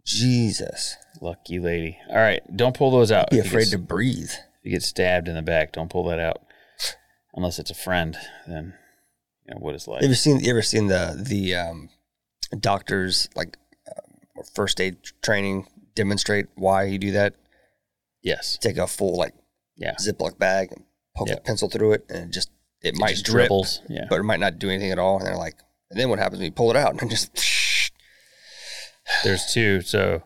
Jesus. 0.06 0.96
Lucky 1.20 1.60
lady. 1.60 1.98
All 2.10 2.16
right, 2.18 2.42
don't 2.56 2.76
pull 2.78 2.92
those 2.92 3.12
out. 3.12 3.32
Be 3.32 3.40
If 3.40 3.46
you 3.46 3.50
afraid 3.52 3.66
get- 3.66 3.72
to 3.72 3.78
breathe. 3.80 4.30
If 4.32 4.66
you 4.66 4.72
get 4.72 4.84
stabbed 4.84 5.28
in 5.28 5.36
the 5.36 5.42
back, 5.42 5.72
don't 5.72 5.90
pull 5.90 6.04
that 6.06 6.20
out. 6.20 6.44
Unless 7.34 7.58
it's 7.60 7.72
a 7.72 7.76
friend, 7.76 8.18
then 8.48 8.74
you 9.48 9.54
know 9.56 9.60
what 9.60 9.76
it's 9.76 9.88
like. 9.88 10.02
You 10.04 10.14
seen? 10.14 10.40
You 10.42 10.52
ever 10.52 10.62
seen 10.62 10.88
the 10.88 11.16
the 11.18 11.56
um, 11.56 11.90
doctors 12.60 13.30
like 13.36 13.58
or 14.36 14.44
first 14.56 14.80
aid 14.82 14.98
training 15.24 15.68
demonstrate 15.96 16.48
why 16.56 16.84
you 16.84 16.98
do 17.00 17.12
that? 17.12 17.34
Yes. 18.28 18.58
Take 18.62 18.78
a 18.78 18.88
full 18.88 19.16
like 19.18 19.34
Yeah. 19.76 19.96
Ziploc 19.96 20.38
bag 20.38 20.72
and 20.72 20.84
poke 21.16 21.30
Yep. 21.30 21.38
a 21.40 21.42
pencil 21.42 21.70
through 21.70 21.94
it, 21.94 22.06
and 22.10 22.30
it 22.30 22.34
just 22.34 22.50
it, 22.82 22.96
might 22.96 23.12
just 23.12 23.26
drip, 23.26 23.46
dribbles. 23.48 23.82
Yeah. 23.90 24.06
but 24.10 24.20
it 24.20 24.24
might 24.24 24.40
not 24.40 24.60
do 24.60 24.70
anything 24.70 24.92
at 24.92 25.00
all. 25.00 25.18
And 25.18 25.26
they're 25.28 25.36
like, 25.48 25.56
and 25.90 26.00
then 26.00 26.10
what 26.10 26.20
happens 26.20 26.40
when 26.40 26.46
you 26.46 26.52
pull 26.52 26.70
it 26.70 26.78
out 26.78 26.92
and 26.92 27.02
I'm 27.02 27.10
just 27.10 27.32
There's 29.24 29.52
two. 29.54 29.82
So 29.82 30.22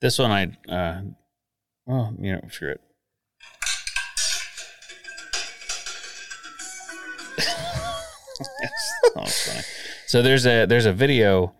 this 0.00 0.18
one 0.18 0.30
I 0.30 0.42
uh 0.72 1.00
well, 1.86 2.14
you 2.20 2.32
know, 2.32 2.42
screw 2.50 2.72
it. 2.72 2.80
oh, 9.16 9.22
it's 9.22 9.46
funny. 9.48 9.64
So 10.06 10.22
there's 10.22 10.46
a 10.46 10.66
there's 10.66 10.86
a 10.86 10.92
video 10.92 11.54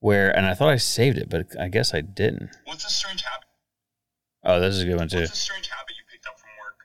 where 0.00 0.34
and 0.36 0.46
I 0.46 0.54
thought 0.54 0.68
I 0.68 0.76
saved 0.76 1.18
it, 1.18 1.28
but 1.28 1.46
I 1.58 1.68
guess 1.68 1.94
I 1.94 2.00
didn't. 2.00 2.50
What's 2.64 2.84
a 2.84 2.90
strange 2.90 3.22
habit? 3.22 3.47
Oh, 4.48 4.58
this 4.60 4.76
is 4.76 4.82
a 4.82 4.86
good 4.86 4.96
one 4.96 5.08
too. 5.08 5.18
What's 5.18 5.32
a 5.32 5.36
strange 5.36 5.68
habit 5.68 5.94
you 5.94 6.04
picked 6.10 6.26
up 6.26 6.40
from 6.40 6.48
work? 6.58 6.76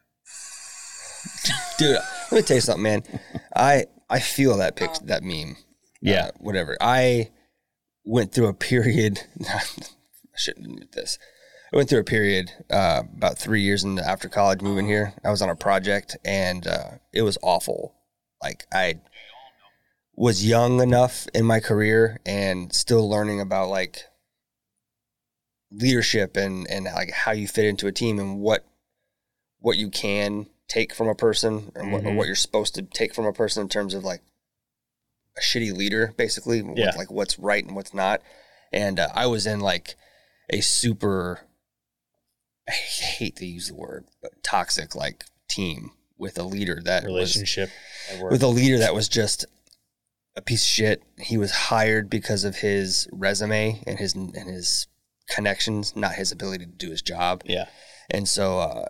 dude. 1.77 1.97
Let 2.29 2.33
me 2.33 2.41
tell 2.45 2.57
you 2.57 2.61
something, 2.61 2.83
man. 2.83 3.03
I 3.55 3.85
I 4.09 4.19
feel 4.19 4.57
that 4.57 4.75
pic 4.75 4.91
that 5.03 5.23
meme. 5.23 5.55
Yeah. 6.01 6.25
uh, 6.25 6.31
whatever. 6.39 6.75
I 6.81 7.31
went 8.03 8.33
through 8.33 8.47
a 8.47 8.53
period. 8.53 9.21
I 9.49 9.61
shouldn't 10.35 10.65
admit 10.65 10.91
this. 10.91 11.17
I 11.71 11.77
went 11.77 11.87
through 11.87 12.01
a 12.01 12.03
period 12.03 12.51
uh, 12.69 13.03
about 13.15 13.37
three 13.37 13.61
years 13.61 13.85
in 13.85 13.97
after 13.97 14.27
college, 14.27 14.59
moving 14.59 14.85
here. 14.85 15.13
I 15.23 15.31
was 15.31 15.41
on 15.41 15.49
a 15.49 15.55
project, 15.55 16.17
and 16.25 16.67
uh, 16.67 16.89
it 17.13 17.21
was 17.21 17.37
awful. 17.41 17.95
Like 18.41 18.65
I 18.73 18.99
was 20.15 20.45
young 20.45 20.81
enough 20.81 21.27
in 21.33 21.45
my 21.45 21.61
career 21.61 22.19
and 22.25 22.73
still 22.73 23.09
learning 23.09 23.39
about 23.39 23.69
like 23.69 24.03
leadership 25.73 26.37
and 26.37 26.67
and 26.69 26.85
like 26.85 27.11
how 27.11 27.31
you 27.31 27.47
fit 27.47 27.65
into 27.65 27.87
a 27.87 27.91
team 27.91 28.19
and 28.19 28.39
what 28.39 28.63
what 29.59 29.77
you 29.77 29.89
can 29.89 30.45
take 30.67 30.93
from 30.93 31.07
a 31.07 31.15
person 31.15 31.71
and 31.75 31.91
what, 31.91 32.03
or 32.03 32.09
Mhm. 32.11 32.15
what 32.15 32.27
you're 32.27 32.35
supposed 32.35 32.75
to 32.75 32.81
take 32.81 33.13
from 33.13 33.25
a 33.25 33.33
person 33.33 33.61
in 33.63 33.69
terms 33.69 33.93
of 33.93 34.03
like 34.03 34.21
a 35.37 35.41
shitty 35.41 35.73
leader, 35.75 36.13
basically, 36.17 36.61
with, 36.61 36.77
like 36.95 37.09
what's 37.11 37.39
right 37.39 37.65
and 37.65 37.75
what's 37.75 37.93
not. 37.93 38.21
And 38.71 38.99
uh, 38.99 39.09
I 39.15 39.25
was 39.27 39.45
in 39.47 39.59
like 39.61 39.95
a 40.49 40.61
super, 40.61 41.41
I 42.67 42.71
hate 42.71 43.35
to 43.37 43.45
use 43.45 43.67
the 43.69 43.75
word, 43.75 44.05
but 44.21 44.43
toxic 44.43 44.95
like 44.95 45.25
team 45.49 45.91
with 46.17 46.37
a 46.37 46.43
leader 46.43 46.79
that 46.85 47.03
was 47.03 47.35
Relationship 47.35 47.69
at 48.11 48.19
work. 48.19 48.31
with 48.31 48.43
a 48.43 48.47
leader 48.47 48.77
that 48.79 48.93
was 48.93 49.07
just 49.09 49.45
a 50.35 50.41
piece 50.41 50.61
of 50.63 50.67
shit. 50.67 51.03
He 51.19 51.37
was 51.37 51.51
hired 51.51 52.09
because 52.09 52.43
of 52.43 52.57
his 52.57 53.07
resume 53.11 53.81
and 53.87 53.97
his 53.99 54.13
and 54.13 54.35
his 54.49 54.87
connections, 55.29 55.95
not 55.95 56.13
his 56.13 56.31
ability 56.31 56.65
to 56.65 56.71
do 56.71 56.91
his 56.91 57.01
job. 57.01 57.41
yeah. 57.45 57.65
And 58.09 58.27
so 58.27 58.59
uh, 58.59 58.85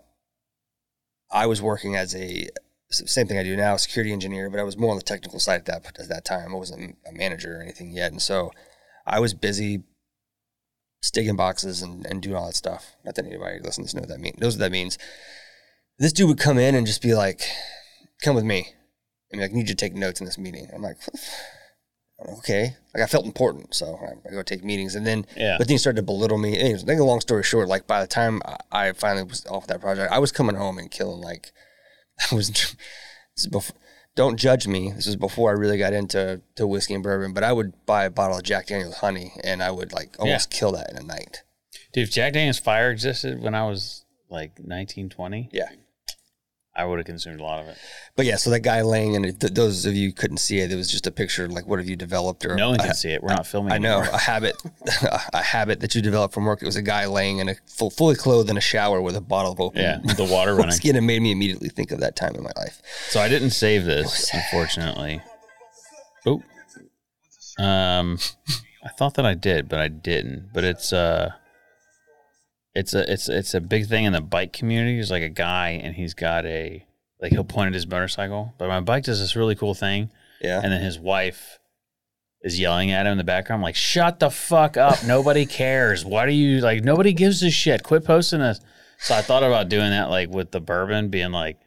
I 1.32 1.46
was 1.46 1.62
working 1.62 1.96
as 1.96 2.16
a 2.16 2.48
same 2.92 3.28
thing 3.28 3.40
I 3.40 3.44
do 3.44 3.56
now, 3.56 3.76
security 3.78 4.12
engineer, 4.14 4.50
but 4.50 4.60
I 4.60 4.64
was 4.64 4.78
more 4.78 4.92
on 4.92 4.98
the 4.98 5.04
technical 5.04 5.40
side 5.40 5.62
at 5.62 5.66
that 5.66 6.00
at 6.00 6.10
that 6.10 6.26
time. 6.26 6.54
I 6.54 6.58
wasn't 6.58 6.98
a 7.08 7.12
manager 7.12 7.58
or 7.58 7.62
anything 7.62 7.92
yet, 7.92 8.12
and 8.12 8.22
so 8.22 8.52
I 9.06 9.20
was 9.20 9.34
busy 9.34 9.84
sticking 11.02 11.36
boxes 11.36 11.82
and, 11.82 12.06
and 12.06 12.22
doing 12.22 12.36
all 12.36 12.46
that 12.46 12.56
stuff. 12.56 12.96
Not 13.04 13.16
that 13.16 13.26
anybody 13.26 13.60
listens 13.60 13.92
to 13.92 13.98
know 13.98 14.02
what 14.02 14.10
that 14.10 14.20
means. 14.20 14.40
Knows 14.40 14.56
what 14.56 14.60
that 14.60 14.72
means. 14.72 14.98
This 15.98 16.14
dude 16.14 16.28
would 16.28 16.38
come 16.40 16.58
in 16.58 16.76
and 16.76 16.86
just 16.86 17.02
be 17.02 17.16
like, 17.16 17.42
"Come 18.22 18.36
with 18.36 18.46
me." 18.46 18.74
I 19.32 19.36
mean, 19.36 19.42
like, 19.42 19.52
I 19.52 19.54
need 19.54 19.70
you 19.70 19.76
to 19.76 19.76
take 19.76 19.96
notes 19.96 20.20
in 20.20 20.26
this 20.26 20.38
meeting. 20.38 20.70
I'm 20.74 20.84
like, 20.84 20.98
okay. 22.40 22.76
Like 22.94 23.04
I 23.04 23.08
felt 23.08 23.26
important, 23.26 23.74
so 23.74 24.00
I, 24.02 24.28
I 24.28 24.32
go 24.32 24.44
take 24.44 24.64
meetings, 24.64 24.96
and 24.96 25.06
then 25.06 25.26
Yeah. 25.36 25.56
but 25.58 25.68
then 25.68 25.74
he 25.76 25.78
started 25.78 25.98
to 25.98 26.04
belittle 26.06 26.38
me. 26.38 26.58
Anyways, 26.58 26.86
make 26.86 27.00
a 27.00 27.04
long 27.04 27.22
story 27.22 27.44
short, 27.44 27.68
like 27.68 27.88
by 27.88 28.02
the 28.02 28.08
time 28.08 28.42
I, 28.46 28.88
I 28.90 28.92
finally 28.94 29.24
was 29.24 29.46
off 29.48 29.68
that 29.68 29.82
project, 29.82 30.12
I 30.12 30.20
was 30.20 30.32
coming 30.32 30.56
home 30.56 30.78
and 30.78 30.90
killing 30.92 31.22
like 31.22 31.52
I 32.32 32.36
was. 32.36 32.50
This 32.50 32.76
is 33.46 33.48
before, 33.48 33.76
don't 34.16 34.38
judge 34.38 34.68
me. 34.68 34.92
This 34.92 35.08
was 35.08 35.16
before 35.16 35.50
I 35.50 35.54
really 35.54 35.80
got 35.80 35.92
into 35.94 36.42
to 36.56 36.68
whiskey 36.68 36.94
and 36.94 37.02
bourbon, 37.04 37.34
but 37.34 37.44
I 37.44 37.52
would 37.52 37.74
buy 37.88 38.04
a 38.06 38.12
bottle 38.12 38.38
of 38.38 38.44
Jack 38.44 38.68
Daniel's 38.68 38.98
honey 38.98 39.34
and 39.44 39.64
I 39.64 39.72
would 39.72 39.92
like 39.92 40.16
almost 40.20 40.52
kill 40.52 40.72
that 40.74 40.92
in 40.92 40.98
a 40.98 41.04
night. 41.04 41.42
Dude, 41.94 42.04
if 42.08 42.12
Jack 42.12 42.34
Daniels 42.34 42.60
Fire 42.60 42.92
existed 42.92 43.42
when 43.42 43.56
I 43.56 43.66
was 43.68 44.06
like 44.30 44.60
19, 44.64 45.10
20, 45.10 45.50
Yeah. 45.52 45.70
I 46.76 46.86
would 46.86 46.98
have 46.98 47.06
consumed 47.06 47.40
a 47.40 47.44
lot 47.44 47.62
of 47.62 47.68
it. 47.68 47.78
But 48.16 48.26
yeah, 48.26 48.36
so 48.36 48.50
that 48.50 48.62
guy 48.62 48.82
laying 48.82 49.14
in 49.14 49.26
it, 49.26 49.40
th- 49.40 49.54
those 49.54 49.86
of 49.86 49.94
you 49.94 50.12
couldn't 50.12 50.38
see 50.38 50.60
it, 50.60 50.72
it 50.72 50.76
was 50.76 50.90
just 50.90 51.06
a 51.06 51.12
picture 51.12 51.48
like 51.48 51.68
what 51.68 51.78
have 51.78 51.88
you 51.88 51.96
developed 51.96 52.44
or 52.46 52.56
No 52.56 52.72
one 52.72 52.80
can 52.80 52.96
see 52.96 53.12
it. 53.12 53.22
We're 53.22 53.30
not 53.36 53.46
filming. 53.46 53.72
I 53.72 53.78
know 53.78 54.00
a 54.00 54.18
habit, 54.18 54.56
a 55.34 55.42
habit 55.44 55.82
that 55.82 55.94
you 55.94 56.02
developed 56.02 56.34
from 56.34 56.46
work. 56.46 56.64
It 56.64 56.66
was 56.66 56.76
a 56.76 56.82
guy 56.82 57.06
laying 57.06 57.38
in 57.38 57.50
a 57.50 57.56
full, 57.68 57.92
fully 57.92 58.16
clothed 58.16 58.50
in 58.50 58.58
a 58.58 58.62
shower 58.62 59.02
with 59.04 59.16
a 59.16 59.22
bottle 59.22 59.52
of 59.52 59.60
open 59.60 59.82
Yeah, 59.82 60.00
the 60.16 60.24
water 60.26 60.52
running. 60.56 60.68
whiskey, 60.70 60.90
and 60.90 61.06
made 61.06 61.22
me 61.22 61.32
immediately 61.32 61.70
think 61.70 61.92
of 61.92 62.00
that 62.00 62.16
time 62.16 62.34
in 62.34 62.42
my 62.44 62.52
life. 62.58 62.82
So 63.10 63.20
I 63.20 63.30
didn't 63.30 63.52
save 63.52 63.86
this, 63.86 64.34
unfortunately. 64.34 65.22
Oh, 66.26 66.42
um, 67.60 68.18
I 68.84 68.90
thought 68.98 69.14
that 69.16 69.26
I 69.28 69.36
did, 69.36 69.70
but 69.70 69.80
I 69.80 69.88
didn't. 69.90 70.50
But 70.54 70.64
it's 70.64 70.92
uh, 70.92 71.34
it's 72.76 72.94
a 72.94 73.12
it's 73.12 73.30
it's 73.30 73.54
a 73.54 73.62
big 73.62 73.88
thing 73.88 74.06
in 74.06 74.14
the 74.14 74.22
bike 74.22 74.54
community. 74.54 74.96
There's 74.96 75.12
like 75.12 75.24
a 75.24 75.30
guy, 75.30 75.70
and 75.84 75.96
he's 75.96 76.14
got 76.14 76.46
a 76.46 76.86
like 77.22 77.32
he'll 77.32 77.44
point 77.44 77.68
at 77.68 77.74
his 77.74 77.88
motorcycle, 77.88 78.54
but 78.58 78.68
my 78.68 78.80
bike 78.80 79.04
does 79.06 79.20
this 79.20 79.36
really 79.36 79.56
cool 79.56 79.74
thing, 79.74 80.10
Yeah, 80.42 80.60
and 80.64 80.72
then 80.72 80.82
his 80.82 81.00
wife 81.00 81.60
is 82.42 82.60
yelling 82.60 82.92
at 82.92 83.06
him 83.06 83.14
in 83.14 83.18
the 83.18 83.24
background, 83.24 83.62
like, 83.64 83.76
"Shut 83.76 84.20
the 84.20 84.30
fuck 84.30 84.76
up! 84.76 85.04
Nobody 85.06 85.46
cares. 85.46 86.04
Why 86.04 86.26
do 86.26 86.34
you 86.34 86.60
like? 86.62 86.84
Nobody 86.84 87.14
gives 87.14 87.42
a 87.44 87.50
shit. 87.52 87.84
Quit 87.84 88.04
posting 88.06 88.40
this." 88.40 88.60
So 89.00 89.16
I 89.16 89.22
thought 89.22 89.44
about 89.44 89.70
doing 89.70 89.90
that, 89.92 90.10
like 90.10 90.30
with 90.30 90.52
the 90.52 90.60
bourbon, 90.62 91.10
being 91.10 91.32
like, 91.32 91.58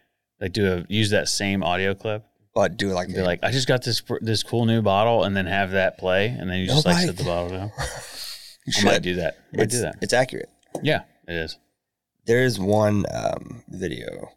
like 0.41 0.53
do 0.53 0.73
a 0.73 0.85
use 0.89 1.11
that 1.11 1.29
same 1.29 1.63
audio 1.63 1.95
clip 1.95 2.25
but 2.55 2.79
do 2.79 2.91
it 2.91 2.95
like 2.95 3.09
be 3.09 3.21
like, 3.21 3.41
I 3.43 3.51
just 3.51 3.69
got 3.69 3.83
this 3.85 4.03
this 4.23 4.43
cool 4.43 4.65
new 4.65 4.81
bottle, 4.81 5.25
and 5.25 5.37
then 5.37 5.45
have 5.47 5.73
that 5.73 5.99
play, 5.99 6.29
and 6.29 6.49
then 6.51 6.59
you 6.61 6.67
just 6.67 6.87
like 6.87 7.05
set 7.05 7.17
the 7.17 7.25
bottle 7.25 7.51
down. 7.51 7.71
you 8.67 8.73
I 8.81 8.85
might 8.85 8.95
should. 8.95 9.03
do 9.03 9.15
that. 9.17 9.37
I 9.53 9.57
might 9.59 9.63
It's, 9.65 9.75
do 9.75 9.81
that. 9.83 9.97
it's 10.01 10.13
accurate. 10.15 10.49
Yeah, 10.83 11.03
it 11.27 11.35
is. 11.35 11.59
There 12.27 12.43
is 12.43 12.59
one 12.59 13.05
um, 13.15 13.65
video 13.69 14.31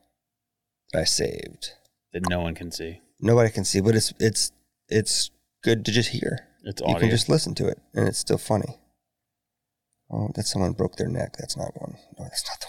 that 0.91 1.01
I 1.01 1.03
saved. 1.03 1.71
That 2.13 2.29
no 2.29 2.41
one 2.41 2.55
can 2.55 2.71
see. 2.71 3.01
Nobody 3.19 3.49
can 3.51 3.65
see, 3.65 3.81
but 3.81 3.95
it's 3.95 4.13
it's 4.19 4.51
it's 4.87 5.31
good 5.63 5.85
to 5.85 5.91
just 5.91 6.09
hear. 6.09 6.47
It's 6.63 6.81
You 6.85 6.95
can 6.95 7.09
just 7.09 7.29
listen 7.29 7.55
to 7.55 7.67
it, 7.67 7.79
and 7.93 8.07
it's 8.07 8.19
still 8.19 8.37
funny. 8.37 8.77
Oh, 10.11 10.29
that 10.35 10.45
someone 10.45 10.73
broke 10.73 10.95
their 10.95 11.07
neck. 11.07 11.35
That's 11.37 11.55
not 11.55 11.79
one. 11.79 11.95
No, 12.17 12.23
that's 12.23 12.45
not 12.47 12.59
the 12.59 12.67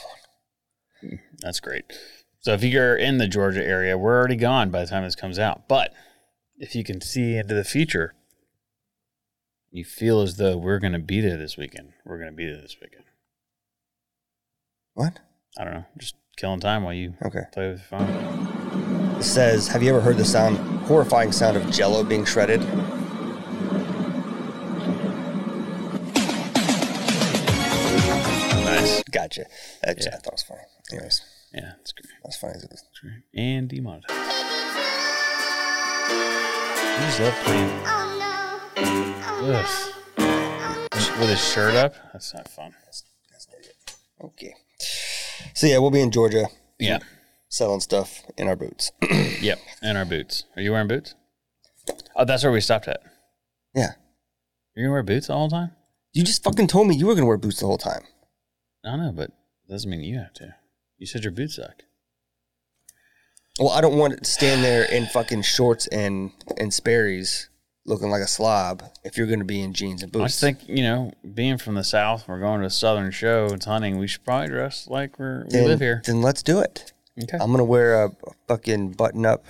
one. 1.09 1.21
That's 1.39 1.61
great. 1.61 1.85
So 2.41 2.53
if 2.53 2.63
you're 2.63 2.97
in 2.97 3.19
the 3.19 3.29
Georgia 3.29 3.65
area, 3.65 3.97
we're 3.97 4.19
already 4.19 4.37
gone 4.37 4.71
by 4.71 4.81
the 4.81 4.87
time 4.87 5.05
this 5.05 5.17
comes 5.17 5.39
out. 5.39 5.69
But 5.69 5.93
if 6.57 6.75
you 6.75 6.85
can 6.85 7.01
see 7.01 7.37
into 7.37 7.55
the 7.55 7.65
future, 7.65 8.15
you 9.71 9.85
feel 9.85 10.21
as 10.21 10.37
though 10.37 10.57
we're 10.57 10.79
going 10.79 10.93
to 10.93 10.99
be 10.99 11.21
there 11.21 11.37
this 11.37 11.57
weekend. 11.57 11.93
We're 12.05 12.19
going 12.19 12.31
to 12.31 12.37
be 12.37 12.47
there 12.47 12.61
this 12.61 12.77
weekend. 12.81 13.05
What? 14.95 15.19
I 15.59 15.65
don't 15.65 15.75
know. 15.75 15.85
Just 15.99 16.15
killing 16.37 16.61
time 16.61 16.85
while 16.85 16.95
you 16.95 17.15
Okay. 17.23 17.43
play 17.53 17.71
with 17.71 17.81
your 17.91 17.99
phone. 17.99 19.17
It 19.19 19.23
says, 19.25 19.69
"Have 19.69 19.83
you 19.83 19.91
ever 19.91 20.01
heard 20.01 20.17
the 20.17 20.25
sound, 20.25 20.59
horrifying 20.87 21.33
sound 21.33 21.57
of 21.57 21.71
Jello 21.71 22.03
being 22.05 22.25
shredded?" 22.25 22.61
Nice. 27.71 29.03
Gotcha. 29.11 29.47
That 29.83 29.99
Yeah. 30.01 30.09
I 30.09 30.17
thought 30.19 30.27
it 30.27 30.33
was 30.33 30.43
funny. 30.43 30.63
Anyways, 30.93 31.21
Yeah, 31.53 31.73
that's 31.77 31.93
great. 31.93 32.07
that's 32.25 32.37
funny. 32.37 32.55
as 32.55 32.65
it 32.65 32.71
was. 32.71 32.83
Great. 33.01 33.23
And 33.35 33.69
demonetized. 33.69 34.11
I 36.93 37.07
just 37.07 37.21
love 37.21 37.35
playing. 37.45 37.71
Oh, 37.87 37.97
Ugh. 39.43 39.67
Oh, 40.19 41.17
with 41.21 41.31
his 41.31 41.53
shirt 41.53 41.75
up? 41.75 41.95
That's 42.13 42.35
not 42.35 42.49
fun. 42.49 42.75
Okay. 44.23 44.55
So 45.55 45.67
yeah, 45.67 45.79
we'll 45.79 45.91
be 45.91 46.01
in 46.01 46.11
Georgia 46.11 46.47
Yeah. 46.79 46.99
selling 47.49 47.81
stuff 47.81 48.23
in 48.37 48.49
our 48.49 48.57
boots. 48.57 48.93
Yep. 49.41 49.59
in 49.83 49.97
our 49.97 50.05
boots. 50.05 50.45
Are 50.57 50.63
you 50.63 50.73
wearing 50.73 50.89
boots? 50.89 51.15
Oh, 52.15 52.25
that's 52.25 52.43
where 52.43 52.53
we 52.53 52.61
stopped 52.61 52.89
at. 52.89 53.01
yeah. 53.75 53.93
You're 54.77 54.85
gonna 54.87 54.93
wear 54.93 55.03
boots 55.03 55.29
all 55.31 55.49
the 55.49 55.57
whole 55.57 55.63
time? 55.67 55.77
You 56.13 56.23
just 56.25 56.45
fucking 56.45 56.67
told 56.69 56.87
me 56.89 56.95
you 56.97 57.07
were 57.07 57.15
gonna 57.15 57.27
wear 57.27 57.37
boots 57.37 57.61
the 57.61 57.67
whole 57.67 57.79
time. 57.79 58.03
I 58.85 58.97
know, 58.97 59.13
but 59.13 59.31
it 59.31 59.71
doesn't 59.71 59.91
mean 59.91 60.01
you 60.03 60.19
have 60.19 60.33
to. 60.35 60.55
You 60.99 61.07
said 61.07 61.23
your 61.25 61.33
boots 61.33 61.57
suck. 61.57 61.83
Well, 63.59 63.71
I 63.71 63.81
don't 63.81 63.99
want 63.99 64.19
to 64.19 64.31
stand 64.31 64.65
there 64.65 64.85
in 64.85 65.07
fucking 65.07 65.43
shorts 65.43 65.87
and 65.89 66.33
and 66.57 66.73
Sperry's 66.73 67.50
looking 67.87 68.11
like 68.11 68.23
a 68.23 68.27
slob 68.27 68.83
if 69.05 69.17
you're 69.17 69.27
gonna 69.27 69.45
be 69.45 69.63
in 69.63 69.73
jeans 69.73 70.03
and 70.03 70.13
boots. 70.13 70.43
I 70.43 70.53
think, 70.53 70.69
you 70.69 70.83
know, 70.83 71.13
being 71.35 71.59
from 71.59 71.75
the 71.75 71.85
south, 71.85 72.29
we're 72.29 72.41
going 72.41 72.61
to 72.61 72.67
a 72.67 72.71
southern 72.71 73.11
show, 73.11 73.47
it's 73.47 73.65
hunting, 73.65 73.99
we 73.99 74.07
should 74.07 74.25
probably 74.25 74.49
dress 74.49 74.87
like 74.89 75.19
we're 75.19 75.45
we 75.45 75.51
then, 75.51 75.67
live 75.67 75.81
here. 75.81 76.03
Then 76.05 76.23
let's 76.23 76.43
do 76.43 76.61
it. 76.61 76.93
Okay. 77.23 77.39
I'm 77.41 77.51
gonna 77.51 77.65
wear 77.65 78.05
a, 78.05 78.11
fucking 78.49 78.93
button 78.93 79.27
up 79.27 79.47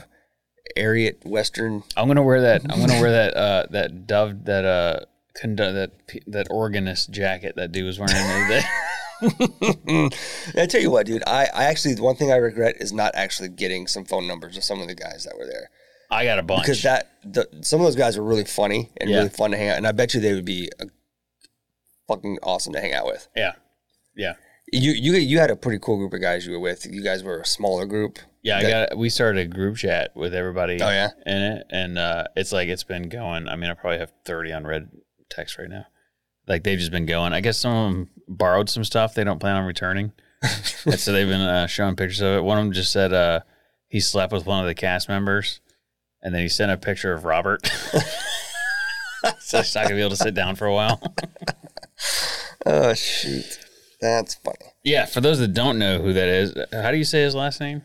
Ariat 0.77 1.25
Western. 1.25 1.83
I'm 1.97 2.09
gonna 2.09 2.23
wear 2.23 2.41
that. 2.43 2.63
I'm 2.71 2.81
gonna 2.81 3.01
wear 3.01 3.13
that. 3.13 3.37
Uh, 3.41 3.67
that 3.71 4.07
dove. 4.07 4.45
That 4.45 4.65
uh, 4.65 5.01
condu- 5.41 5.73
that 5.75 5.93
that 6.27 6.47
organist 6.51 7.11
jacket 7.11 7.55
that 7.57 7.73
dude 7.73 7.87
was 7.87 7.99
wearing 7.99 8.15
the 8.15 8.33
other 8.33 8.49
day. 8.49 10.11
I 10.63 10.67
tell 10.67 10.81
you 10.81 10.91
what, 10.91 11.07
dude. 11.07 11.23
I, 11.27 11.49
I 11.55 11.65
actually 11.65 11.95
the 11.95 12.03
one 12.03 12.17
thing 12.17 12.33
I 12.33 12.37
regret 12.37 12.77
is 12.81 12.93
not 12.93 13.15
actually 13.15 13.49
getting 13.51 13.87
some 13.87 14.05
phone 14.05 14.27
numbers 14.27 14.57
of 14.57 14.65
some 14.65 14.81
of 14.81 14.89
the 14.89 14.95
guys 14.95 15.25
that 15.25 15.37
were 15.39 15.47
there 15.47 15.71
I 16.11 16.25
got 16.25 16.39
a 16.39 16.43
bunch. 16.43 16.63
because 16.63 16.83
that 16.83 17.11
the, 17.25 17.47
some 17.63 17.81
of 17.81 17.87
those 17.87 17.97
guys 17.97 18.17
are 18.17 18.23
really 18.25 18.45
funny 18.45 18.91
and 18.97 19.09
Yeah. 19.11 19.17
really 19.19 19.29
fun 19.29 19.51
to 19.53 19.57
hang 19.57 19.69
out. 19.69 19.77
And 19.77 19.87
I 19.87 19.93
bet 19.93 20.13
you 20.15 20.21
they 20.21 20.35
would 20.35 20.45
be 20.45 20.69
a, 20.81 20.87
fucking 22.09 22.39
awesome 22.43 22.73
to 22.73 22.81
hang 22.81 22.93
out 22.93 23.07
with. 23.07 23.29
yeah, 23.37 23.53
yeah, 24.17 24.35
You 24.73 24.93
you 24.93 25.13
you 25.15 25.39
had 25.39 25.51
a 25.51 25.57
pretty 25.57 25.79
cool 25.81 25.97
group 25.99 26.13
of 26.13 26.21
guys 26.21 26.47
you 26.47 26.53
were 26.53 26.61
with. 26.61 26.87
You 26.87 27.03
guys 27.03 27.23
were 27.23 27.41
a 27.41 27.47
smaller 27.47 27.87
group. 27.87 28.19
yeah. 28.43 28.59
I 28.59 28.63
got. 28.63 28.99
We 28.99 29.09
started 29.09 29.41
a 29.41 29.49
group 29.49 29.77
chat 29.77 30.11
with 30.17 30.35
everybody. 30.35 30.81
Oh, 30.83 30.89
yeah? 30.91 31.11
in 31.27 31.37
it, 31.37 31.67
and 31.71 31.99
uh, 31.99 32.25
it's 32.37 32.53
like 32.53 32.69
it's 32.69 32.85
been 32.85 33.09
going. 33.09 33.49
I 33.49 33.57
mean, 33.57 33.71
I 33.71 33.75
probably 33.75 33.99
have 33.99 34.13
30 34.25 34.51
unread 34.51 34.89
texts 35.31 35.59
right 35.59 35.69
now. 35.69 35.87
Like 36.49 36.65
they've 36.65 36.79
just 36.79 36.91
been 36.91 37.07
going. 37.07 37.33
I 37.33 37.41
guess 37.41 37.59
some 37.59 37.73
of 37.73 37.93
them 37.93 38.11
borrowed 38.27 38.69
some 38.69 38.83
stuff 38.85 39.15
they 39.15 39.23
don't 39.25 39.39
plan 39.39 39.57
on 39.57 39.65
returning, 39.65 40.13
and 40.43 40.99
so 40.99 41.13
they've 41.13 41.29
been 41.29 41.41
uh, 41.41 41.67
showing 41.69 41.95
pictures 41.95 42.21
of 42.21 42.39
it. 42.39 42.43
One 42.45 42.59
of 42.59 42.65
them 42.65 42.73
just 42.73 42.91
said 42.91 43.13
uh, 43.13 43.41
he 43.89 44.01
slept 44.01 44.33
with 44.33 44.47
one 44.47 44.61
of 44.61 44.67
the 44.67 44.75
cast 44.75 45.09
members, 45.09 45.61
and 46.23 46.35
then 46.35 46.43
he 46.43 46.49
sent 46.49 46.71
a 46.71 46.77
picture 46.77 47.13
of 47.13 47.25
Robert. 47.25 47.67
so 49.41 49.59
he's 49.59 49.75
not 49.75 49.85
gonna 49.85 49.95
be 49.97 50.01
able 50.01 50.11
to 50.11 50.17
sit 50.17 50.35
down 50.35 50.57
for 50.57 50.67
a 50.67 50.75
while. 50.75 51.01
Oh 52.67 52.93
shoot, 52.93 53.59
that's 54.03 54.35
funny. 54.35 54.57
Yeah, 54.85 55.07
for 55.07 55.23
those 55.23 55.39
that 55.39 55.55
don't 55.55 55.79
know 55.79 55.99
who 55.99 56.13
that 56.13 56.29
is, 56.29 56.55
how 56.73 56.91
do 56.91 56.99
you 56.99 57.05
say 57.05 57.23
his 57.23 57.35
last 57.35 57.59
name? 57.59 57.81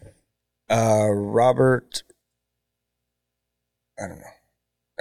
Uh, 0.69 1.07
Robert. 1.11 2.03
I 3.97 4.07
don't 4.07 4.19
know. 4.19 4.25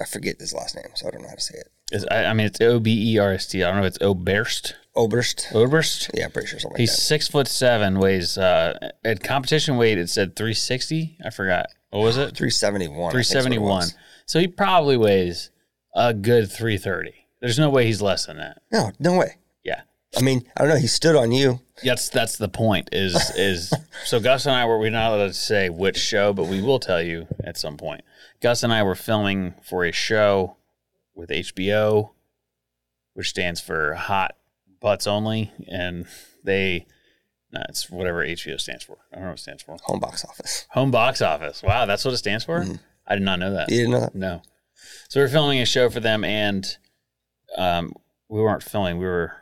I 0.01 0.05
forget 0.05 0.37
his 0.39 0.55
last 0.55 0.77
name, 0.77 0.91
so 0.95 1.09
I 1.09 1.11
don't 1.11 1.23
know 1.23 1.29
how 1.29 1.35
to 1.35 1.41
say 1.41 1.59
it. 1.59 1.69
Is 1.91 2.07
I, 2.09 2.27
I 2.27 2.33
mean, 2.35 2.47
it's 2.47 2.61
O 2.61 2.79
B 2.79 3.15
E 3.15 3.19
R 3.19 3.33
S 3.33 3.47
T. 3.49 3.65
I 3.65 3.69
don't 3.69 3.81
know 3.81 3.87
if 3.87 3.97
it's 3.97 4.05
Oberst. 4.05 4.75
Oberst. 4.95 5.49
Oberst. 5.53 6.11
Yeah, 6.15 6.27
I'm 6.27 6.31
pretty 6.31 6.47
sure 6.49 6.61
something 6.61 6.75
like 6.75 6.81
He's 6.81 6.95
that. 6.95 7.03
six 7.03 7.27
foot 7.27 7.49
seven, 7.49 7.99
weighs 7.99 8.39
uh, 8.39 8.91
at 9.05 9.25
competition 9.25 9.77
weight. 9.77 9.99
It 9.99 10.09
said 10.09 10.37
three 10.37 10.55
sixty. 10.55 11.19
I 11.25 11.31
forgot 11.31 11.67
What 11.95 12.03
was 12.03 12.17
it? 12.17 12.37
371. 12.37 12.91
I 12.91 13.03
think 13.03 13.13
Three 13.13 13.21
is 13.21 13.29
what 13.29 13.39
it 13.39 13.41
seventy 13.41 13.59
one. 13.59 13.71
was. 13.77 13.95
So 14.27 14.41
he 14.41 14.49
probably 14.49 14.97
weighs 14.97 15.51
a 15.95 16.13
good 16.13 16.51
three 16.51 16.77
thirty. 16.77 17.15
There's 17.41 17.59
no 17.59 17.71
way 17.71 17.87
he's 17.87 18.03
less 18.03 18.27
than 18.27 18.39
that. 18.39 18.63
No, 18.73 18.91
no 18.99 19.17
way. 19.17 19.37
Yeah. 19.63 19.83
I 20.17 20.23
mean, 20.23 20.45
I 20.57 20.63
don't 20.63 20.71
know. 20.71 20.77
He 20.81 20.89
stood 20.89 21.15
on 21.15 21.31
you. 21.31 21.61
That's 21.85 22.09
that's 22.09 22.37
the 22.37 22.49
point. 22.49 22.89
Is 22.91 23.15
is 23.37 23.73
so 24.05 24.19
Gus 24.19 24.47
and 24.47 24.57
I 24.57 24.65
were 24.67 24.79
we're 24.79 24.91
not 24.91 25.13
allowed 25.13 25.29
to 25.29 25.35
say 25.35 25.69
which 25.69 25.97
show, 25.97 26.33
but 26.33 26.47
we 26.47 26.61
will 26.61 26.81
tell 26.81 27.01
you 27.01 27.29
at 27.45 27.57
some 27.57 27.77
point. 27.77 28.01
Gus 28.41 28.65
and 28.65 28.73
I 28.73 28.83
were 28.83 28.97
filming 28.97 29.55
for 29.63 29.85
a 29.85 29.93
show 29.93 30.57
with 31.15 31.31
HBO, 31.31 32.11
which 33.13 33.29
stands 33.29 33.61
for 33.61 33.95
Hot 33.95 34.35
Butts 34.81 35.07
Only, 35.07 35.53
and 35.69 36.07
they 36.43 36.87
no, 37.55 37.63
it's 37.69 37.89
whatever 37.91 38.25
HBO 38.27 38.61
stands 38.61 38.85
for. 38.85 38.97
I 39.13 39.17
don't 39.17 39.25
know 39.25 39.31
what 39.31 39.39
it 39.39 39.43
stands 39.43 39.63
for. 39.63 39.77
Home 39.85 40.01
box 40.01 40.25
office. 40.25 40.67
Home 40.71 40.91
Box 40.91 41.23
Office. 41.23 41.63
Wow, 41.63 41.87
that's 41.87 42.05
what 42.05 42.13
it 42.13 42.19
stands 42.19 42.45
for. 42.45 42.65
I 43.07 43.15
did 43.15 43.23
not 43.23 43.39
know 43.39 43.53
that. 43.53 43.71
You 43.71 43.77
didn't 43.79 43.91
know 43.93 44.01
that? 44.01 44.15
No. 44.15 44.43
So 45.09 45.21
we 45.21 45.25
are 45.25 45.29
filming 45.29 45.61
a 45.61 45.67
show 45.67 45.89
for 45.91 46.01
them, 46.01 46.25
and 46.25 46.67
um, 47.57 47.93
we 48.29 48.41
weren't 48.41 48.63
filming. 48.63 48.99
We 48.99 49.05
were 49.07 49.33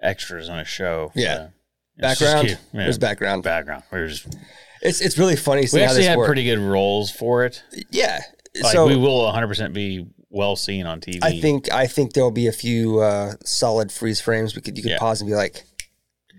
extras 0.00 0.48
on 0.48 0.58
a 0.58 0.64
show. 0.64 1.12
Yeah. 1.14 1.34
them. 1.36 1.52
It 1.98 2.02
was 2.04 2.18
just 2.18 2.20
Background. 2.32 2.48
Yeah. 2.48 2.80
There's 2.84 2.98
background. 2.98 3.42
Background. 3.42 3.82
We 3.92 4.00
were 4.00 4.08
just. 4.08 4.36
It's 4.82 5.00
it's 5.00 5.16
really 5.16 5.36
funny 5.36 5.66
We 5.72 5.80
actually 5.82 6.04
had 6.04 6.18
worked. 6.18 6.26
pretty 6.28 6.44
good 6.44 6.58
roles 6.58 7.10
for 7.10 7.44
it. 7.44 7.62
yeah. 7.90 8.20
Like 8.60 8.72
so 8.72 8.86
we 8.86 8.96
will 8.96 9.24
100 9.24 9.46
percent 9.48 9.74
be 9.74 10.06
well 10.28 10.56
seen 10.56 10.86
on 10.86 11.00
TV. 11.00 11.20
I 11.22 11.40
think 11.40 11.72
I 11.72 11.86
think 11.86 12.12
there'll 12.12 12.30
be 12.30 12.46
a 12.48 12.52
few 12.52 12.98
uh, 13.00 13.32
solid 13.44 13.90
freeze 13.90 14.20
frames. 14.20 14.54
We 14.54 14.60
could 14.62 14.76
you 14.76 14.82
could 14.82 14.90
Yeah. 14.92 14.98
pause 14.98 15.20
and 15.20 15.28
be 15.30 15.34
like, 15.34 15.64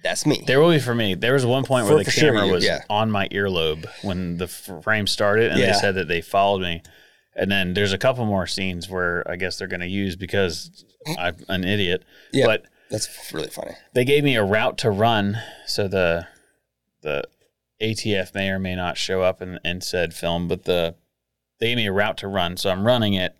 "That's 0.06 0.26
me." 0.26 0.44
there 0.48 0.60
will 0.62 0.72
be 0.72 0.80
for 0.80 0.96
me. 0.96 1.16
There 1.16 1.34
was 1.34 1.46
one 1.46 1.66
point 1.66 1.88
where 1.88 1.98
the 1.98 2.06
for 2.06 2.12
sure 2.12 2.32
camera 2.32 2.48
was 2.48 2.64
yeah. 2.64 2.84
on 2.90 3.12
my 3.12 3.28
earlobe 3.30 3.86
when 4.04 4.38
the 4.38 4.48
frame 4.48 5.08
started, 5.08 5.52
and 5.52 5.60
Yeah. 5.60 5.74
they 5.74 5.80
said 5.80 5.96
that 5.96 6.08
they 6.08 6.22
followed 6.22 6.62
me. 6.62 6.82
And 7.36 7.52
then 7.52 7.74
there's 7.74 7.92
a 7.92 7.98
couple 7.98 8.26
more 8.26 8.48
scenes 8.48 8.90
where 8.90 9.30
I 9.30 9.36
guess 9.36 9.58
they're 9.58 9.68
going 9.68 9.82
to 9.82 9.88
use 9.88 10.16
because 10.16 10.86
I'm 11.20 11.36
an 11.50 11.66
idiot. 11.66 12.04
Yeah. 12.32 12.46
But 12.46 12.64
That's 12.90 13.10
really 13.34 13.50
funny. 13.50 13.74
they 13.94 14.06
gave 14.06 14.24
me 14.24 14.36
a 14.38 14.44
route 14.44 14.78
to 14.80 14.90
run, 14.92 15.40
so 15.66 15.88
the 15.88 16.28
the 17.02 17.24
ATF 17.82 18.34
may 18.34 18.50
or 18.50 18.58
may 18.60 18.76
not 18.76 18.98
show 18.98 19.22
up 19.22 19.42
in, 19.42 19.60
in 19.66 19.82
said 19.82 20.14
film, 20.14 20.48
but 20.48 20.64
the 20.64 20.96
they 21.60 21.68
gave 21.68 21.78
me 21.78 21.88
a 21.88 21.92
route 21.92 22.18
to 22.20 22.28
run, 22.28 22.56
so 22.58 22.70
I'm 22.70 22.86
running 22.86 23.14
it, 23.16 23.36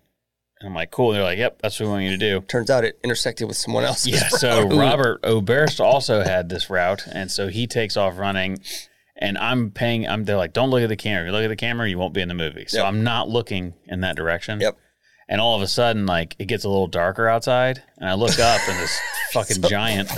and 0.60 0.68
I'm 0.68 0.74
like, 0.74 0.90
cool. 0.90 1.12
They're 1.12 1.22
like, 1.22 1.38
yep, 1.38 1.60
that's 1.60 1.78
what 1.78 1.86
we 1.86 1.92
want 1.92 2.04
you 2.04 2.10
to 2.10 2.18
do. 2.18 2.40
Turns 2.42 2.70
out 2.70 2.84
it 2.84 2.98
intersected 3.04 3.46
with 3.46 3.56
someone 3.56 3.84
else. 3.84 4.06
Yeah. 4.06 4.28
So. 4.28 4.68
Robert 4.76 5.20
Oberst 5.22 5.80
also 5.80 6.22
had 6.22 6.48
this 6.48 6.70
route, 6.70 7.06
and 7.06 7.30
so 7.30 7.48
he 7.48 7.66
takes 7.66 7.96
off 7.96 8.18
running, 8.18 8.58
and 9.16 9.36
I'm 9.36 9.70
paying. 9.70 10.08
I'm 10.08 10.24
they're 10.24 10.36
like, 10.36 10.54
don't 10.54 10.70
look 10.70 10.82
at 10.82 10.88
the 10.88 10.96
camera. 10.96 11.24
If 11.24 11.26
you 11.26 11.32
look 11.32 11.44
at 11.44 11.48
the 11.48 11.56
camera, 11.56 11.88
you 11.88 11.98
won't 11.98 12.14
be 12.14 12.22
in 12.22 12.28
the 12.28 12.34
movie. 12.34 12.64
So 12.68 12.78
Yep. 12.78 12.86
I'm 12.86 13.04
not 13.04 13.28
looking 13.28 13.74
in 13.86 14.00
that 14.00 14.16
direction. 14.16 14.60
Yep. 14.60 14.78
And 15.28 15.40
all 15.40 15.56
of 15.56 15.62
a 15.62 15.66
sudden, 15.66 16.06
like 16.06 16.36
it 16.38 16.46
gets 16.46 16.64
a 16.64 16.68
little 16.68 16.86
darker 16.86 17.28
outside, 17.28 17.82
and 17.98 18.08
I 18.08 18.14
look 18.14 18.38
up, 18.38 18.60
and 18.68 18.78
this 18.78 18.98
fucking 19.32 19.62
giant. 19.62 20.10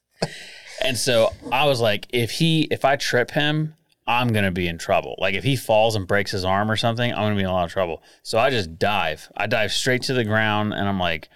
and 0.82 0.98
so 0.98 1.32
I 1.50 1.64
was 1.64 1.80
like, 1.80 2.06
if 2.10 2.32
he, 2.32 2.62
if 2.70 2.84
I 2.84 2.96
trip 2.96 3.30
him, 3.30 3.76
I'm 4.06 4.28
gonna 4.32 4.50
be 4.52 4.68
in 4.68 4.78
trouble. 4.78 5.14
Like 5.18 5.34
if 5.34 5.44
he 5.44 5.56
falls 5.56 5.96
and 5.96 6.06
breaks 6.06 6.30
his 6.30 6.44
arm 6.44 6.70
or 6.70 6.76
something, 6.76 7.10
I'm 7.12 7.22
gonna 7.22 7.34
be 7.36 7.40
in 7.42 7.46
a 7.46 7.52
lot 7.52 7.64
of 7.64 7.72
trouble. 7.72 8.02
So 8.22 8.38
I 8.38 8.50
just 8.50 8.78
dive. 8.78 9.30
I 9.36 9.46
dive 9.46 9.72
straight 9.72 10.02
to 10.02 10.12
the 10.14 10.24
ground, 10.24 10.74
and 10.74 10.88
I'm 10.88 11.00
like, 11.00 11.28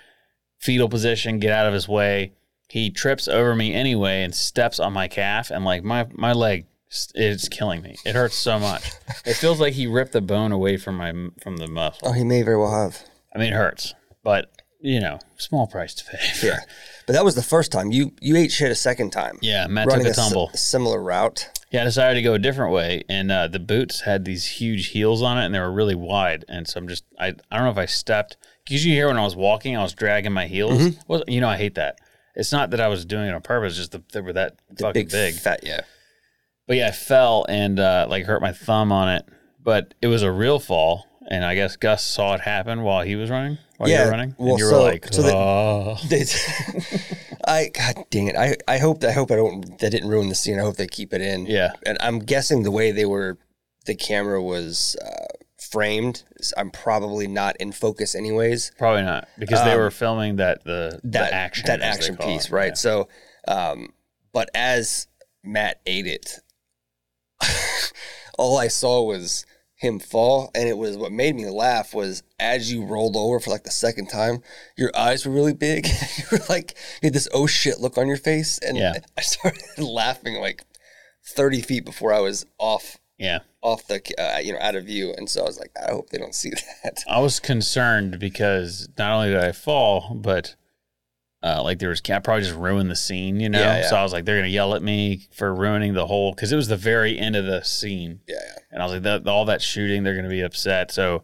fetal 0.58 0.88
position, 0.88 1.38
get 1.38 1.52
out 1.52 1.66
of 1.66 1.72
his 1.72 1.88
way. 1.88 2.32
He 2.68 2.90
trips 2.90 3.26
over 3.28 3.54
me 3.56 3.72
anyway 3.72 4.22
and 4.22 4.34
steps 4.34 4.78
on 4.78 4.92
my 4.92 5.08
calf, 5.08 5.50
and 5.50 5.64
like 5.64 5.82
my 5.82 6.06
my 6.12 6.32
leg, 6.32 6.66
it's 7.14 7.48
killing 7.48 7.80
me. 7.82 7.96
It 8.04 8.14
hurts 8.14 8.36
so 8.36 8.58
much. 8.58 8.90
It 9.24 9.34
feels 9.40 9.60
like 9.60 9.72
he 9.74 9.86
ripped 9.86 10.12
the 10.12 10.20
bone 10.20 10.52
away 10.52 10.76
from 10.76 10.96
my 10.96 11.12
from 11.42 11.56
the 11.56 11.66
muscle. 11.68 12.08
Oh, 12.08 12.12
he 12.12 12.24
may 12.24 12.42
very 12.42 12.58
well 12.58 12.70
have. 12.72 13.02
I 13.34 13.38
mean, 13.38 13.52
it 13.52 13.56
hurts, 13.56 13.94
but 14.22 14.50
you 14.80 15.00
know, 15.00 15.18
small 15.38 15.66
price 15.66 15.94
to 15.94 16.04
pay. 16.04 16.18
for- 16.38 16.46
Yeah, 16.46 16.58
but 17.08 17.14
that 17.14 17.24
was 17.24 17.34
the 17.34 17.42
first 17.42 17.72
time 17.72 17.90
you 17.90 18.12
you 18.20 18.36
ate 18.36 18.52
shit 18.52 18.70
a 18.70 18.74
second 18.76 19.10
time. 19.10 19.38
yeah. 19.42 19.66
Matt 19.66 19.88
running 19.88 20.04
took 20.06 20.12
a 20.12 20.16
tumble. 20.16 20.50
similar 20.54 21.02
route. 21.02 21.48
Yeah, 21.72 21.82
I 21.82 21.84
decided 21.84 22.14
to 22.14 22.22
go 22.22 22.32
a 22.34 22.38
different 22.38 22.72
way, 22.72 23.02
and 23.10 23.30
uh, 23.32 23.48
the 23.48 23.58
boots 23.58 24.02
had 24.02 24.24
these 24.24 24.46
huge 24.46 24.86
heels 24.90 25.20
on 25.22 25.36
it, 25.38 25.44
and 25.44 25.54
they 25.54 25.58
were 25.60 25.72
really 25.72 25.94
wide. 25.96 26.44
And 26.48 26.66
so 26.66 26.78
I'm 26.78 26.88
just, 26.88 27.04
I, 27.18 27.34
I 27.50 27.56
don't 27.56 27.64
know 27.64 27.70
if 27.70 27.76
I 27.76 27.84
stepped. 27.84 28.38
Because 28.64 28.86
you 28.86 28.94
hear 28.94 29.08
when 29.08 29.18
I 29.18 29.22
was 29.24 29.36
walking, 29.36 29.76
I 29.76 29.82
was 29.82 29.92
dragging 29.92 30.32
my 30.32 30.46
heels. 30.46 30.80
Mm-hmm. 30.80 31.00
Well, 31.08 31.24
you 31.28 31.40
know, 31.42 31.48
I 31.48 31.56
hate 31.58 31.74
that. 31.74 31.98
It's 32.34 32.52
not 32.52 32.70
that 32.70 32.80
I 32.80 32.88
was 32.88 33.04
doing 33.04 33.26
it 33.28 33.34
on 33.34 33.42
purpose; 33.42 33.76
just 33.76 33.92
that 33.92 34.08
they 34.12 34.20
were 34.22 34.32
that 34.34 34.56
The 34.70 34.82
fucking 34.84 35.06
big, 35.06 35.10
big. 35.10 35.34
fat. 35.34 35.60
Yeah. 35.62 35.80
But 36.66 36.76
yeah, 36.78 36.88
I 36.88 36.92
fell 36.92 37.44
and 37.50 37.78
uh, 37.80 38.06
like 38.08 38.24
hurt 38.24 38.40
my 38.40 38.52
thumb 38.52 38.90
on 38.92 39.08
it. 39.10 39.26
But 39.62 39.92
it 40.00 40.06
was 40.06 40.22
a 40.22 40.32
real 40.32 40.58
fall, 40.58 41.06
and 41.28 41.44
I 41.44 41.54
guess 41.54 41.76
Gus 41.76 42.02
saw 42.04 42.34
it 42.34 42.40
happen 42.40 42.82
while 42.82 43.04
he 43.04 43.14
was 43.16 43.30
running. 43.30 43.58
While 43.76 43.88
you 43.90 43.98
were 43.98 44.10
running, 44.10 44.34
well, 44.38 44.50
and 44.50 44.58
you 44.58 44.64
were 44.64 44.70
so- 44.70 44.82
like, 44.82 45.12
so 45.12 45.22
"Oh." 45.24 45.98
They- 46.08 46.24
I 47.46 47.70
God 47.72 48.04
dang 48.10 48.26
it! 48.26 48.36
I 48.36 48.56
I 48.66 48.78
hope 48.78 49.02
I 49.04 49.12
hope 49.12 49.30
I 49.30 49.36
don't 49.36 49.78
that 49.78 49.90
didn't 49.90 50.08
ruin 50.10 50.28
the 50.28 50.34
scene. 50.34 50.58
I 50.58 50.62
hope 50.62 50.76
they 50.76 50.86
keep 50.88 51.14
it 51.14 51.20
in. 51.22 51.46
Yeah. 51.46 51.72
and 51.86 51.96
I'm 52.00 52.18
guessing 52.18 52.62
the 52.64 52.70
way 52.72 52.90
they 52.90 53.04
were, 53.06 53.38
the 53.86 53.94
camera 53.94 54.42
was 54.42 54.96
uh, 55.02 55.26
framed. 55.70 56.24
I'm 56.56 56.70
probably 56.70 57.26
not 57.28 57.56
in 57.58 57.72
focus 57.72 58.14
anyways. 58.14 58.72
probably 58.76 59.02
not 59.02 59.28
because 59.38 59.62
they 59.64 59.72
Um, 59.72 59.78
were 59.78 59.90
filming 59.92 60.36
that 60.36 60.64
the 60.64 61.00
That 61.04 61.30
the 61.30 61.34
action 61.34 61.66
that 61.66 61.80
action 61.80 62.16
piece, 62.16 62.46
it. 62.46 62.52
right? 62.52 62.72
Yeah. 62.72 62.74
So, 62.74 63.08
um, 63.46 63.94
but 64.32 64.50
as 64.54 65.06
Matt 65.44 65.80
ate 65.86 66.06
it, 66.06 66.40
all 68.38 68.58
I 68.58 68.68
saw 68.68 69.02
was 69.02 69.46
him 69.78 69.98
fall, 70.00 70.50
and 70.54 70.68
it 70.68 70.76
was 70.76 70.96
what 70.96 71.12
made 71.12 71.34
me 71.36 71.46
laugh 71.48 71.94
was 71.94 72.22
as 72.40 72.70
you 72.72 72.84
rolled 72.84 73.16
over 73.16 73.38
for 73.40 73.50
like 73.50 73.64
the 73.64 73.70
second 73.70 74.08
time, 74.08 74.42
your 74.76 74.90
eyes 74.96 75.24
were 75.24 75.32
really 75.32 75.54
big. 75.54 75.86
you 76.18 76.24
were 76.32 76.40
like 76.48 76.74
you 77.02 77.06
had 77.06 77.12
this 77.14 77.28
oh 77.32 77.46
shit 77.46 77.78
look 77.80 77.96
on 77.96 78.06
your 78.08 78.16
face, 78.16 78.58
and 78.58 78.76
Yeah. 78.76 78.94
I 79.16 79.20
started 79.22 79.62
laughing 79.78 80.34
like 80.34 80.62
thirty 81.26 81.62
feet 81.62 81.84
before 81.84 82.12
I 82.12 82.20
was 82.20 82.44
off 82.58 82.98
Yeah. 83.18 83.38
off 83.62 83.86
the 83.86 84.00
uh, 84.18 84.38
you 84.38 84.52
know 84.52 84.58
out 84.60 84.74
of 84.74 84.84
view, 84.84 85.14
and 85.16 85.28
so 85.30 85.42
I 85.42 85.44
was 85.46 85.58
like, 85.60 85.70
I 85.80 85.90
hope 85.92 86.10
they 86.10 86.18
don't 86.18 86.34
see 86.34 86.50
that. 86.82 87.04
I 87.08 87.20
was 87.20 87.38
concerned 87.40 88.18
because 88.18 88.88
not 88.98 89.12
only 89.12 89.28
did 89.30 89.38
I 89.44 89.52
fall, 89.52 90.14
but 90.14 90.56
uh, 91.42 91.62
like 91.62 91.78
there 91.78 91.88
was, 91.90 92.02
I 92.10 92.18
probably 92.18 92.42
just 92.42 92.56
ruined 92.56 92.90
the 92.90 92.96
scene, 92.96 93.38
you 93.40 93.48
know? 93.48 93.60
Yeah, 93.60 93.80
yeah. 93.80 93.88
So 93.88 93.96
I 93.96 94.02
was 94.02 94.12
like, 94.12 94.24
they're 94.24 94.36
going 94.36 94.48
to 94.48 94.50
yell 94.50 94.74
at 94.74 94.82
me 94.82 95.28
for 95.32 95.54
ruining 95.54 95.94
the 95.94 96.06
whole, 96.06 96.32
because 96.34 96.52
it 96.52 96.56
was 96.56 96.68
the 96.68 96.76
very 96.76 97.18
end 97.18 97.36
of 97.36 97.44
the 97.46 97.62
scene. 97.62 98.20
Yeah, 98.26 98.36
yeah. 98.44 98.58
And 98.72 98.82
I 98.82 98.84
was 98.86 98.94
like, 98.94 99.02
that, 99.04 99.26
all 99.28 99.44
that 99.46 99.62
shooting, 99.62 100.02
they're 100.02 100.14
going 100.14 100.24
to 100.24 100.30
be 100.30 100.40
upset. 100.42 100.90
So 100.90 101.22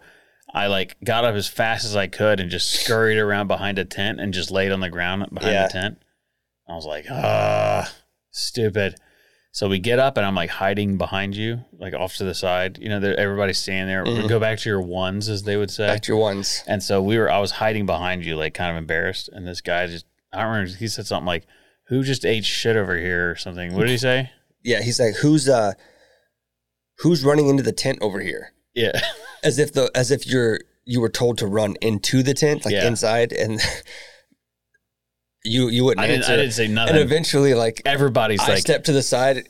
I 0.52 0.68
like 0.68 0.96
got 1.02 1.24
up 1.24 1.34
as 1.34 1.48
fast 1.48 1.84
as 1.84 1.96
I 1.96 2.06
could 2.06 2.38
and 2.38 2.48
just 2.50 2.70
scurried 2.70 3.18
around 3.18 3.48
behind 3.48 3.78
a 3.78 3.84
tent 3.84 4.20
and 4.20 4.32
just 4.32 4.50
laid 4.52 4.70
on 4.70 4.80
the 4.80 4.88
ground 4.88 5.26
behind 5.32 5.52
Yeah. 5.52 5.66
the 5.66 5.72
tent. 5.72 5.98
I 6.68 6.74
was 6.76 6.86
like, 6.86 7.06
ah, 7.10 7.92
stupid. 8.30 8.94
So 9.54 9.68
we 9.68 9.78
get 9.78 10.00
up 10.00 10.16
and 10.16 10.26
I'm 10.26 10.34
like 10.34 10.50
hiding 10.50 10.98
behind 10.98 11.36
you, 11.36 11.64
like 11.78 11.94
off 11.94 12.16
to 12.16 12.24
the 12.24 12.34
side. 12.34 12.76
You 12.78 12.88
know, 12.88 12.96
everybody's 13.16 13.56
standing 13.58 13.86
there. 13.86 14.04
Mhm. 14.04 14.28
Go 14.28 14.40
back 14.40 14.58
to 14.58 14.68
your 14.68 14.80
ones, 14.80 15.28
as 15.28 15.44
they 15.44 15.56
would 15.56 15.70
say. 15.70 15.86
Back 15.86 16.02
to 16.02 16.12
your 16.12 16.20
ones. 16.20 16.64
And 16.66 16.82
so 16.82 17.00
we 17.00 17.16
were, 17.18 17.30
I 17.30 17.38
was 17.38 17.52
hiding 17.52 17.86
behind 17.86 18.24
you, 18.24 18.34
like 18.34 18.52
kind 18.52 18.72
of 18.72 18.76
embarrassed. 18.76 19.28
And 19.32 19.46
this 19.46 19.60
guy 19.60 19.86
just, 19.86 20.06
I 20.32 20.38
don't 20.42 20.50
remember, 20.54 20.76
he 20.76 20.88
said 20.88 21.06
something 21.06 21.24
like, 21.26 21.46
who 21.86 22.02
just 22.02 22.24
ate 22.26 22.44
shit 22.44 22.74
over 22.76 22.98
here 22.98 23.30
or 23.30 23.36
something. 23.36 23.74
What 23.74 23.82
did 23.82 23.90
he 23.90 23.98
say? 23.98 24.30
Yeah, 24.64 24.82
he's 24.82 24.98
like, 24.98 25.14
who's 25.16 25.48
uh, 25.48 25.74
who's 26.98 27.24
running 27.24 27.48
into 27.48 27.62
the 27.62 27.70
tent 27.72 27.98
over 28.00 28.18
here? 28.20 28.54
Yeah. 28.74 28.98
as 29.44 29.60
if 29.60 29.72
the 29.72 29.88
as 29.94 30.10
if 30.10 30.26
you're 30.26 30.58
you 30.84 31.00
were 31.00 31.08
told 31.10 31.38
to 31.38 31.46
run 31.46 31.76
into 31.80 32.24
the 32.24 32.34
tent, 32.34 32.64
like 32.64 32.72
Yeah. 32.74 32.88
inside, 32.88 33.32
and 33.32 33.60
you 35.44 35.68
you 35.68 35.84
wouldn't 35.84 36.02
I 36.02 36.06
didn't, 36.08 36.22
answer. 36.22 36.32
I 36.32 36.36
didn't 36.36 36.52
say 36.52 36.68
nothing. 36.68 36.96
and 36.96 37.04
eventually, 37.04 37.54
like 37.54 37.82
Everybody's 37.84 38.40
I 38.40 38.48
like, 38.54 38.58
stepped 38.58 38.86
to 38.86 38.92
the 38.92 39.02
side, 39.02 39.48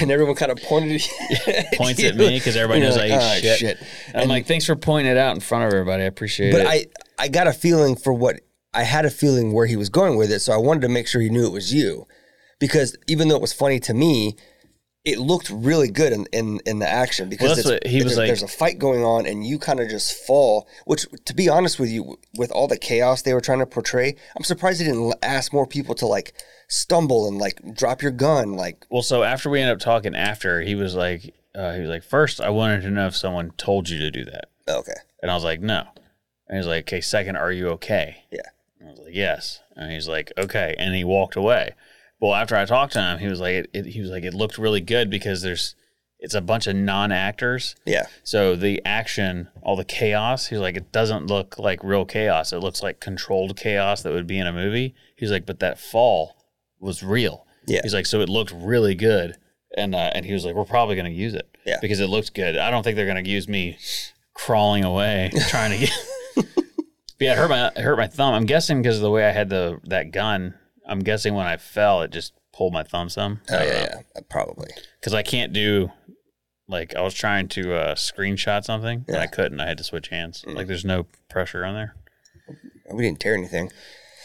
and 0.00 0.10
everyone 0.10 0.34
kind 0.36 0.52
of 0.52 0.62
pointed, 0.62 1.02
at 1.48 1.72
points 1.74 2.02
at 2.04 2.16
me 2.16 2.38
because 2.38 2.56
everybody 2.56 2.80
And 2.82 2.88
knows 2.88 2.96
you're 2.96 3.06
I 3.06 3.18
like, 3.18 3.44
eat 3.44 3.48
"Ah, 3.50 3.56
shit. 3.56 3.78
And 4.08 4.22
I'm 4.22 4.28
like, 4.28 4.46
thanks 4.46 4.66
for 4.66 4.76
pointing 4.76 5.10
it 5.10 5.16
out 5.18 5.34
in 5.34 5.40
front 5.40 5.64
of 5.64 5.72
everybody. 5.72 6.02
I 6.02 6.06
appreciate 6.06 6.52
but 6.52 6.60
it. 6.60 6.64
But 6.64 6.70
I 7.18 7.24
I 7.24 7.28
got 7.28 7.46
a 7.48 7.52
feeling 7.52 7.96
for 7.96 8.12
what 8.12 8.40
I 8.74 8.82
had 8.84 9.04
a 9.04 9.10
feeling 9.10 9.52
where 9.52 9.66
he 9.66 9.76
was 9.76 9.88
going 9.88 10.16
with 10.16 10.30
it, 10.30 10.40
so 10.40 10.52
I 10.52 10.56
wanted 10.58 10.82
to 10.82 10.88
make 10.88 11.06
sure 11.08 11.20
he 11.20 11.28
knew 11.30 11.46
it 11.46 11.52
was 11.52 11.72
you, 11.74 12.06
because 12.60 12.96
even 13.08 13.28
though 13.28 13.36
it 13.36 13.42
was 13.42 13.52
funny 13.52 13.80
to 13.80 13.94
me. 13.94 14.36
It 15.04 15.18
looked 15.18 15.50
really 15.50 15.90
good 15.90 16.12
in, 16.12 16.26
in, 16.32 16.60
in 16.64 16.78
the 16.78 16.88
action 16.88 17.28
because 17.28 17.64
Well, 17.64 17.78
he 17.84 17.96
was 17.96 18.04
there's, 18.04 18.18
like- 18.18 18.26
there's 18.28 18.42
a 18.44 18.48
fight 18.48 18.78
going 18.78 19.02
on 19.02 19.26
and 19.26 19.44
you 19.44 19.58
kind 19.58 19.80
of 19.80 19.88
just 19.88 20.14
fall. 20.26 20.68
Which, 20.84 21.06
to 21.24 21.34
be 21.34 21.48
honest 21.48 21.80
with 21.80 21.90
you, 21.90 22.18
with 22.36 22.52
all 22.52 22.68
the 22.68 22.78
chaos 22.78 23.22
they 23.22 23.34
were 23.34 23.40
trying 23.40 23.58
to 23.58 23.66
portray, 23.66 24.14
I'm 24.36 24.44
surprised 24.44 24.80
they 24.80 24.84
didn't 24.84 25.14
ask 25.22 25.52
more 25.52 25.66
people 25.66 25.96
to 25.96 26.06
like 26.06 26.34
stumble 26.68 27.26
and 27.26 27.38
like 27.38 27.60
drop 27.74 28.00
your 28.00 28.12
gun. 28.12 28.52
Like, 28.52 28.86
well, 28.90 29.02
so 29.02 29.24
after 29.24 29.50
we 29.50 29.60
ended 29.60 29.74
up 29.74 29.80
talking 29.80 30.14
after, 30.14 30.60
he 30.60 30.76
was 30.76 30.94
like, 30.94 31.34
uh, 31.54 31.74
he 31.74 31.80
was 31.80 31.90
like, 31.90 32.04
first, 32.04 32.40
I 32.40 32.50
wanted 32.50 32.82
to 32.82 32.90
know 32.90 33.06
if 33.08 33.16
someone 33.16 33.50
told 33.56 33.88
you 33.88 33.98
to 33.98 34.10
do 34.10 34.24
that. 34.26 34.44
okay, 34.68 34.92
And 35.20 35.30
I 35.30 35.34
was 35.34 35.44
like, 35.44 35.60
no. 35.60 35.86
And 36.48 36.58
he's 36.58 36.66
like, 36.66 36.84
okay, 36.84 37.00
second, 37.00 37.36
are 37.36 37.50
you 37.50 37.68
okay? 37.70 38.24
Yeah. 38.30 38.40
And 38.78 38.88
I 38.88 38.92
was 38.92 39.00
like, 39.00 39.14
yes. 39.14 39.60
And 39.74 39.90
he's 39.90 40.06
like, 40.06 40.32
okay. 40.38 40.74
And 40.78 40.94
he 40.94 41.02
walked 41.02 41.34
away. 41.34 41.72
Well, 42.22 42.34
after 42.34 42.54
I 42.54 42.64
talked 42.64 42.92
to 42.92 43.02
him, 43.02 43.18
he 43.18 43.26
was 43.26 43.40
like, 43.40 43.54
it, 43.54 43.70
it, 43.72 43.86
he 43.86 44.00
was 44.00 44.10
like, 44.10 44.22
it 44.22 44.32
looked 44.32 44.56
really 44.56 44.80
good 44.80 45.10
because 45.10 45.42
there's, 45.42 45.74
it's 46.20 46.34
a 46.34 46.40
bunch 46.40 46.68
of 46.68 46.76
non-actors. 46.76 47.74
Yeah. 47.84 48.04
So 48.22 48.54
the 48.54 48.80
action, 48.84 49.48
all 49.60 49.74
the 49.74 49.84
chaos, 49.84 50.46
he's 50.46 50.60
like, 50.60 50.76
it 50.76 50.92
doesn't 50.92 51.26
look 51.26 51.58
like 51.58 51.82
real 51.82 52.04
chaos. 52.04 52.52
It 52.52 52.60
looks 52.60 52.80
like 52.80 53.00
controlled 53.00 53.56
chaos 53.56 54.02
that 54.04 54.12
would 54.12 54.28
be 54.28 54.38
in 54.38 54.46
a 54.46 54.52
movie. 54.52 54.94
He's 55.16 55.32
like, 55.32 55.46
but 55.46 55.58
that 55.58 55.80
fall 55.80 56.36
was 56.78 57.02
real. 57.02 57.44
Yeah. 57.66 57.80
He's 57.82 57.92
like, 57.92 58.06
so 58.06 58.20
it 58.20 58.28
looked 58.28 58.52
really 58.52 58.94
good. 58.94 59.36
And 59.76 59.94
uh, 59.94 60.10
and 60.14 60.24
he 60.24 60.32
was 60.32 60.44
like, 60.44 60.54
we're 60.54 60.64
probably 60.64 60.94
going 60.94 61.10
to 61.10 61.18
use 61.18 61.34
it. 61.34 61.56
Yeah. 61.64 61.78
Because 61.80 61.98
it 61.98 62.06
looked 62.06 62.34
good. 62.34 62.56
I 62.56 62.70
don't 62.70 62.84
think 62.84 62.94
they're 62.94 63.06
going 63.06 63.24
to 63.24 63.28
use 63.28 63.48
me 63.48 63.78
crawling 64.34 64.84
away 64.84 65.32
trying 65.48 65.72
to 65.72 65.86
get. 65.86 66.56
Yeah, 67.22 67.34
it 67.34 67.38
hurt 67.38 67.50
my 67.50 67.66
it 67.68 67.78
hurt 67.78 67.96
my 67.96 68.08
thumb. 68.08 68.34
I'm 68.34 68.46
guessing 68.46 68.82
because 68.82 68.96
of 68.96 69.02
the 69.02 69.10
way 69.10 69.24
I 69.24 69.30
had 69.30 69.48
the 69.48 69.78
that 69.84 70.10
gun. 70.10 70.54
I'm 70.86 71.00
guessing 71.00 71.34
when 71.34 71.46
I 71.46 71.56
fell, 71.56 72.02
it 72.02 72.10
just 72.10 72.32
pulled 72.52 72.72
my 72.72 72.82
thumb 72.82 73.08
some. 73.08 73.40
Oh 73.50 73.62
yeah, 73.62 73.64
yeah, 73.64 74.00
uh, 74.16 74.20
probably. 74.28 74.68
Because 75.00 75.14
I 75.14 75.22
can't 75.22 75.52
do 75.52 75.90
like 76.68 76.94
I 76.94 77.02
was 77.02 77.14
trying 77.14 77.48
to 77.48 77.74
uh, 77.74 77.94
screenshot 77.94 78.64
something 78.64 79.04
and 79.08 79.16
I 79.16 79.26
couldn't. 79.26 79.60
I 79.60 79.66
had 79.66 79.78
to 79.78 79.84
switch 79.84 80.08
hands. 80.08 80.44
Like 80.46 80.66
there's 80.66 80.84
no 80.84 81.06
pressure 81.28 81.64
on 81.64 81.74
there. 81.74 81.94
We 82.92 83.02
didn't 83.04 83.20
tear 83.20 83.34
anything. 83.34 83.70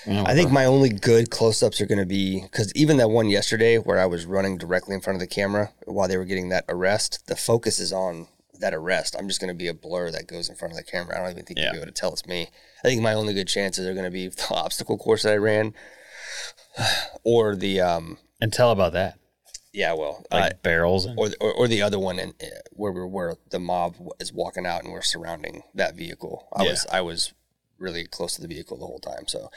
Yeah, 0.06 0.24
I 0.26 0.34
think 0.36 0.52
my 0.52 0.64
only 0.66 0.90
good 0.90 1.30
close-ups 1.32 1.82
are 1.82 1.86
going 1.86 2.00
to 2.00 2.06
be 2.06 2.42
because 2.42 2.74
even 2.76 2.96
that 2.98 3.10
one 3.10 3.28
yesterday 3.28 3.78
where 3.78 4.00
I 4.00 4.06
was 4.06 4.26
running 4.26 4.58
directly 4.58 4.96
in 4.96 5.02
front 5.02 5.16
of 5.16 5.20
the 5.20 5.28
camera 5.28 5.72
while 5.86 6.08
they 6.08 6.16
were 6.18 6.24
getting 6.26 6.50
that 6.50 6.64
arrest, 6.70 7.28
the 7.28 7.36
focus 7.36 7.78
is 7.80 7.92
on 7.92 8.28
that 8.60 8.74
arrest. 8.74 9.16
I'm 9.20 9.28
just 9.28 9.42
going 9.42 9.50
to 9.50 9.58
be 9.58 9.68
a 9.68 9.74
blur 9.74 10.10
that 10.12 10.28
goes 10.28 10.48
in 10.50 10.56
front 10.56 10.72
of 10.72 10.78
the 10.78 10.84
camera. 10.84 11.16
I 11.18 11.22
don't 11.24 11.32
even 11.32 11.44
think 11.46 11.60
Yeah. 11.60 11.66
you'll 11.66 11.74
be 11.74 11.78
able 11.80 11.88
to 11.88 11.92
tell 11.92 12.14
it's 12.14 12.26
me. 12.26 12.48
I 12.84 12.88
think 12.88 13.02
my 13.02 13.14
only 13.14 13.34
good 13.34 13.48
chances 13.50 13.86
are 13.86 13.94
going 13.94 14.06
to 14.06 14.12
be 14.12 14.28
the 14.30 14.48
obstacle 14.52 14.98
course 14.98 15.24
that 15.24 15.34
I 15.34 15.38
ran, 15.38 15.74
or 17.24 17.56
the 17.56 17.82
um 17.82 18.18
and 18.42 18.52
tell 18.54 18.72
about 18.72 18.94
that. 18.94 19.18
yeah 19.74 19.94
well 19.94 20.24
Like 20.32 20.54
uh, 20.54 20.56
barrels 20.64 21.06
and 21.06 21.18
or, 21.18 21.30
or 21.42 21.54
or 21.54 21.68
the 21.68 21.82
other 21.82 22.00
one 22.00 22.20
in, 22.20 22.30
uh, 22.42 22.46
where 22.72 22.92
we 22.92 23.02
where 23.02 23.36
the 23.52 23.60
mob 23.60 23.96
is 24.20 24.32
walking 24.34 24.66
out 24.66 24.84
and 24.84 24.92
we're 24.94 25.02
surrounding 25.02 25.64
that 25.76 25.96
vehicle. 25.96 26.48
I 26.54 26.64
Yeah. 26.64 26.70
was 26.72 26.86
I 26.92 27.02
was 27.02 27.34
really 27.80 28.06
close 28.06 28.36
to 28.36 28.42
the 28.42 28.48
vehicle 28.48 28.78
the 28.78 28.86
whole 28.88 29.00
time. 29.00 29.28
So 29.28 29.50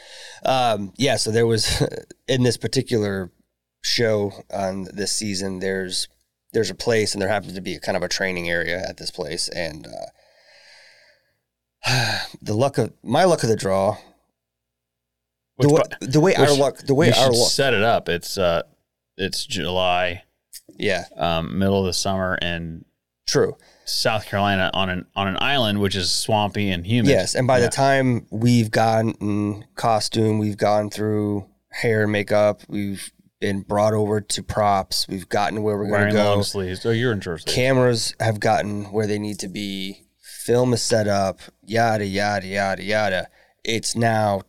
um, 0.45 0.93
yeah, 0.97 1.17
so 1.17 1.31
there 1.31 1.47
was 1.47 1.83
in 2.29 2.43
this 2.43 2.57
particular 2.57 3.31
show 3.83 4.33
on 4.53 4.89
this 4.93 5.13
season. 5.13 5.61
There's 5.61 6.09
there's 6.53 6.71
a 6.71 6.75
place 6.75 7.13
and 7.15 7.23
there 7.23 7.29
happens 7.31 7.55
to 7.55 7.61
be 7.61 7.75
a 7.77 7.81
kind 7.81 7.97
of 7.97 8.03
a 8.03 8.09
training 8.09 8.49
area 8.51 8.83
at 8.89 8.97
this 8.99 9.11
place 9.11 9.49
and. 9.49 9.87
Uh, 9.87 10.07
the 12.43 12.55
luck 12.55 12.77
of 12.79 12.93
my 13.03 13.25
luck 13.25 13.43
of 13.43 13.49
the 13.49 13.57
draw. 13.57 13.97
The, 15.61 15.69
Which 15.69 15.83
bu- 16.01 16.07
the 16.07 16.21
way 16.21 16.35
our 16.35 16.53
luck, 16.55 16.79
the 16.79 16.95
way 16.95 17.13
our 17.13 17.31
luck, 17.33 17.51
set 17.51 17.75
it 17.75 17.83
up. 17.83 18.09
It's 18.09 18.39
uh 18.39 18.63
it's 19.17 19.45
July, 19.47 20.23
yeah, 20.79 21.05
um, 21.17 21.59
middle 21.59 21.81
of 21.81 21.87
the 21.87 21.93
summer 21.93 22.39
and 22.41 22.85
true. 23.27 23.57
South 23.85 24.25
Carolina 24.27 24.71
on 24.73 24.89
an 24.89 25.07
on 25.17 25.27
an 25.29 25.37
island 25.41 25.81
which 25.81 25.95
is 25.97 26.11
swampy 26.11 26.71
and 26.71 26.87
humid. 26.87 27.11
Yes, 27.11 27.35
and 27.35 27.47
by 27.47 27.59
Yeah. 27.59 27.67
the 27.67 27.71
time 27.73 28.27
we've 28.31 28.71
gotten 28.71 29.65
costume, 29.75 30.39
we've 30.39 30.57
gone 30.57 30.91
through 30.91 31.47
hair 31.71 32.05
and 32.05 32.13
makeup, 32.13 32.63
we've 32.69 33.13
been 33.41 33.61
brought 33.63 33.95
over 33.95 34.21
to 34.21 34.43
props, 34.43 35.07
we've 35.09 35.29
gotten 35.29 35.63
where 35.63 35.77
we're 35.77 35.89
going 35.89 36.09
to 36.09 36.13
go. 36.13 36.35
long 36.35 36.43
sleeves. 36.43 36.85
Oh, 36.87 36.91
you're 36.91 37.11
in 37.13 37.21
short 37.21 37.41
sleeves. 37.43 37.55
Cameras 37.57 38.15
have 38.21 38.39
gotten 38.39 38.85
where 38.93 39.07
they 39.07 39.19
need 39.19 39.39
to 39.41 39.49
be. 39.49 40.05
Film 40.21 40.73
is 40.73 40.83
set 40.83 41.09
up. 41.09 41.41
Yada 41.65 42.07
yada 42.07 42.47
yada 42.47 42.83
yada. 42.83 43.29
It's 43.65 43.95
now 43.97 44.43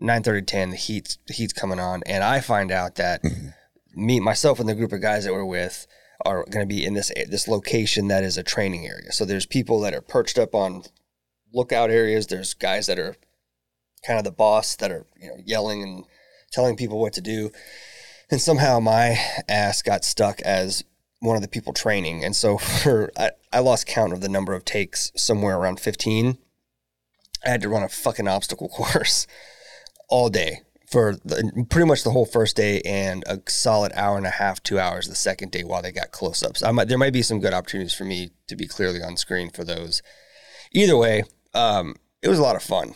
10, 0.00 0.22
9.30, 0.22 0.46
10. 0.46 0.70
The 0.70 0.76
heat's 0.76 1.18
the 1.26 1.34
heat's 1.34 1.52
coming 1.52 1.80
on, 1.80 2.02
and 2.06 2.22
I 2.22 2.40
find 2.40 2.70
out 2.70 2.96
that 2.96 3.22
me, 3.94 4.20
myself, 4.20 4.60
and 4.60 4.68
the 4.68 4.74
group 4.74 4.92
of 4.92 5.00
guys 5.00 5.24
that 5.24 5.32
we're 5.32 5.44
with 5.44 5.86
are 6.24 6.44
going 6.44 6.66
to 6.66 6.74
be 6.74 6.84
in 6.84 6.94
this 6.94 7.12
this 7.28 7.48
location 7.48 8.08
that 8.08 8.24
is 8.24 8.36
a 8.36 8.42
training 8.42 8.86
area. 8.86 9.12
So 9.12 9.24
there's 9.24 9.46
people 9.46 9.80
that 9.80 9.94
are 9.94 10.00
perched 10.00 10.38
up 10.38 10.54
on 10.54 10.84
lookout 11.52 11.90
areas. 11.90 12.26
There's 12.26 12.54
guys 12.54 12.86
that 12.86 12.98
are 12.98 13.16
kind 14.06 14.18
of 14.18 14.24
the 14.24 14.32
boss 14.32 14.76
that 14.76 14.90
are 14.90 15.06
you 15.20 15.28
know 15.28 15.36
yelling 15.44 15.82
and 15.82 16.04
telling 16.52 16.76
people 16.76 17.00
what 17.00 17.12
to 17.14 17.20
do. 17.20 17.50
And 18.30 18.40
somehow 18.40 18.80
my 18.80 19.18
ass 19.48 19.82
got 19.82 20.04
stuck 20.04 20.40
as 20.42 20.84
one 21.20 21.36
of 21.36 21.42
the 21.42 21.48
people 21.48 21.72
training. 21.72 22.24
And 22.24 22.34
so 22.34 22.58
for 22.82 23.10
I, 23.16 23.30
I 23.52 23.60
lost 23.60 23.86
count 23.86 24.12
of 24.12 24.20
the 24.20 24.28
number 24.28 24.54
of 24.54 24.64
takes 24.64 25.12
somewhere 25.16 25.56
around 25.56 25.80
15. 25.80 26.38
I 27.44 27.48
had 27.48 27.60
to 27.62 27.68
run 27.68 27.82
a 27.82 27.88
fucking 27.88 28.26
obstacle 28.26 28.68
course 28.76 29.26
all 30.08 30.28
day 30.28 30.60
for 30.88 31.16
the, 31.24 31.66
pretty 31.68 31.86
much 31.86 32.04
the 32.04 32.10
whole 32.10 32.26
first 32.26 32.56
day 32.56 32.80
and 32.82 33.24
a 33.26 33.40
solid 33.48 33.92
hour 33.94 34.16
and 34.16 34.26
a 34.26 34.30
half, 34.30 34.62
two 34.62 34.78
hours 34.78 35.08
the 35.08 35.14
second 35.14 35.50
day 35.50 35.64
while 35.64 35.82
they 35.82 35.92
got 35.92 36.12
close 36.12 36.42
ups. 36.42 36.62
I 36.62 36.70
might, 36.70 36.88
there 36.88 36.98
might 36.98 37.12
be 37.12 37.22
some 37.22 37.40
good 37.40 37.52
opportunities 37.52 37.94
for 37.94 38.04
me 38.04 38.30
to 38.46 38.56
be 38.56 38.66
clearly 38.66 39.02
on 39.02 39.16
screen 39.16 39.50
for 39.50 39.64
those. 39.64 40.00
Either 40.72 40.96
way, 40.96 41.24
um, 41.54 41.96
it 42.22 42.28
was 42.28 42.38
a 42.38 42.42
lot 42.42 42.56
of 42.56 42.62
fun. 42.62 42.94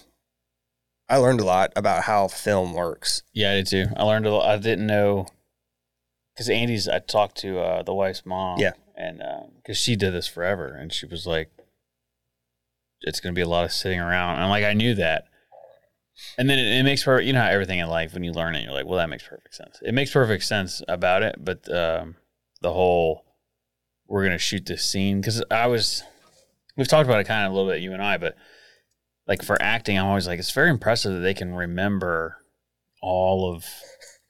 I 1.08 1.16
learned 1.16 1.40
a 1.40 1.44
lot 1.44 1.72
about 1.74 2.04
how 2.04 2.28
film 2.28 2.72
works. 2.72 3.22
Yeah, 3.32 3.50
I 3.50 3.54
did 3.54 3.66
too. 3.66 3.86
I 3.96 4.04
learned 4.04 4.26
a 4.26 4.32
lot. 4.32 4.48
I 4.48 4.56
didn't 4.58 4.86
know 4.86 5.26
because 6.34 6.48
Andy's. 6.48 6.88
I 6.88 7.00
talked 7.00 7.36
to 7.38 7.58
uh, 7.58 7.82
the 7.82 7.94
wife's 7.94 8.24
mom. 8.24 8.60
Yeah. 8.60 8.72
and 8.96 9.20
because 9.56 9.76
she 9.76 9.96
did 9.96 10.14
this 10.14 10.28
forever, 10.28 10.68
and 10.68 10.92
she 10.92 11.06
was 11.06 11.26
like, 11.26 11.50
"It's 13.00 13.18
going 13.18 13.34
to 13.34 13.38
be 13.38 13.42
a 13.42 13.48
lot 13.48 13.64
of 13.64 13.72
sitting 13.72 13.98
around." 13.98 14.34
And 14.34 14.44
I'm 14.44 14.50
like, 14.50 14.64
I 14.64 14.72
knew 14.72 14.94
that. 14.94 15.24
And 16.38 16.48
then 16.48 16.58
it, 16.58 16.78
it 16.78 16.82
makes 16.84 17.02
perfect. 17.04 17.26
You 17.26 17.32
know 17.32 17.40
how 17.42 17.48
everything 17.48 17.78
in 17.78 17.88
life, 17.88 18.14
when 18.14 18.24
you 18.24 18.32
learn 18.32 18.54
it, 18.54 18.62
you're 18.64 18.72
like, 18.72 18.86
"Well, 18.86 18.98
that 18.98 19.08
makes 19.10 19.24
perfect 19.26 19.54
sense." 19.54 19.78
It 19.82 19.92
makes 19.92 20.10
perfect 20.12 20.44
sense 20.44 20.82
about 20.88 21.22
it, 21.22 21.36
but 21.38 21.70
um, 21.74 22.16
the 22.60 22.72
whole 22.72 23.24
we're 24.06 24.22
going 24.22 24.32
to 24.32 24.38
shoot 24.38 24.66
this 24.66 24.84
scene 24.84 25.20
because 25.20 25.42
I 25.50 25.66
was. 25.66 26.02
We've 26.76 26.88
talked 26.88 27.08
about 27.08 27.20
it 27.20 27.24
kind 27.26 27.46
of 27.46 27.52
a 27.52 27.54
little 27.54 27.70
bit, 27.70 27.82
you 27.82 27.92
and 27.92 28.02
I, 28.02 28.16
but 28.16 28.36
like 29.26 29.42
for 29.44 29.60
acting, 29.60 29.98
I'm 29.98 30.06
always 30.06 30.26
like, 30.26 30.38
it's 30.38 30.50
very 30.52 30.70
impressive 30.70 31.12
that 31.12 31.20
they 31.20 31.34
can 31.34 31.54
remember 31.54 32.38
all 33.02 33.52
of 33.52 33.66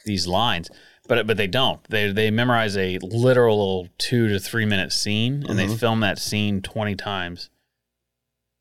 these 0.04 0.26
lines, 0.26 0.68
but 1.08 1.26
but 1.26 1.36
they 1.36 1.46
don't. 1.46 1.82
They 1.88 2.10
they 2.12 2.30
memorize 2.30 2.76
a 2.76 2.98
literal 3.02 3.88
two 3.98 4.28
to 4.28 4.38
three 4.40 4.64
minute 4.64 4.92
scene, 4.92 5.44
and 5.48 5.58
they 5.58 5.66
Mhm. 5.66 5.78
film 5.78 6.00
that 6.00 6.18
scene 6.18 6.60
twenty 6.62 6.94
times, 6.96 7.50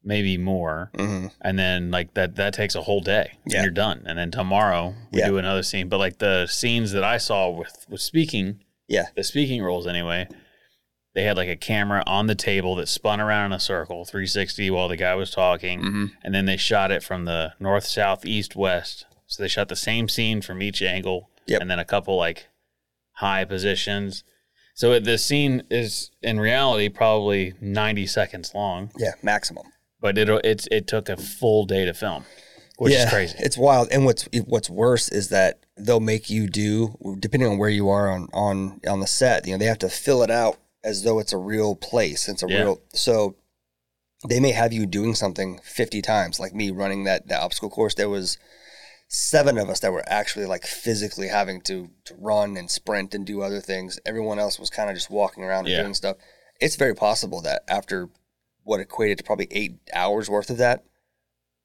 maybe 0.04 0.38
more, 0.38 0.92
Mm-hmm. 0.96 1.28
and 1.42 1.60
then 1.60 1.92
like 1.92 2.14
that 2.14 2.36
that 2.38 2.54
takes 2.54 2.76
a 2.76 2.82
whole 2.82 3.02
day, 3.02 3.34
Yeah. 3.46 3.58
and 3.58 3.66
you're 3.66 3.74
done. 3.74 4.04
And 4.06 4.18
then 4.18 4.32
tomorrow 4.32 4.96
we 5.12 5.20
Yeah. 5.20 5.28
do 5.28 5.38
another 5.38 5.64
scene. 5.64 5.90
But 5.90 6.00
like 6.00 6.20
the 6.20 6.48
scenes 6.48 6.92
that 6.94 7.04
I 7.04 7.18
saw 7.18 7.50
with 7.50 7.86
with 7.90 8.02
speaking, 8.02 8.64
Yeah. 8.88 9.08
the 9.16 9.24
speaking 9.24 9.62
roles 9.62 9.86
anyway. 9.88 10.28
They 11.16 11.24
had 11.24 11.38
like 11.38 11.50
a 11.50 11.56
camera 11.56 12.04
on 12.06 12.28
the 12.28 12.36
table 12.36 12.76
that 12.76 12.88
spun 12.88 13.20
around 13.20 13.48
in 13.48 13.54
a 13.54 13.60
circle, 13.60 14.06
360, 14.06 14.70
while 14.70 14.88
the 14.88 14.96
guy 14.96 15.16
was 15.16 15.32
talking 15.32 15.80
Mm-hmm. 15.82 16.06
and 16.24 16.34
then 16.36 16.46
they 16.46 16.56
shot 16.56 16.92
it 16.92 17.04
from 17.04 17.26
the 17.26 17.54
north, 17.60 17.86
south, 17.86 18.26
east, 18.26 18.56
west. 18.56 19.06
So 19.26 19.42
they 19.44 19.50
shot 19.50 19.70
the 19.70 19.76
same 19.76 20.08
scene 20.08 20.42
from 20.42 20.62
each 20.62 20.82
angle, 20.82 21.30
Yep. 21.48 21.62
and 21.62 21.70
then 21.72 21.80
a 21.80 21.86
couple 21.86 22.16
like 22.16 22.48
high 23.14 23.44
positions. 23.44 24.24
So 24.76 24.98
the 25.00 25.18
scene 25.18 25.64
is 25.70 26.10
in 26.22 26.40
reality 26.40 26.88
probably 26.90 27.54
ninety 27.60 28.06
seconds 28.08 28.54
long, 28.56 28.92
Yeah, 28.98 29.12
maximum. 29.22 29.66
But 30.02 30.18
it 30.18 30.30
it's 30.46 30.68
it 30.72 30.88
took 30.88 31.10
a 31.10 31.18
full 31.18 31.66
day 31.66 31.86
to 31.86 31.94
film, 31.94 32.26
which 32.78 32.94
is 32.94 33.10
crazy. 33.10 33.36
It's 33.40 33.58
wild. 33.58 33.90
And 33.92 34.06
what's 34.06 34.28
what's 34.46 34.70
worse 34.70 35.10
is 35.10 35.30
that 35.30 35.60
they'll 35.78 36.00
make 36.00 36.30
you 36.30 36.48
do 36.48 36.96
depending 37.20 37.50
on 37.50 37.58
where 37.58 37.70
you 37.70 37.90
are 37.90 38.10
on 38.10 38.28
on 38.34 38.80
on 38.88 39.00
the 39.00 39.08
set. 39.08 39.46
You 39.46 39.54
know, 39.54 39.58
they 39.58 39.66
have 39.66 39.80
to 39.80 39.90
fill 39.90 40.24
it 40.24 40.32
out 40.32 40.58
as 40.84 41.04
though 41.04 41.20
it's 41.20 41.34
a 41.34 41.38
real 41.38 41.76
place. 41.76 42.30
It's 42.30 42.44
a 42.44 42.48
Yeah. 42.50 42.60
real 42.60 42.82
so. 42.94 43.36
They 44.28 44.42
may 44.42 44.52
have 44.52 44.74
you 44.74 44.86
doing 44.86 45.16
something 45.16 45.60
fifty 45.64 46.02
times, 46.02 46.42
like 46.42 46.54
me 46.54 46.72
running 46.72 47.06
that 47.06 47.28
that 47.30 47.42
obstacle 47.42 47.70
course. 47.70 47.96
There 47.96 48.10
was 48.10 48.38
seven 49.08 49.58
of 49.58 49.70
us 49.70 49.80
that 49.80 49.92
were 49.92 50.04
actually 50.08 50.46
like 50.46 50.66
physically 50.66 51.28
having 51.30 51.62
to 51.62 51.90
to 52.06 52.16
run 52.18 52.58
and 52.58 52.70
sprint 52.70 53.14
and 53.16 53.26
do 53.26 53.42
other 53.42 53.62
things. 53.62 53.98
Everyone 54.06 54.38
else 54.38 54.60
was 54.60 54.70
kind 54.70 54.90
of 54.90 54.96
just 54.96 55.10
walking 55.10 55.44
around 55.44 55.60
and 55.66 55.70
Yeah. 55.70 55.82
doing 55.84 55.94
stuff. 55.94 56.18
It's 56.60 56.76
very 56.76 56.94
possible 56.94 57.42
that 57.44 57.64
after 57.70 58.10
what 58.70 58.80
equated 58.80 59.18
to 59.18 59.24
probably 59.24 59.48
eight 59.50 59.80
hours 59.94 60.30
worth 60.30 60.50
of 60.52 60.58
that, 60.58 60.84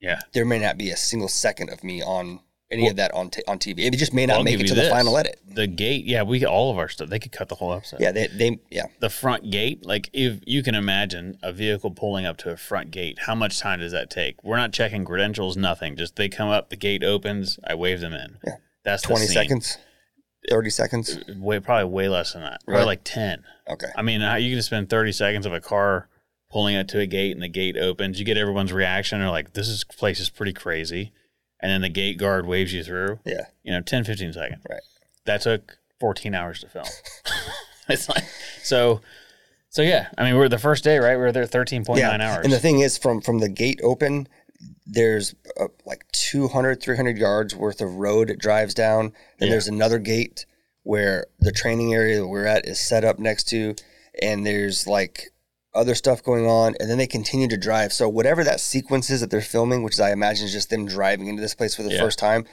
yeah, 0.00 0.20
there 0.32 0.44
may 0.46 0.58
not 0.58 0.78
be 0.78 0.90
a 0.90 0.96
single 0.96 1.28
second 1.28 1.68
of 1.70 1.84
me 1.84 2.02
on 2.02 2.40
any 2.70 2.88
of 2.88 2.96
that 2.96 3.12
on 3.12 3.30
t- 3.30 3.42
on 3.46 3.58
TV. 3.58 3.80
It 3.80 3.92
just 3.98 4.14
may 4.14 4.24
not 4.26 4.38
I'll 4.38 4.42
make 4.42 4.58
it 4.58 4.66
to 4.68 4.74
the 4.74 4.88
final 4.88 5.16
edit. 5.18 5.38
The 5.46 5.66
gate, 5.66 6.06
yeah, 6.06 6.22
we 6.22 6.44
all 6.46 6.70
of 6.70 6.78
our 6.78 6.88
stuff. 6.88 7.10
They 7.10 7.18
could 7.18 7.30
cut 7.30 7.48
the 7.50 7.54
whole 7.56 7.72
episode. 7.74 8.00
Yeah, 8.00 8.10
they 8.10 8.26
they 8.28 8.58
yeah 8.70 8.86
the 9.00 9.10
front 9.10 9.50
gate, 9.50 9.84
like 9.84 10.08
if 10.12 10.40
you 10.46 10.62
can 10.62 10.74
imagine 10.74 11.38
a 11.42 11.52
vehicle 11.52 11.90
pulling 11.90 12.24
up 12.26 12.38
to 12.38 12.50
a 12.50 12.56
front 12.56 12.90
gate, 12.90 13.18
how 13.26 13.34
much 13.34 13.60
time 13.60 13.80
does 13.80 13.92
that 13.92 14.10
take? 14.10 14.42
We're 14.42 14.56
not 14.56 14.72
checking 14.72 15.04
credentials, 15.04 15.56
nothing. 15.56 15.94
Just 15.96 16.16
they 16.16 16.28
come 16.28 16.48
up, 16.48 16.70
the 16.70 16.76
gate 16.76 17.04
opens, 17.04 17.58
I 17.66 17.74
wave 17.74 18.00
them 18.00 18.14
in. 18.14 18.38
Yeah. 18.44 18.54
That's 18.82 19.02
the 19.02 19.08
twenty 19.08 19.26
seconds, 19.26 19.76
thirty 20.50 20.70
seconds. 20.70 21.16
Uh, 21.16 21.34
way 21.38 21.60
probably 21.60 21.84
way 21.92 22.08
less 22.08 22.32
than 22.32 22.42
that. 22.42 22.60
Probably 22.64 22.78
Right. 22.80 22.86
like 22.86 23.00
ten. 23.04 23.44
Okay, 23.68 23.88
I 23.94 24.02
mean, 24.02 24.20
you 24.42 24.54
can 24.54 24.62
spend 24.62 24.88
thirty 24.90 25.12
seconds 25.12 25.46
of 25.46 25.52
a 25.52 25.60
car 25.60 26.08
pulling 26.54 26.76
up 26.76 26.86
to 26.88 27.00
a 27.00 27.06
gate 27.06 27.32
and 27.32 27.42
the 27.42 27.48
gate 27.48 27.76
opens. 27.76 28.18
You 28.18 28.24
get 28.24 28.38
everyone's 28.38 28.72
reaction. 28.72 29.18
They're 29.18 29.28
like, 29.28 29.52
"This 29.52 29.68
is 29.68 29.84
place 29.84 30.20
is 30.20 30.30
pretty 30.30 30.54
crazy," 30.54 31.12
and 31.60 31.70
then 31.70 31.82
the 31.82 31.88
gate 31.90 32.16
guard 32.16 32.46
waves 32.46 32.72
you 32.72 32.82
through. 32.82 33.18
yeah, 33.26 33.46
You 33.62 33.72
know, 33.72 33.80
10, 33.82 34.04
15 34.04 34.32
seconds. 34.32 34.62
Right. 34.70 34.80
That 35.26 35.42
took 35.42 35.78
fourteen 36.00 36.34
hours 36.34 36.60
to 36.60 36.68
film. 36.68 36.86
it's 37.88 38.08
like 38.08 38.24
so. 38.62 39.00
So 39.70 39.82
yeah, 39.82 40.08
I 40.16 40.22
mean, 40.24 40.36
we're 40.36 40.48
the 40.48 40.58
first 40.58 40.84
day, 40.84 40.98
right? 40.98 41.16
We 41.16 41.22
were 41.22 41.32
there 41.32 41.44
thirteen 41.46 41.84
point 41.84 42.00
nine 42.00 42.20
hours. 42.20 42.44
And 42.44 42.52
the 42.52 42.58
thing 42.60 42.78
is, 42.80 42.96
from 42.96 43.20
from 43.20 43.40
the 43.40 43.48
gate 43.48 43.80
open, 43.82 44.28
there's 44.86 45.34
uh, 45.58 45.66
like 45.84 46.04
200, 46.12 46.80
300 46.80 47.18
yards 47.18 47.56
worth 47.56 47.80
of 47.80 47.96
road 47.96 48.30
it 48.30 48.38
drives 48.38 48.74
down. 48.74 49.12
Then 49.38 49.48
Yeah. 49.48 49.54
there's 49.54 49.66
another 49.68 49.98
gate 49.98 50.46
where 50.84 51.26
the 51.40 51.50
training 51.50 51.92
area 51.94 52.20
that 52.20 52.28
we're 52.28 52.46
at 52.46 52.66
is 52.68 52.78
set 52.78 53.02
up 53.04 53.18
next 53.18 53.44
to, 53.48 53.74
and 54.22 54.46
there's 54.46 54.86
like 54.86 55.30
other 55.74 55.94
stuff 55.94 56.22
going 56.22 56.46
on. 56.46 56.74
And 56.80 56.88
then 56.90 56.98
they 56.98 57.06
continue 57.06 57.48
to 57.48 57.56
drive. 57.56 57.92
So 57.92 58.08
whatever 58.08 58.44
that 58.44 58.60
sequence 58.60 59.10
is 59.10 59.20
that 59.20 59.30
they're 59.30 59.40
filming, 59.40 59.82
which 59.82 59.94
is 59.94 60.00
I 60.00 60.12
imagine 60.12 60.46
is 60.46 60.52
just 60.52 60.70
them 60.70 60.86
driving 60.86 61.26
into 61.28 61.42
this 61.42 61.54
place 61.54 61.74
for 61.74 61.82
the 61.82 61.90
Yeah. 61.92 62.00
first 62.00 62.18
time. 62.18 62.46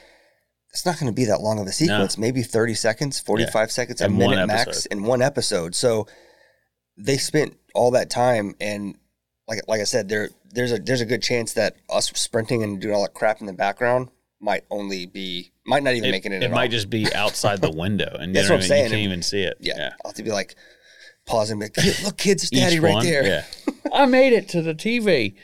It's 0.74 0.86
not 0.86 1.00
going 1.00 1.12
to 1.12 1.16
be 1.16 1.26
that 1.26 1.42
long 1.42 1.60
of 1.60 1.68
a 1.68 1.72
sequence. 1.72 2.18
Maybe 2.18 2.44
30 2.44 2.74
seconds, 2.76 3.20
45 3.20 3.72
seconds, 3.72 4.00
a 4.02 4.06
In 4.06 4.18
minute 4.18 4.48
max 4.48 4.86
in 4.86 5.04
one 5.04 5.22
episode. 5.22 5.76
So 5.76 6.08
they 6.98 7.18
spent 7.18 7.58
all 7.76 7.92
that 7.92 8.10
time 8.10 8.56
and 8.62 8.96
like 9.48 9.60
like 9.68 9.82
I 9.82 9.86
said, 9.86 10.08
there 10.08 10.30
there's 10.54 10.72
a 10.72 10.78
there's 10.78 11.02
a 11.02 11.06
good 11.06 11.22
chance 11.22 11.54
that 11.54 11.76
us 11.90 12.10
sprinting 12.16 12.64
and 12.64 12.80
doing 12.80 12.94
all 12.96 13.02
that 13.02 13.14
crap 13.14 13.42
in 13.42 13.48
the 13.48 13.54
background 13.54 14.10
might 14.40 14.64
only 14.72 15.06
be 15.06 15.52
might 15.66 15.84
not 15.84 15.94
even 15.94 16.10
it, 16.10 16.12
make 16.12 16.26
it 16.26 16.32
in 16.32 16.42
it 16.42 16.52
might 16.52 16.64
all. 16.64 16.68
just 16.70 16.90
be 16.90 17.14
outside 17.14 17.60
the 17.62 17.70
window, 17.72 18.16
and 18.20 18.34
That's 18.36 18.50
what 18.50 18.56
I'm 18.58 18.62
saying. 18.62 18.86
You 18.86 18.90
can't 18.92 19.02
even 19.02 19.22
see 19.24 19.44
it. 19.44 19.58
yeah, 19.60 19.92
I'll 20.06 20.12
have 20.12 20.16
to 20.16 20.24
be 20.24 20.32
like 20.32 20.56
pausing, 21.26 21.60
like, 21.60 21.76
look, 22.04 22.18
kids, 22.18 22.50
daddy 22.50 22.80
right 22.80 23.04
there. 23.04 23.24
Yeah, 23.26 23.46
I 23.94 24.06
made 24.06 24.34
it 24.34 24.48
to 24.50 24.62
the 24.62 24.74
TV, 24.74 25.36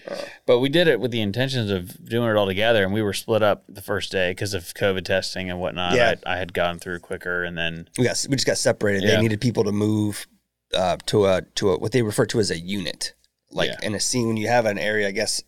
but 0.46 0.60
we 0.60 0.70
did 0.70 0.88
it 0.88 1.00
with 1.00 1.12
the 1.12 1.22
intentions 1.22 1.70
of 1.72 2.04
doing 2.10 2.30
it 2.30 2.36
all 2.36 2.46
together, 2.46 2.84
and 2.84 2.94
we 2.94 3.02
were 3.02 3.14
split 3.14 3.44
up 3.44 3.64
the 3.70 3.82
first 3.82 4.12
day 4.12 4.32
because 4.32 4.54
of 4.54 4.64
COVID 4.74 5.06
testing 5.06 5.50
and 5.50 5.60
whatnot. 5.60 5.96
Yeah. 5.96 6.16
I, 6.26 6.34
I 6.34 6.38
had 6.38 6.54
gone 6.54 6.80
through 6.80 7.00
quicker, 7.00 7.44
and 7.44 7.58
then 7.58 7.90
We 7.98 8.04
got 8.06 8.26
we 8.30 8.36
just 8.36 8.48
got 8.48 8.58
separated. 8.58 9.04
Yeah. 9.04 9.16
They 9.16 9.22
needed 9.22 9.42
people 9.42 9.64
to 9.66 9.72
move 9.72 10.28
uh, 10.74 10.98
to 11.08 11.26
a 11.26 11.42
to 11.56 11.72
a 11.72 11.78
what 11.80 11.92
they 11.92 12.02
refer 12.02 12.26
to 12.28 12.40
as 12.40 12.52
a 12.52 12.60
unit, 12.60 13.14
like 13.52 13.70
Yeah. 13.70 13.88
in 13.88 13.96
a 13.96 14.00
scene 14.00 14.28
when 14.28 14.38
you 14.38 14.48
have 14.48 14.66
an 14.66 14.78
area. 14.78 15.08
I 15.08 15.12
guess 15.12 15.42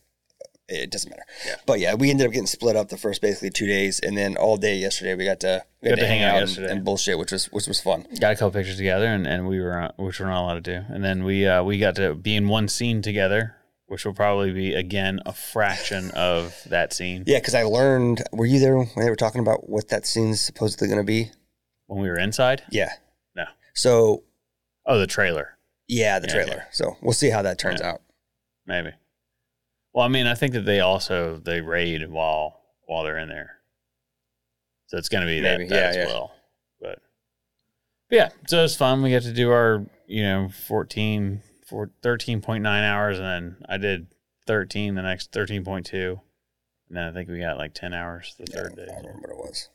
it 0.69 0.91
doesn't 0.91 1.09
matter. 1.09 1.23
But 1.65 1.79
yeah, 1.79 1.95
we 1.95 2.09
ended 2.09 2.27
up 2.27 2.33
getting 2.33 2.47
split 2.47 2.75
up 2.75 2.89
the 2.89 2.97
first 2.97 3.21
basically 3.21 3.49
two 3.49 3.67
days, 3.67 3.99
and 3.99 4.17
then 4.17 4.37
all 4.37 4.57
day 4.57 4.75
yesterday 4.77 5.15
we 5.15 5.25
got 5.25 5.39
to 5.41 5.63
we 5.81 5.89
got 5.89 5.99
to 5.99 6.07
hang 6.07 6.23
out 6.23 6.41
and, 6.41 6.57
and 6.65 6.83
bullshit, 6.85 7.17
which 7.19 7.31
was 7.31 7.45
which 7.47 7.67
was 7.67 7.79
fun. 7.81 8.05
got 8.19 8.33
a 8.33 8.35
couple 8.35 8.51
pictures 8.51 8.77
together, 8.77 9.07
and, 9.07 9.25
and 9.27 9.47
we 9.47 9.59
were 9.59 9.81
uh, 9.81 9.91
which 9.97 10.19
we're 10.19 10.27
not 10.27 10.41
allowed 10.43 10.63
to 10.63 10.79
do, 10.79 10.85
and 10.93 11.03
then 11.03 11.23
we 11.23 11.47
uh, 11.47 11.63
we 11.63 11.77
got 11.79 11.95
to 11.95 12.13
be 12.15 12.35
in 12.35 12.47
one 12.47 12.67
scene 12.67 13.01
together, 13.01 13.55
which 13.87 14.05
will 14.05 14.13
probably 14.13 14.51
be 14.51 14.73
again 14.73 15.19
a 15.25 15.33
fraction 15.33 16.11
of 16.11 16.55
that 16.67 16.93
scene 16.93 17.23
Yeah, 17.27 17.39
because 17.39 17.55
I 17.55 17.63
learned. 17.63 18.23
Were 18.31 18.45
you 18.45 18.59
there 18.59 18.77
when 18.77 18.87
they 18.97 19.09
were 19.09 19.15
talking 19.15 19.41
about 19.41 19.69
what 19.69 19.89
that 19.89 20.05
scene's 20.05 20.41
supposedly 20.41 20.87
going 20.87 20.99
to 20.99 21.03
be? 21.03 21.31
when 21.87 21.99
we 22.03 22.07
were 22.07 22.19
inside. 22.19 22.61
Yeah. 22.69 22.91
No. 23.35 23.45
So 23.73 24.23
Oh, 24.85 24.99
the 24.99 25.07
trailer. 25.07 25.57
yeah, 25.87 26.19
the 26.19 26.27
Yeah, 26.27 26.33
trailer. 26.33 26.63
So 26.71 26.97
we'll 27.01 27.13
see 27.13 27.31
how 27.31 27.41
that 27.41 27.57
turns 27.57 27.81
Yeah. 27.81 27.93
out. 27.93 28.01
Maybe. 28.67 28.91
Well, 29.93 30.05
I 30.05 30.09
mean, 30.09 30.27
I 30.27 30.35
think 30.35 30.53
that 30.53 30.65
they 30.65 30.79
also 30.79 31.37
they 31.37 31.61
raid 31.61 32.09
while 32.09 32.61
while 32.85 33.03
they're 33.03 33.17
in 33.17 33.29
there, 33.29 33.57
so 34.87 34.97
it's 34.97 35.09
going 35.09 35.21
to 35.21 35.27
be 35.27 35.39
that, 35.41 35.57
Maybe, 35.59 35.69
that 35.69 35.75
yeah, 35.75 35.89
as 35.89 35.95
yeah. 35.95 36.05
well. 36.07 36.31
But, 36.79 36.99
but 38.09 38.15
yeah, 38.15 38.29
so 38.47 38.63
it's 38.63 38.75
fun. 38.75 39.01
We 39.01 39.11
got 39.11 39.23
to 39.23 39.33
do 39.33 39.51
our 39.51 39.85
you 40.07 40.23
know 40.23 40.49
14, 40.67 41.41
four, 41.65 41.91
13.9 42.03 42.65
hours, 42.83 43.17
and 43.19 43.27
then 43.27 43.57
I 43.67 43.77
did 43.77 44.07
thirteen 44.47 44.95
the 44.95 45.01
next 45.01 45.31
thirteen 45.31 45.63
point 45.63 45.85
two, 45.85 46.19
and 46.87 46.97
then 46.97 47.03
I 47.05 47.11
think 47.11 47.29
we 47.29 47.39
got 47.39 47.57
like 47.57 47.73
ten 47.73 47.93
hours 47.93 48.35
the 48.39 48.45
Yeah, 48.49 48.61
third 48.61 48.73
I 48.73 48.75
day. 48.75 48.85
don't 48.87 48.97
remember 49.05 49.19
what 49.21 49.31
it 49.31 49.37
was. 49.49 49.69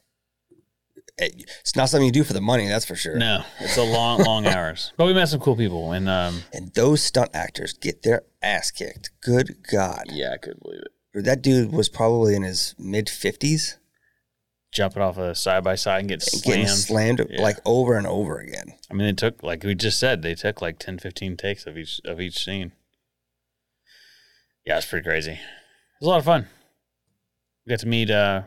It- 1.19 1.49
It's 1.61 1.77
not 1.77 1.89
something 1.91 2.07
you 2.07 2.13
do 2.13 2.25
for 2.25 2.33
the 2.33 2.41
money, 2.41 2.67
that's 2.69 2.85
for 2.85 2.97
sure. 2.97 3.17
No, 3.17 3.45
it's 3.61 3.77
a 3.77 3.83
long, 3.85 4.23
long 4.25 4.47
hours, 4.47 4.93
but 4.97 5.07
we 5.07 5.15
met 5.15 5.29
some 5.29 5.41
cool 5.41 5.57
people, 5.57 5.93
and 5.93 6.09
um, 6.09 6.43
And 6.53 6.73
those 6.75 7.03
stunt 7.03 7.31
actors 7.35 7.73
get 7.73 8.03
their 8.03 8.23
ass 8.43 8.71
kicked. 8.71 9.11
Good 9.23 9.57
God. 9.71 10.05
yeah, 10.11 10.33
I 10.33 10.37
couldn't 10.39 10.63
believe 10.63 10.81
it. 11.15 11.25
That 11.25 11.43
dude 11.43 11.71
was 11.73 11.89
probably 11.89 12.35
in 12.35 12.43
his 12.43 12.75
mid 12.79 13.07
50s 13.07 13.77
Jumping 14.73 15.03
off 15.05 15.17
a 15.17 15.37
side 15.37 15.63
by 15.63 15.77
side 15.77 16.01
and 16.01 16.09
get 16.09 16.27
and 16.33 16.43
getting 16.43 16.67
slammed. 16.67 17.19
slammed 17.21 17.31
Yeah. 17.31 17.43
like 17.43 17.59
over 17.65 17.97
and 17.97 18.09
over 18.09 18.41
again. 18.41 18.75
I 18.91 18.95
mean, 18.95 19.07
it 19.07 19.17
took 19.17 19.41
like 19.41 19.63
we 19.63 19.77
just 19.77 20.01
said 20.01 20.23
they 20.23 20.35
took 20.35 20.61
like 20.61 20.81
10, 20.81 20.99
15 20.99 21.37
takes 21.37 21.65
of 21.65 21.79
each 21.79 22.01
of 22.05 22.21
each 22.21 22.45
scene. 22.45 22.73
Yeah, 24.67 24.79
it's 24.79 24.87
pretty 24.87 25.05
crazy. 25.05 25.33
It 25.35 25.39
was 26.01 26.07
a 26.07 26.11
lot 26.11 26.19
of 26.19 26.25
fun. 26.25 26.49
We 27.65 27.71
got 27.71 27.79
to 27.81 27.87
meet 27.87 28.11
uh, 28.11 28.43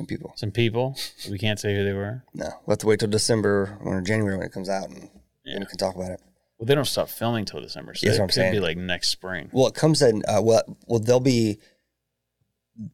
Some 0.00 0.06
people. 0.06 0.32
some 0.36 0.50
people. 0.50 0.96
We 1.30 1.36
can't 1.38 1.60
say 1.60 1.76
who 1.76 1.84
they 1.84 1.92
were. 1.92 2.24
No, 2.32 2.46
we'll 2.66 2.72
have 2.72 2.78
to 2.78 2.86
wait 2.86 3.00
till 3.00 3.08
December 3.10 3.76
or 3.82 4.00
January 4.00 4.36
when 4.38 4.46
it 4.46 4.52
comes 4.52 4.70
out 4.70 4.88
and 4.88 5.10
Yeah. 5.44 5.52
then 5.52 5.60
we 5.60 5.66
can 5.66 5.76
talk 5.76 5.94
about 5.94 6.10
it. 6.12 6.20
Well, 6.58 6.66
they 6.66 6.74
don't 6.74 6.86
stop 6.86 7.08
filming 7.10 7.44
till 7.44 7.60
December, 7.60 7.94
so 7.94 8.06
That's 8.06 8.16
it 8.16 8.20
what 8.20 8.24
I'm 8.24 8.28
could 8.28 8.34
saying. 8.34 8.52
be 8.52 8.60
like 8.60 8.76
next 8.78 9.08
spring. 9.08 9.50
Well, 9.52 9.66
it 9.66 9.74
comes 9.74 10.00
in, 10.02 10.22
uh, 10.26 10.40
well, 10.42 10.62
well, 10.86 11.00
they'll 11.00 11.20
be, 11.20 11.58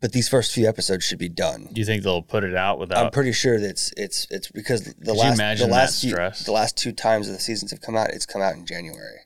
but 0.00 0.12
these 0.12 0.28
first 0.28 0.52
few 0.52 0.68
episodes 0.68 1.04
should 1.04 1.18
be 1.18 1.28
done. 1.28 1.68
Do 1.72 1.80
you 1.80 1.84
think 1.84 2.02
they'll 2.02 2.22
put 2.22 2.42
it 2.44 2.56
out 2.56 2.78
without? 2.78 3.04
I'm 3.04 3.10
pretty 3.12 3.32
sure 3.32 3.58
that 3.60 3.68
it's 3.70 3.92
it's 3.96 4.26
it's 4.30 4.50
because 4.50 4.82
the 4.84 5.12
you 5.12 5.18
last 5.20 5.34
imagine 5.34 5.68
the 5.68 5.74
that 5.74 5.80
last 5.80 6.00
few, 6.00 6.10
stress? 6.10 6.44
the 6.44 6.52
last 6.52 6.76
two 6.76 6.92
times 6.92 7.28
of 7.28 7.34
the 7.34 7.40
seasons 7.40 7.70
have 7.70 7.80
come 7.80 7.96
out, 7.96 8.10
it's 8.10 8.26
come 8.26 8.42
out 8.42 8.54
in 8.54 8.66
January. 8.66 9.20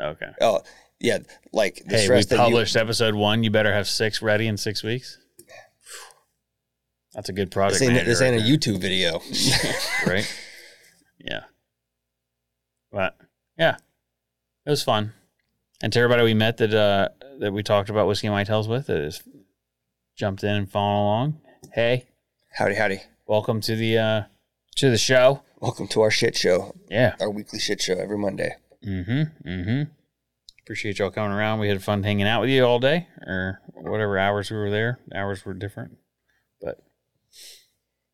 okay. 0.00 0.30
Oh 0.40 0.60
yeah, 1.00 1.18
like 1.52 1.82
the 1.86 1.96
Hey, 1.96 2.02
we 2.02 2.04
stress 2.04 2.26
that 2.26 2.36
you- 2.36 2.40
published 2.42 2.76
episode 2.76 3.14
one. 3.14 3.42
You 3.44 3.50
better 3.50 3.72
have 3.74 3.86
six 3.88 4.22
ready 4.22 4.46
in 4.46 4.56
six 4.56 4.82
weeks. 4.82 5.18
That's 7.14 7.28
a 7.28 7.32
good 7.32 7.50
project. 7.50 7.80
This 7.80 7.88
ain't, 7.88 8.04
this 8.06 8.20
right 8.20 8.34
a. 8.34 8.38
YouTube 8.42 8.80
video. 8.80 9.20
right? 10.06 10.26
Yeah. 11.18 11.44
But 12.90 13.16
yeah, 13.58 13.76
it 14.66 14.70
was 14.70 14.82
fun. 14.82 15.12
And 15.82 15.92
to 15.92 15.98
everybody 16.00 16.24
we 16.24 16.34
met 16.34 16.56
that 16.58 16.74
uh, 16.74 17.08
that 17.40 17.52
we 17.52 17.62
talked 17.62 17.90
about 17.90 18.06
whiskey 18.06 18.26
and 18.26 18.34
white 18.34 18.46
tails 18.46 18.68
with, 18.68 18.86
that 18.86 19.02
has 19.02 19.22
jumped 20.16 20.42
in 20.44 20.50
and 20.50 20.70
following 20.70 21.00
along. 21.02 21.40
Hey, 21.72 22.04
howdy, 22.56 22.74
howdy. 22.74 23.00
welcome 23.26 23.60
to 23.62 23.76
the 23.76 23.98
uh, 23.98 24.22
to 24.76 24.90
the 24.90 24.98
show. 24.98 25.42
Welcome 25.60 25.88
to 25.88 26.02
our 26.02 26.10
shit 26.10 26.36
show, 26.36 26.74
Yeah. 26.90 27.14
our 27.20 27.30
weekly 27.30 27.58
shit 27.58 27.80
show 27.80 27.94
every 27.94 28.18
Monday. 28.18 28.56
Mm-hmm. 28.86 29.48
Mm-hmm. 29.48 29.82
Appreciate 30.62 30.98
y'all 30.98 31.10
coming 31.10 31.32
around. 31.32 31.58
We 31.60 31.68
had 31.68 31.82
fun 31.82 32.02
hanging 32.02 32.26
out 32.26 32.42
with 32.42 32.50
you 32.50 32.64
all 32.64 32.78
day, 32.78 33.08
or 33.26 33.60
whatever 33.74 34.18
hours 34.18 34.50
we 34.50 34.56
were 34.58 34.70
there. 34.70 34.98
Hours 35.14 35.44
were 35.44 35.54
different, 35.54 35.96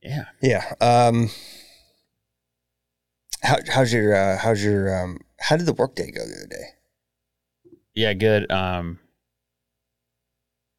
yeah. 0.03 0.25
Yeah. 0.41 0.75
Um. 0.81 1.31
How, 3.43 3.57
how's 3.69 3.93
your 3.93 4.15
uh, 4.15 4.39
how's 4.39 4.63
your 4.63 5.03
um 5.03 5.19
how 5.39 5.57
did 5.57 5.67
the 5.67 5.73
workday 5.73 6.11
go 6.11 6.27
the 6.27 6.35
other 6.37 6.47
day? 6.47 6.67
Yeah, 7.95 8.13
good. 8.13 8.51
Um, 8.51 8.99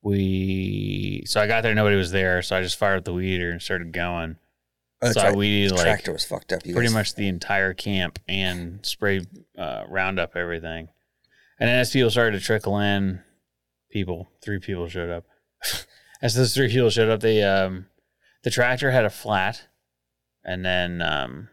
we 0.04 1.24
so 1.26 1.42
I 1.42 1.48
got 1.48 1.62
there, 1.62 1.76
nobody 1.76 1.96
was 1.96 2.12
there, 2.12 2.42
so 2.42 2.56
I 2.56 2.62
just 2.62 2.78
fired 2.78 2.98
up 2.98 3.06
the 3.06 3.14
weed 3.14 3.36
eater 3.36 3.52
and 3.52 3.62
started 3.62 3.92
going. 3.92 4.38
Oh, 5.04 5.12
so 5.12 5.22
I 5.22 5.28
right. 5.30 5.36
weeded 5.36 5.72
like 5.72 5.82
tractor 5.82 6.14
was 6.14 6.24
fucked 6.24 6.54
up. 6.54 6.66
You 6.66 6.74
pretty 6.74 6.88
guys- 6.90 6.94
much 6.94 7.16
the 7.16 7.28
entire 7.28 7.74
camp 7.74 8.20
and 8.28 8.86
sprayed 8.86 9.28
uh, 9.58 9.86
Roundup 9.90 10.36
everything. 10.36 10.90
And 11.60 11.70
then 11.70 11.80
as 11.80 11.92
people 11.92 12.10
started 12.10 12.40
to 12.40 12.46
trickle 12.46 12.80
in, 12.80 13.22
people, 13.92 14.32
three 14.44 14.60
people 14.60 14.88
showed 14.88 15.10
up. 15.10 15.26
as 16.22 16.36
those 16.36 16.54
three 16.56 16.70
people 16.70 16.90
showed 16.90 17.10
up, 17.10 17.20
they 17.20 17.44
um, 17.44 17.86
the 18.44 18.50
tractor 18.52 18.92
had 18.92 19.06
a 19.06 19.10
flat, 19.10 19.64
and 20.44 20.66
then 20.66 21.02
um, 21.02 21.50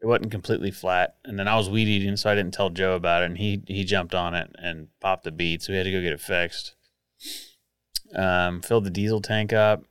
it 0.00 0.06
wasn't 0.06 0.30
completely 0.30 0.70
flat. 0.70 1.16
And 1.24 1.38
then 1.38 1.48
I 1.48 1.56
was 1.56 1.68
weed 1.70 1.88
eating, 1.88 2.16
so 2.16 2.30
I 2.30 2.34
didn't 2.34 2.54
tell 2.54 2.70
Joe 2.70 2.94
about 2.94 3.22
it, 3.22 3.26
and 3.26 3.38
he 3.38 3.62
he 3.66 3.84
jumped 3.84 4.14
on 4.14 4.34
it 4.34 4.50
and 4.58 4.88
popped 5.00 5.24
the 5.24 5.32
bead, 5.32 5.62
so 5.62 5.72
we 5.72 5.76
had 5.76 5.84
to 5.84 5.92
go 5.92 6.00
get 6.00 6.12
it 6.12 6.20
fixed. 6.20 6.74
Um, 8.14 8.62
filled 8.62 8.84
the 8.84 8.90
diesel 8.90 9.20
tank 9.20 9.52
up. 9.52 9.84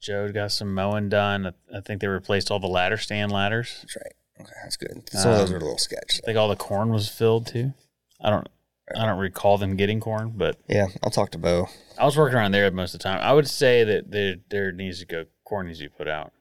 Joe 0.00 0.30
got 0.30 0.52
some 0.52 0.74
mowing 0.74 1.08
done. 1.08 1.52
I- 1.74 1.80
think 1.80 2.00
they 2.00 2.06
replaced 2.08 2.50
all 2.50 2.60
the 2.60 2.66
ladder 2.68 2.96
stand 2.98 3.32
ladders. 3.32 3.78
That's 3.82 3.96
right. 3.96 4.12
Okay, 4.40 4.52
that's 4.62 4.76
good. 4.76 5.08
Some 5.10 5.30
of 5.32 5.38
those 5.38 5.48
Um, 5.50 5.54
are 5.54 5.58
a 5.58 5.60
little 5.60 5.78
sketch. 5.78 6.20
I 6.22 6.26
think 6.26 6.38
all 6.38 6.48
the 6.48 6.56
corn 6.56 6.90
was 6.90 7.08
filled 7.08 7.46
too. 7.46 7.72
I 8.20 8.30
don't 8.30 8.48
I 8.94 9.06
don't 9.06 9.18
recall 9.18 9.56
them 9.56 9.76
getting 9.76 9.98
corn, 9.98 10.32
but 10.36 10.58
Yeah, 10.68 10.88
I'll 11.02 11.10
talk 11.10 11.30
to 11.30 11.38
Bo. 11.38 11.68
I 11.98 12.04
was 12.04 12.16
working 12.18 12.36
around 12.36 12.52
there 12.52 12.70
most 12.70 12.92
of 12.94 13.00
the 13.00 13.04
time. 13.04 13.18
I 13.22 13.32
would 13.32 13.48
say 13.48 13.82
that 13.84 14.10
there 14.10 14.36
there 14.50 14.72
needs 14.72 14.98
to 15.00 15.06
go 15.06 15.24
corn 15.44 15.68
you 15.74 15.90
put 15.90 16.08
out. 16.08 16.32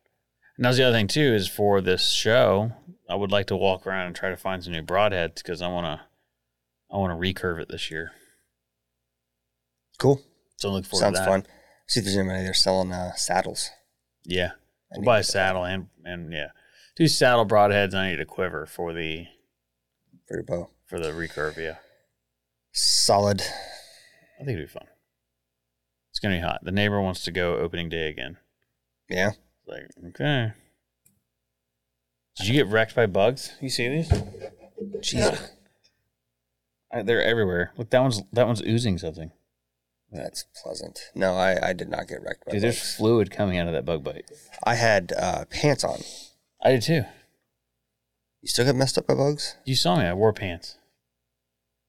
And 0.58 0.66
that's 0.66 0.78
the 0.78 0.84
other 0.84 0.96
thing 0.98 1.08
too 1.08 1.34
is 1.34 1.48
for 1.48 1.82
this 1.82 2.12
show, 2.12 2.72
I 3.10 3.16
would 3.16 3.32
like 3.32 3.48
to 3.48 3.56
walk 3.56 3.86
around 3.88 4.08
and 4.08 4.16
try 4.16 4.30
to 4.30 4.38
find 4.38 4.64
some 4.64 4.74
new 4.74 4.84
broadheads 4.84 5.36
because 5.36 5.62
I 5.62 5.68
want 5.68 5.86
to 5.86 6.02
I 6.92 6.98
want 6.98 7.12
to 7.12 7.16
recurve 7.34 7.60
it 7.60 7.70
this 7.70 7.90
year. 7.90 8.12
Cool. 9.98 10.22
So 10.58 10.70
look 10.72 10.86
forward 10.86 11.02
Sounds 11.02 11.20
to 11.20 11.26
that. 11.26 11.28
fun. 11.30 11.46
See 11.88 12.00
if 12.00 12.06
there's 12.06 12.18
anybody 12.18 12.44
there 12.44 12.54
selling 12.54 12.92
uh, 12.92 13.14
saddles. 13.16 13.70
Yeah, 14.26 14.52
I 14.94 14.98
I'll 14.98 15.04
buy 15.04 15.20
a 15.20 15.24
saddle 15.24 15.66
and 15.66 15.88
and 16.06 16.32
yeah, 16.32 16.50
two 16.96 17.08
saddle 17.08 17.46
broadheads. 17.46 17.94
I 17.94 18.12
need 18.12 18.20
a 18.20 18.26
quiver 18.26 18.66
for 18.66 18.94
the 18.94 19.26
for 20.28 20.36
your 20.38 20.44
bow. 20.44 20.70
for 20.86 21.00
the 21.00 21.10
recurve. 21.10 21.58
Yeah, 21.58 21.78
Solid. 22.72 23.42
I 23.42 24.46
think 24.46 24.56
it'd 24.58 24.68
be 24.68 24.72
fun. 24.72 24.88
It's 26.12 26.20
gonna 26.20 26.36
be 26.38 26.42
hot. 26.42 26.62
The 26.64 26.72
neighbor 26.72 27.02
wants 27.02 27.24
to 27.24 27.32
go 27.32 27.58
opening 27.58 27.90
day 27.90 28.08
again. 28.08 28.38
Yeah. 29.14 29.32
Like, 29.68 29.84
okay. 30.10 30.52
Did 32.38 32.48
you 32.48 32.54
get 32.54 32.68
wrecked 32.68 32.96
by 32.96 33.06
bugs? 33.06 33.54
You 33.62 33.70
see 33.70 33.88
these? 33.88 34.12
Jesus. 35.02 35.52
I, 36.92 37.02
they're 37.04 37.24
everywhere. 37.24 37.72
Look, 37.78 37.90
that 37.92 38.02
one's 38.02 38.22
that 38.34 38.46
one's 38.48 38.62
oozing 38.62 38.98
something. 38.98 39.32
That's 40.12 40.46
pleasant. 40.62 41.00
No, 41.16 41.34
I, 41.34 41.70
I 41.70 41.74
did 41.74 41.90
not 41.90 42.08
get 42.08 42.22
wrecked 42.22 42.46
by 42.46 42.52
Dude, 42.52 42.62
there's 42.62 42.96
fluid 42.96 43.32
coming 43.32 43.58
out 43.58 43.68
of 43.68 43.74
that 43.74 43.86
bug 43.86 44.04
bite. 44.04 44.30
I 44.64 44.76
had 44.76 45.12
uh, 45.18 45.46
pants 45.50 45.84
on. 45.84 46.00
I 46.64 46.72
did 46.72 46.82
too. 46.84 47.04
You 48.42 48.48
still 48.48 48.66
get 48.66 48.76
messed 48.76 48.98
up 48.98 49.08
by 49.08 49.16
bugs? 49.16 49.56
You 49.66 49.76
saw 49.76 49.98
me. 49.98 50.06
I 50.06 50.14
wore 50.14 50.34
pants. 50.34 50.78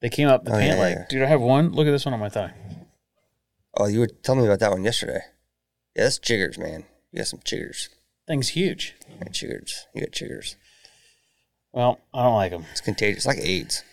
They 0.01 0.09
came 0.09 0.27
up 0.27 0.43
the 0.43 0.51
Oh, 0.51 0.59
pant 0.59 0.77
yeah, 0.77 0.83
like, 0.83 0.95
yeah. 0.95 1.05
dude, 1.09 1.21
I 1.23 1.27
have 1.27 1.41
one. 1.41 1.71
Look 1.73 1.85
at 1.87 1.91
this 1.91 2.05
one 2.05 2.13
on 2.13 2.19
my 2.19 2.29
thigh. 2.29 2.53
Oh, 3.77 3.87
you 3.87 3.99
were 3.99 4.07
telling 4.07 4.41
me 4.41 4.47
about 4.47 4.59
that 4.59 4.71
one 4.71 4.83
yesterday. 4.83 5.19
Yeah, 5.95 6.03
that's 6.03 6.17
chiggers, 6.19 6.57
man. 6.57 6.85
You 7.15 7.19
got 7.19 7.27
some 7.27 7.39
chiggers. 7.39 7.87
Thing's 8.27 8.49
huge. 8.49 8.93
You 9.07 9.19
got 9.19 9.31
chiggers. 9.31 9.85
You 9.93 10.01
got 10.01 10.11
chiggers. 10.11 10.57
Well, 11.71 12.01
I 12.13 12.23
don't 12.23 12.35
like 12.35 12.51
them. 12.51 12.65
It's 12.73 12.81
contagious. 12.81 13.19
It's 13.19 13.25
like 13.25 13.37
AIDS. 13.37 13.85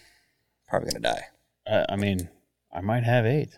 Probably 0.67 0.91
gonna 0.91 1.15
die. 1.15 1.27
Uh, 1.65 1.85
I 1.89 1.95
mean, 1.95 2.31
I 2.75 2.81
might 2.81 3.05
have 3.05 3.25
AIDS. 3.25 3.57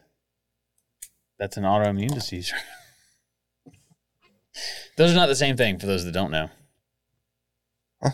That's 1.39 1.57
an 1.57 1.63
autoimmune 1.65 2.13
disease. 2.13 2.53
those 4.99 5.13
are 5.13 5.17
not 5.17 5.29
the 5.29 5.35
same 5.35 5.57
thing 5.57 5.79
for 5.79 5.87
those 5.87 6.05
that 6.05 6.13
don't 6.13 6.31
know. 6.31 6.51
huh? 8.03 8.11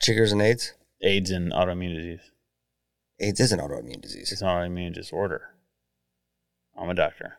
Chiggers 0.00 0.30
and 0.30 0.40
AIDS. 0.40 0.74
AIDS 1.02 1.32
and 1.32 1.50
autoimmune 1.50 1.96
disease. 1.96 2.30
AIDS 3.18 3.40
is 3.40 3.50
an 3.50 3.58
autoimmune 3.58 4.00
disease. 4.00 4.30
It's 4.30 4.42
an 4.42 4.46
autoimmune 4.46 4.94
disorder. 4.94 5.50
I'm 6.78 6.88
a 6.88 6.94
doctor. 6.94 7.38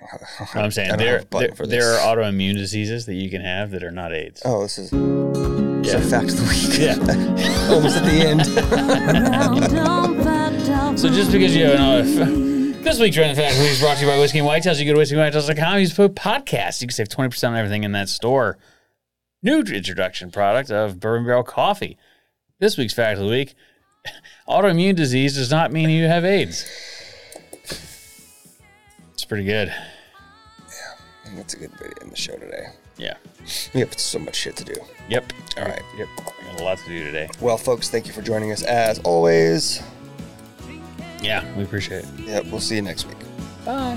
What 0.00 0.56
I'm 0.56 0.70
saying 0.70 0.96
there, 0.96 1.18
have 1.18 1.22
a 1.22 1.26
button 1.26 1.54
there, 1.56 1.66
there 1.66 1.94
are 1.94 2.16
autoimmune 2.16 2.54
diseases 2.54 3.06
that 3.06 3.14
you 3.14 3.30
can 3.30 3.42
have 3.42 3.70
that 3.70 3.82
are 3.82 3.90
not 3.90 4.12
AIDS. 4.12 4.42
Oh, 4.44 4.62
this 4.62 4.78
is 4.78 4.90
it's 4.92 5.94
a 5.94 6.00
fact 6.00 6.30
of 6.30 6.36
the 6.36 6.44
week. 6.44 6.78
Yeah. 6.78 6.94
Almost 7.74 7.96
at 7.98 8.04
the 8.04 8.20
end. 8.26 8.40
So 10.98 11.08
just 11.08 11.32
because 11.32 11.56
you 11.56 11.64
have 11.64 11.76
an 11.76 11.80
uh, 11.80 12.82
this 12.82 12.98
week's 13.00 13.16
Random 13.16 13.36
Fact 13.36 13.52
of 13.52 13.58
the 13.58 13.62
Week 13.62 13.72
is 13.72 13.80
brought 13.80 13.96
to 13.96 14.04
you 14.04 14.10
by 14.10 14.18
Whiskey 14.18 14.38
and 14.38 14.46
White 14.46 14.62
Whitetails. 14.62 14.78
You 14.78 14.92
go 14.92 14.98
to 14.98 15.00
whiskeyandwhitetails.com, 15.00 15.78
use 15.78 15.94
code 15.94 16.14
podcast. 16.16 16.82
You 16.82 16.88
can 16.88 16.94
save 16.94 17.08
20% 17.08 17.48
on 17.48 17.56
everything 17.56 17.84
in 17.84 17.92
that 17.92 18.08
store. 18.10 18.58
New 19.42 19.60
introduction 19.60 20.30
product 20.30 20.70
of 20.70 21.00
Bourbon 21.00 21.24
Barrel 21.24 21.42
Coffee. 21.42 21.96
This 22.58 22.76
week's 22.76 22.92
Fact 22.92 23.18
of 23.18 23.24
the 23.24 23.30
Week 23.30 23.54
autoimmune 24.48 24.96
disease 24.96 25.34
does 25.36 25.50
not 25.50 25.72
mean 25.72 25.90
you 25.90 26.06
have 26.06 26.24
AIDS. 26.24 26.64
Pretty 29.30 29.44
good. 29.44 29.68
Yeah, 29.68 30.74
and 31.24 31.38
that's 31.38 31.54
a 31.54 31.56
good 31.56 31.70
way 31.80 31.88
to 31.88 32.02
end 32.02 32.10
the 32.10 32.16
show 32.16 32.36
today. 32.36 32.66
Yeah. 32.98 33.14
We 33.72 33.78
have 33.78 33.96
so 33.96 34.18
much 34.18 34.34
shit 34.34 34.56
to 34.56 34.64
do. 34.64 34.74
Yep. 35.08 35.32
All 35.56 35.66
right. 35.66 35.82
Yep. 35.96 36.08
We 36.18 36.46
got 36.46 36.60
a 36.60 36.64
lot 36.64 36.78
to 36.78 36.88
do 36.88 37.04
today. 37.04 37.28
Well, 37.40 37.56
folks, 37.56 37.88
thank 37.88 38.08
you 38.08 38.12
for 38.12 38.22
joining 38.22 38.50
us 38.50 38.64
as 38.64 38.98
always. 38.98 39.84
Yeah, 41.22 41.44
we 41.56 41.62
appreciate 41.62 42.02
it. 42.02 42.08
Yep, 42.26 42.46
we'll 42.46 42.60
see 42.60 42.74
you 42.74 42.82
next 42.82 43.06
week. 43.06 43.18
Bye. 43.64 43.96